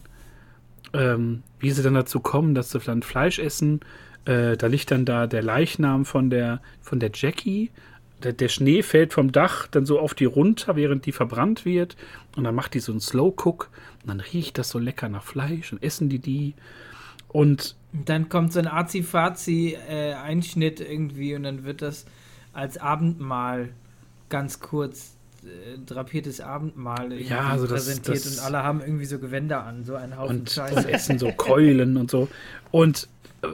[0.94, 3.80] Ähm, wie sie dann dazu kommen, dass sie dann Fleisch essen.
[4.24, 7.70] Äh, da liegt dann da der Leichnam von der, von der Jackie.
[8.22, 11.96] Der, der Schnee fällt vom Dach dann so auf die runter, während die verbrannt wird.
[12.36, 13.70] Und dann macht die so einen Slow Cook.
[14.02, 16.54] Und dann riecht das so lecker nach Fleisch und essen die die.
[17.28, 22.06] Und dann kommt so ein Azi-Fazi-Einschnitt irgendwie und dann wird das
[22.52, 23.68] als Abendmahl
[24.28, 25.17] ganz kurz äh,
[25.86, 29.94] drapiertes Abendmahl Ja, also das- präsentiert das- und alle haben irgendwie so Gewänder an, so
[29.94, 30.74] ein Haufen und, Scheiße.
[30.76, 32.28] und essen so Keulen und so.
[32.70, 33.08] Und
[33.42, 33.48] äh,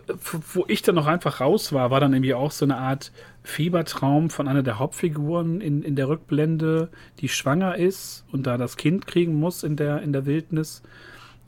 [0.55, 3.13] wo ich dann noch einfach raus war, war dann irgendwie auch so eine Art
[3.43, 6.89] Fiebertraum von einer der Hauptfiguren in, in der Rückblende,
[7.21, 10.83] die schwanger ist und da das Kind kriegen muss in der, in der Wildnis.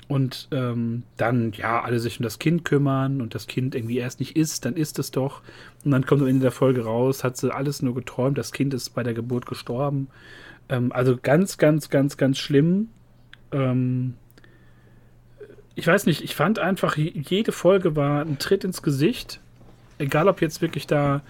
[0.09, 4.21] Und ähm, dann, ja, alle sich um das Kind kümmern und das Kind irgendwie erst
[4.21, 5.43] nicht isst, dann isst es doch.
[5.85, 8.73] Und dann kommt am Ende der Folge raus, hat sie alles nur geträumt, das Kind
[8.73, 10.07] ist bei der Geburt gestorben.
[10.69, 12.89] Ähm, also ganz, ganz, ganz, ganz schlimm.
[13.51, 14.15] Ähm,
[15.75, 19.41] ich weiß nicht, ich fand einfach, je- jede Folge war ein Tritt ins Gesicht.
[19.99, 21.23] Egal, ob jetzt wirklich da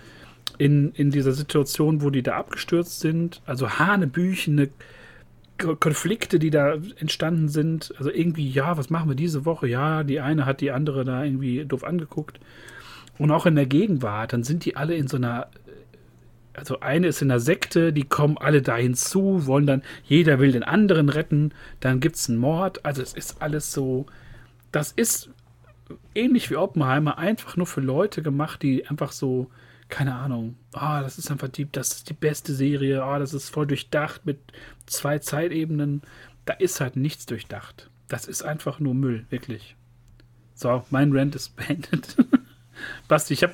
[0.58, 4.72] in, in dieser Situation, wo die da abgestürzt sind, also hanebüchene Ko-
[5.58, 7.94] Konflikte, die da entstanden sind.
[7.98, 9.68] Also irgendwie, ja, was machen wir diese Woche?
[9.68, 12.40] Ja, die eine hat die andere da irgendwie doof angeguckt.
[13.18, 15.48] Und auch in der Gegenwart, dann sind die alle in so einer
[16.56, 20.52] also eine ist in der Sekte, die kommen alle da hinzu, wollen dann, jeder will
[20.52, 22.84] den anderen retten, dann gibt es einen Mord.
[22.84, 24.06] Also es ist alles so,
[24.72, 25.28] das ist
[26.14, 29.50] ähnlich wie Oppenheimer einfach nur für Leute gemacht, die einfach so,
[29.88, 33.50] keine Ahnung, ah, das ist einfach die, das ist die beste Serie, ah, das ist
[33.50, 34.38] voll durchdacht mit
[34.86, 36.02] zwei Zeitebenen.
[36.44, 37.90] Da ist halt nichts durchdacht.
[38.08, 39.74] Das ist einfach nur Müll, wirklich.
[40.54, 42.16] So, mein Rant ist beendet.
[43.08, 43.52] Basti, ich, hab,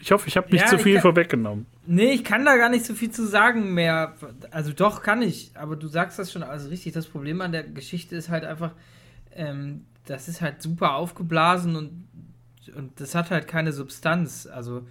[0.00, 1.66] ich hoffe, ich habe nicht Ja, zu viel kann- vorweggenommen.
[1.86, 4.14] Nee, ich kann da gar nicht so viel zu sagen mehr.
[4.52, 6.92] Also doch kann ich, aber du sagst das schon alles richtig.
[6.92, 8.72] Das Problem an der Geschichte ist halt einfach,
[9.34, 12.06] ähm, das ist halt super aufgeblasen und,
[12.76, 14.46] und das hat halt keine Substanz.
[14.46, 14.86] Also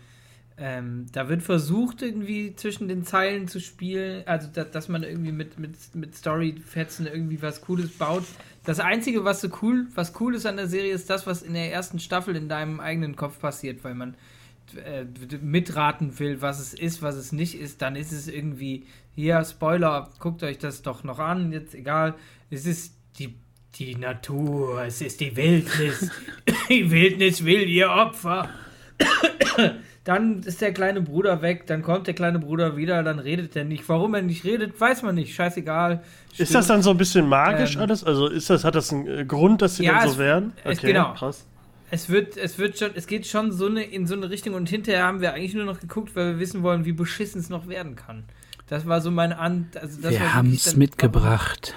[0.61, 5.31] ähm, da wird versucht, irgendwie zwischen den Zeilen zu spielen, also da, dass man irgendwie
[5.31, 8.23] mit, mit, mit Storyfetzen irgendwie was Cooles baut.
[8.65, 11.53] Das Einzige, was so cool, was cool ist an der Serie, ist das, was in
[11.53, 14.15] der ersten Staffel in deinem eigenen Kopf passiert, weil man
[14.75, 15.05] äh,
[15.41, 20.09] mitraten will, was es ist, was es nicht ist, dann ist es irgendwie, hier, Spoiler,
[20.19, 22.15] guckt euch das doch noch an, jetzt egal,
[22.49, 23.33] es ist die,
[23.75, 26.11] die Natur, es ist die Wildnis,
[26.69, 28.49] die Wildnis will ihr Opfer.
[30.09, 33.63] Dann ist der kleine Bruder weg, dann kommt der kleine Bruder wieder, dann redet er
[33.63, 33.87] nicht.
[33.87, 35.35] Warum er nicht redet, weiß man nicht.
[35.35, 36.01] Scheißegal.
[36.35, 38.03] Ist das dann so ein bisschen magisch Ähm, alles?
[38.03, 40.53] Also ist das, hat das einen äh, Grund, dass sie Ja, dann es- so werden?
[40.63, 41.13] es- genau.
[41.13, 41.45] krass.
[41.91, 44.67] Es wird, es wird schon, es geht schon so eine, in so eine Richtung und
[44.67, 47.67] hinterher haben wir eigentlich nur noch geguckt, weil wir wissen wollen, wie beschissen es noch
[47.67, 48.23] werden kann.
[48.65, 49.67] Das war so mein An.
[49.79, 51.75] Also das war wirklich dann- mitgebracht.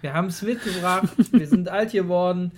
[0.00, 1.08] Wir haben es mitgebracht.
[1.32, 2.52] wir sind alt geworden.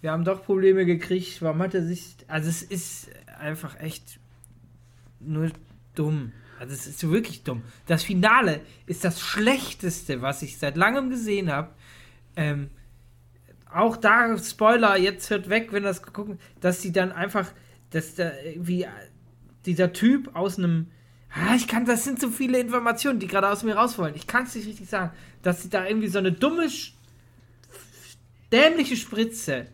[0.00, 1.42] Wir haben doch Probleme gekriegt.
[1.42, 2.14] Warum hat er sich.
[2.28, 3.08] Also, es ist
[3.40, 4.18] einfach echt
[5.20, 5.50] nur
[5.94, 6.32] dumm.
[6.58, 7.62] Also, es ist wirklich dumm.
[7.86, 11.70] Das Finale ist das Schlechteste, was ich seit langem gesehen habe.
[12.36, 12.70] Ähm,
[13.72, 17.52] auch da, Spoiler, jetzt hört weg, wenn das gucken, dass sie dann einfach,
[17.90, 18.88] dass da irgendwie äh,
[19.66, 20.88] dieser Typ aus einem.
[21.30, 24.14] Ah, ich kann, das sind so viele Informationen, die gerade aus mir raus wollen.
[24.14, 25.12] Ich kann es nicht richtig sagen.
[25.42, 26.68] Dass sie da irgendwie so eine dumme,
[28.50, 29.66] dämliche Spritze,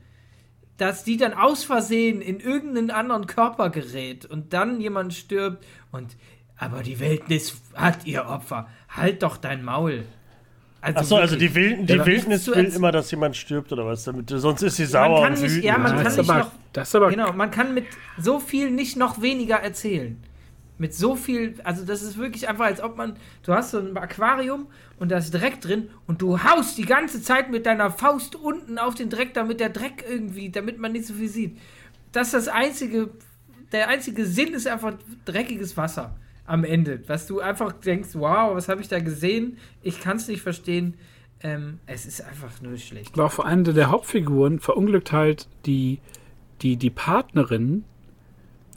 [0.76, 6.16] dass die dann aus Versehen in irgendeinen anderen Körper gerät und dann jemand stirbt und.
[6.56, 8.68] Aber die Wildnis hat ihr Opfer.
[8.88, 10.04] Halt doch dein Maul.
[10.80, 14.28] Achso, also die, Wilden, die Ja, Wildnis will immer, dass jemand stirbt oder was, damit
[14.30, 15.64] sonst ist sie Man sauer kann und nicht- wütend.
[15.64, 17.86] ja, man das, kann ist nicht aber, noch- das ist aber Genau, man kann mit
[18.18, 20.22] so viel nicht noch weniger erzählen.
[20.76, 23.96] Mit so viel, also das ist wirklich einfach, als ob man, du hast so ein
[23.96, 24.66] Aquarium
[24.98, 28.78] und da ist Dreck drin und du haust die ganze Zeit mit deiner Faust unten
[28.78, 31.58] auf den Dreck, damit der Dreck irgendwie, damit man nicht so viel sieht.
[32.10, 33.10] Das ist das einzige,
[33.70, 34.94] der einzige Sinn ist einfach
[35.24, 37.02] dreckiges Wasser am Ende.
[37.06, 39.58] Was du einfach denkst, wow, was habe ich da gesehen?
[39.82, 40.94] Ich kann es nicht verstehen.
[41.40, 43.14] Ähm, es ist einfach nur schlecht.
[43.14, 46.00] Aber auf einer der Hauptfiguren verunglückt halt die,
[46.62, 47.84] die, die Partnerin.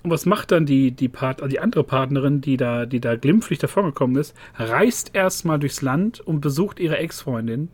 [0.08, 3.18] Und was macht dann die, die, Part, also die andere Partnerin, die da, die da
[3.18, 7.68] glimpflich davongekommen ist, reist erstmal durchs Land und besucht ihre Ex-Freundin.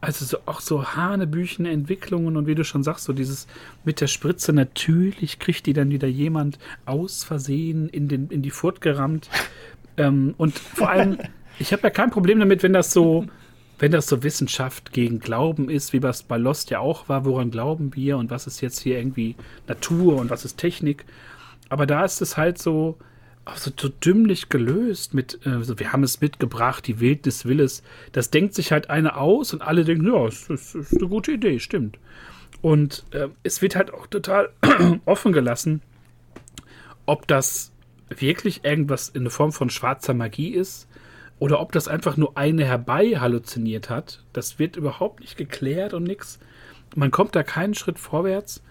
[0.00, 3.48] Also so, auch so hanebüchene Entwicklungen und wie du schon sagst, so dieses
[3.84, 8.50] mit der Spritze, natürlich kriegt die dann wieder jemand aus Versehen in, den, in die
[8.50, 9.28] Furt gerammt.
[9.98, 11.18] Ähm, und vor allem,
[11.58, 13.26] ich habe ja kein Problem damit, wenn das so,
[13.80, 17.50] wenn das so Wissenschaft gegen Glauben ist, wie das bei Lost ja auch war, woran
[17.50, 19.36] glauben wir und was ist jetzt hier irgendwie
[19.66, 21.06] Natur und was ist Technik.
[21.70, 22.98] Aber da ist es halt so,
[23.46, 27.82] auch so, dümmlich gelöst mit, äh, so, wir haben es mitgebracht, die Wildnis will es.
[28.12, 31.32] Das denkt sich halt einer aus und alle denken, ja, das ist, ist eine gute
[31.32, 31.98] Idee, stimmt.
[32.60, 34.50] Und äh, es wird halt auch total
[35.06, 35.80] offen gelassen,
[37.06, 37.72] ob das
[38.10, 40.86] wirklich irgendwas in der Form von schwarzer Magie ist
[41.40, 44.22] oder ob das einfach nur eine herbei halluziniert hat.
[44.32, 46.38] Das wird überhaupt nicht geklärt und nix.
[46.94, 48.62] Man kommt da keinen Schritt vorwärts.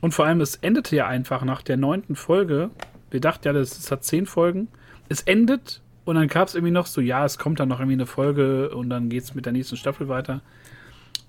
[0.00, 2.70] Und vor allem, es endete ja einfach nach der neunten Folge.
[3.10, 4.66] Wir dachten ja, das, das hat zehn Folgen.
[5.08, 7.94] Es endet und dann gab es irgendwie noch so, ja, es kommt dann noch irgendwie
[7.94, 10.40] eine Folge und dann geht es mit der nächsten Staffel weiter.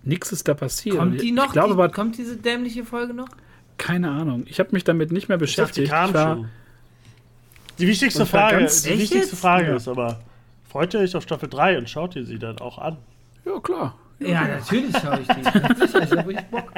[0.04, 0.98] Nix ist da passiert.
[0.98, 1.46] Kommt die noch?
[1.48, 3.30] Ich glaube die, aber, kommt diese dämliche Folge noch?
[3.78, 4.44] keine Ahnung.
[4.48, 5.92] Ich habe mich damit nicht mehr Ich dachte, die beschäftigt.
[5.92, 6.50] kam Ich war- schon.
[7.78, 9.36] Die wichtigste war Frage, die wichtigste?
[9.36, 9.76] Frage Ja.
[9.76, 10.20] ist aber,
[10.78, 12.98] freut ihr euch auf Staffel 3 und schaut ihr sie dann auch an?
[13.46, 13.96] Ja, klar.
[14.20, 15.44] Ja, natürlich schaue ich die.
[15.88, 16.72] Sicher, ich habe richtig Bock.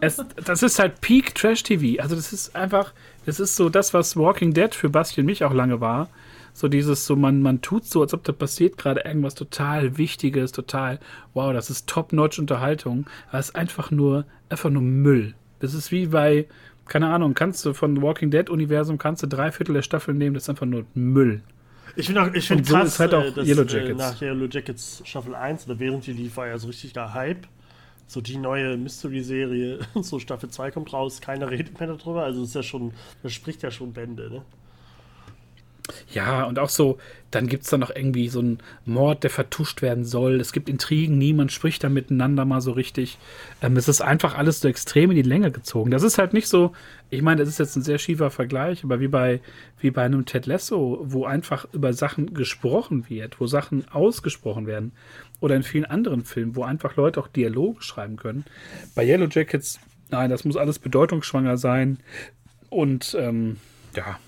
[0.00, 2.02] Es, das ist halt Peak Trash TV.
[2.02, 2.94] Also das ist einfach,
[3.26, 6.08] das ist so das, was Walking Dead für Basti und mich auch lange war.
[6.54, 10.52] So dieses, so man, man tut so, als ob da passiert gerade irgendwas total Wichtiges,
[10.52, 11.00] total,
[11.34, 13.04] wow, das ist Top-Notch Unterhaltung.
[13.28, 15.34] Aber es ist einfach nur, einfach nur Müll.
[15.60, 16.46] Das ist wie bei,
[16.86, 20.32] keine Ahnung, kannst du von Walking Dead Universum, kannst du drei Viertel der Staffel nehmen,
[20.32, 21.42] das ist einfach nur Müll.
[21.96, 23.98] Ich finde ich find so krass, halt auch äh, dass, Yellow äh, Jackets.
[23.98, 27.46] nach Yellow Jackets Staffel 1 oder während die lief, war ja so richtig der Hype.
[28.06, 32.24] So die neue Mystery-Serie, so Staffel 2 kommt raus, keiner redet mehr darüber.
[32.24, 32.92] Also ist ja schon,
[33.22, 34.42] das spricht ja schon Bände, ne?
[36.12, 36.98] Ja, und auch so,
[37.30, 40.40] dann gibt es da noch irgendwie so einen Mord, der vertuscht werden soll.
[40.40, 43.18] Es gibt Intrigen, niemand spricht da miteinander mal so richtig.
[43.60, 45.90] Ähm, es ist einfach alles so extrem in die Länge gezogen.
[45.90, 46.72] Das ist halt nicht so,
[47.10, 49.40] ich meine, das ist jetzt ein sehr schiefer Vergleich, aber wie bei,
[49.78, 54.92] wie bei einem Ted Lasso, wo einfach über Sachen gesprochen wird, wo Sachen ausgesprochen werden.
[55.40, 58.44] Oder in vielen anderen Filmen, wo einfach Leute auch Dialoge schreiben können.
[58.94, 61.98] Bei Yellow Jackets, nein, das muss alles bedeutungsschwanger sein.
[62.70, 63.58] Und ähm,
[63.94, 64.18] ja,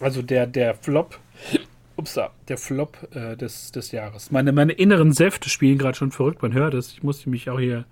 [0.00, 1.18] also der, der Flop,
[1.96, 4.30] upsa, der Flop äh, des, des Jahres.
[4.30, 6.92] Meine, meine inneren Säfte spielen gerade schon verrückt, man hört es.
[6.92, 7.84] Ich musste mich auch hier,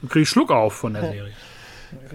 [0.00, 1.32] dann kriege ich Schluck auf von der Serie.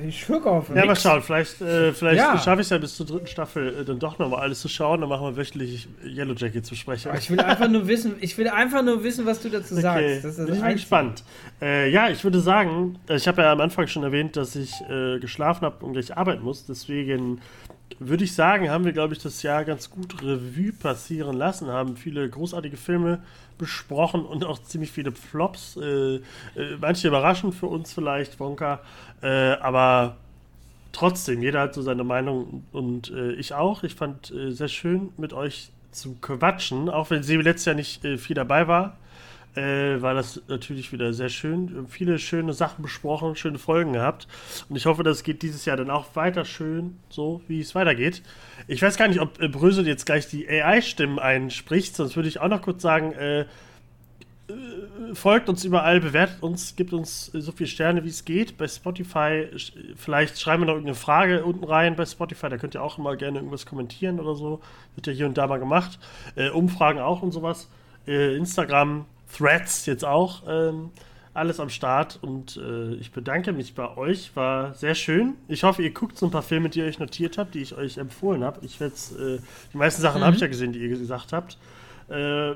[0.06, 0.76] Ich schwör auf.
[0.76, 2.38] Ja, mal schauen, vielleicht, äh, vielleicht Ja.
[2.38, 5.00] schaffe ich es ja bis zur dritten Staffel äh, dann doch nochmal alles zu schauen.
[5.00, 7.10] Dann machen wir wöchentlich Yellow Jacket zu sprechen.
[7.18, 10.26] Ich will einfach nur wissen, ich will einfach nur wissen, was du dazu Okay, sagst.
[10.26, 10.82] Das ist bin das ich Einzige.
[10.82, 11.24] gespannt.
[11.62, 14.74] Äh, ja, ich würde sagen, äh, ich habe ja am Anfang schon erwähnt, dass ich
[14.90, 16.66] äh, geschlafen habe und gleich arbeiten muss.
[16.66, 17.40] Deswegen
[17.98, 21.98] würde ich sagen, haben wir, glaube ich, das Jahr ganz gut Revue passieren lassen, haben
[21.98, 23.22] viele großartige Filme
[23.58, 25.78] besprochen und auch ziemlich viele Flops.
[25.78, 26.22] Äh, äh,
[26.80, 28.80] manche überraschend für uns vielleicht, Wonka.
[29.22, 30.18] Äh, aber
[30.92, 33.84] trotzdem, jeder hat so seine Meinung und äh, ich auch.
[33.84, 38.06] Ich fand äh, sehr schön, mit euch zu quatschen, auch wenn sie letztes Jahr nicht
[38.06, 38.98] äh, viel dabei war.
[39.56, 41.88] Äh, war das natürlich wieder sehr schön.
[41.88, 44.28] Viele schöne Sachen besprochen, schöne Folgen gehabt.
[44.70, 48.22] Und ich hoffe, das geht dieses Jahr dann auch weiter schön, so wie es weitergeht.
[48.68, 52.40] Ich weiß gar nicht, ob äh, Brösel jetzt gleich die AI-Stimmen einspricht, sonst würde ich
[52.40, 53.46] auch noch kurz sagen, äh,
[55.14, 58.58] folgt uns überall, bewertet uns, gibt uns äh, so viele Sterne, wie es geht.
[58.58, 59.48] Bei Spotify,
[59.96, 63.16] vielleicht schreiben wir noch irgendeine Frage unten rein bei Spotify, da könnt ihr auch immer
[63.16, 64.62] gerne irgendwas kommentieren oder so.
[64.96, 66.00] Wird ja hier und da mal gemacht.
[66.36, 67.70] Äh, Umfragen auch und sowas.
[68.08, 69.06] Äh, Instagram,
[69.36, 70.44] Threads jetzt auch.
[70.48, 70.92] Ähm,
[71.34, 74.36] alles am Start und äh, ich bedanke mich bei euch.
[74.36, 75.36] War sehr schön.
[75.48, 77.76] Ich hoffe, ihr guckt so ein paar Filme, die ihr euch notiert habt, die ich
[77.76, 78.60] euch empfohlen habe.
[78.66, 79.40] Ich werde äh,
[79.72, 81.58] die meisten Sachen habe ich ja gesehen, die ihr gesagt habt.
[82.10, 82.56] Äh,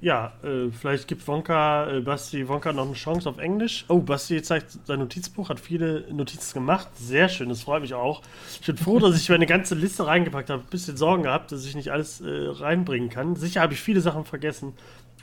[0.00, 3.84] ja, äh, vielleicht gibt Wonka, äh, Basti Wonka noch eine Chance auf Englisch.
[3.88, 6.86] Oh, Basti zeigt sein Notizbuch, hat viele Notizen gemacht.
[6.96, 8.22] Sehr schön, das freut mich auch.
[8.60, 10.62] Ich bin froh, dass ich meine ganze Liste reingepackt habe.
[10.62, 13.34] Ein bisschen Sorgen gehabt, dass ich nicht alles äh, reinbringen kann.
[13.34, 14.74] Sicher habe ich viele Sachen vergessen,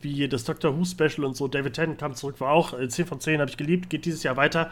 [0.06, 1.48] wie das Doctor Who Special und so.
[1.48, 4.24] David Tennant kam zurück, war auch äh, 10 von 10, habe ich geliebt, geht dieses
[4.24, 4.72] Jahr weiter.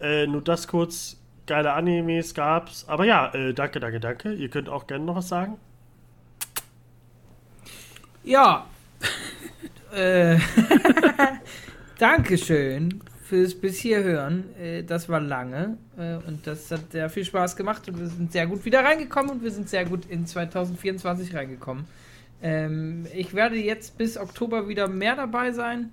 [0.00, 1.16] Äh, nur das kurz.
[1.46, 2.84] Geile Animes gab's.
[2.88, 4.32] Aber ja, äh, danke, danke, danke.
[4.32, 5.58] Ihr könnt auch gerne noch was sagen.
[8.22, 8.66] Ja.
[9.94, 10.38] äh,
[11.98, 14.54] Dankeschön fürs bis hier hören.
[14.56, 18.32] Äh, das war lange äh, und das hat sehr viel Spaß gemacht und wir sind
[18.32, 21.86] sehr gut wieder reingekommen und wir sind sehr gut in 2024 reingekommen.
[22.42, 25.92] Ähm, ich werde jetzt bis Oktober wieder mehr dabei sein.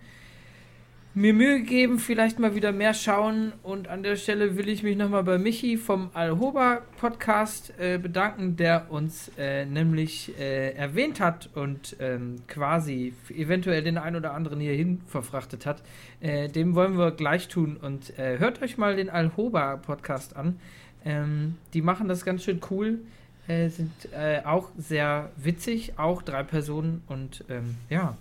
[1.19, 3.51] Mir Mühe geben, vielleicht mal wieder mehr schauen.
[3.63, 8.55] Und an der Stelle will ich mich nochmal bei Michi vom Alhoba Podcast äh, bedanken,
[8.55, 14.59] der uns äh, nämlich äh, erwähnt hat und ähm, quasi eventuell den einen oder anderen
[14.59, 15.81] hierhin verfrachtet hat.
[16.21, 17.77] Äh, dem wollen wir gleich tun.
[17.77, 20.59] Und äh, hört euch mal den Alhoba Podcast an.
[21.03, 22.99] Ähm, die machen das ganz schön cool.
[23.47, 27.03] Äh, sind äh, auch sehr witzig, auch drei Personen.
[27.07, 28.17] Und ähm, ja,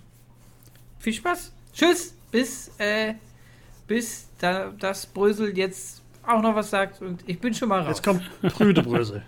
[0.98, 1.52] viel Spaß.
[1.74, 2.14] Tschüss.
[2.30, 3.14] Bis, äh,
[3.86, 7.88] bis da, das Brösel jetzt auch noch was sagt und ich bin schon mal raus.
[7.88, 8.22] Jetzt kommt
[8.54, 9.22] Prüde Brösel.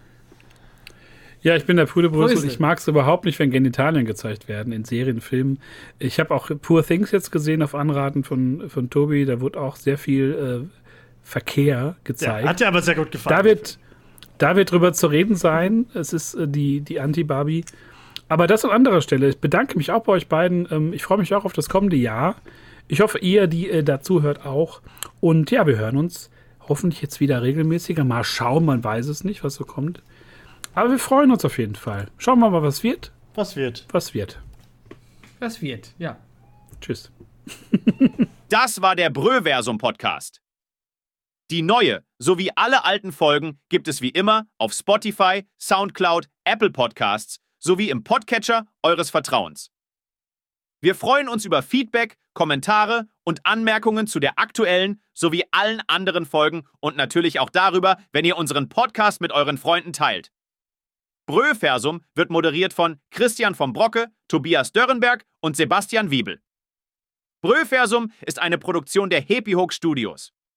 [1.42, 2.34] Ja, ich bin der Pude Brüssel.
[2.34, 2.50] Brüssel.
[2.50, 5.60] Ich mag es überhaupt nicht, wenn Genitalien gezeigt werden in Serien, Filmen.
[6.00, 9.24] Ich habe auch Poor Things jetzt gesehen auf Anraten von, von Tobi.
[9.24, 10.78] Da wurde auch sehr viel äh,
[11.22, 12.48] Verkehr Ja, gezeigt.
[12.48, 13.36] hat dir aber sehr gut gefallen.
[13.38, 13.78] da, wird,
[14.38, 15.86] da wird drüber zu reden sein.
[15.94, 17.64] Es ist äh, die, die Anti-Barbie.
[18.28, 19.28] Aber das an anderer Stelle.
[19.28, 20.68] Ich bedanke mich auch bei euch beiden.
[20.70, 22.36] Ähm, ich freue mich auch auf das kommende Jahr.
[22.86, 24.80] Ich hoffe, ihr, die äh, dazu hört, auch.
[25.20, 26.30] Und ja, wir hören uns
[26.68, 28.04] hoffentlich jetzt wieder regelmäßiger.
[28.04, 30.02] Mal schauen, man weiß es nicht, was so kommt.
[30.74, 32.08] Aber wir freuen uns auf jeden Fall.
[32.18, 33.12] Schauen wir mal, was wird.
[33.34, 33.86] Was wird?
[33.90, 34.40] Was wird.
[35.38, 36.18] Was wird, ja.
[36.80, 37.10] Tschüss.
[38.50, 40.40] Das war der Bröversum-Podcast.
[41.50, 47.38] Die neue sowie alle alten Folgen gibt es wie immer auf Spotify, Soundcloud, Apple Podcasts
[47.58, 49.70] sowie im Podcatcher eures Vertrauens.
[50.80, 56.68] Wir freuen uns über Feedback, Kommentare und Anmerkungen zu der aktuellen sowie allen anderen Folgen
[56.80, 60.30] und natürlich auch darüber, wenn ihr unseren Podcast mit euren Freunden teilt.
[61.26, 66.40] Bröversum wird moderiert von Christian vom Brocke, Tobias Dörrenberg und Sebastian Wiebel.
[67.42, 70.32] Bröversum ist eine Produktion der Happy Hook Studios.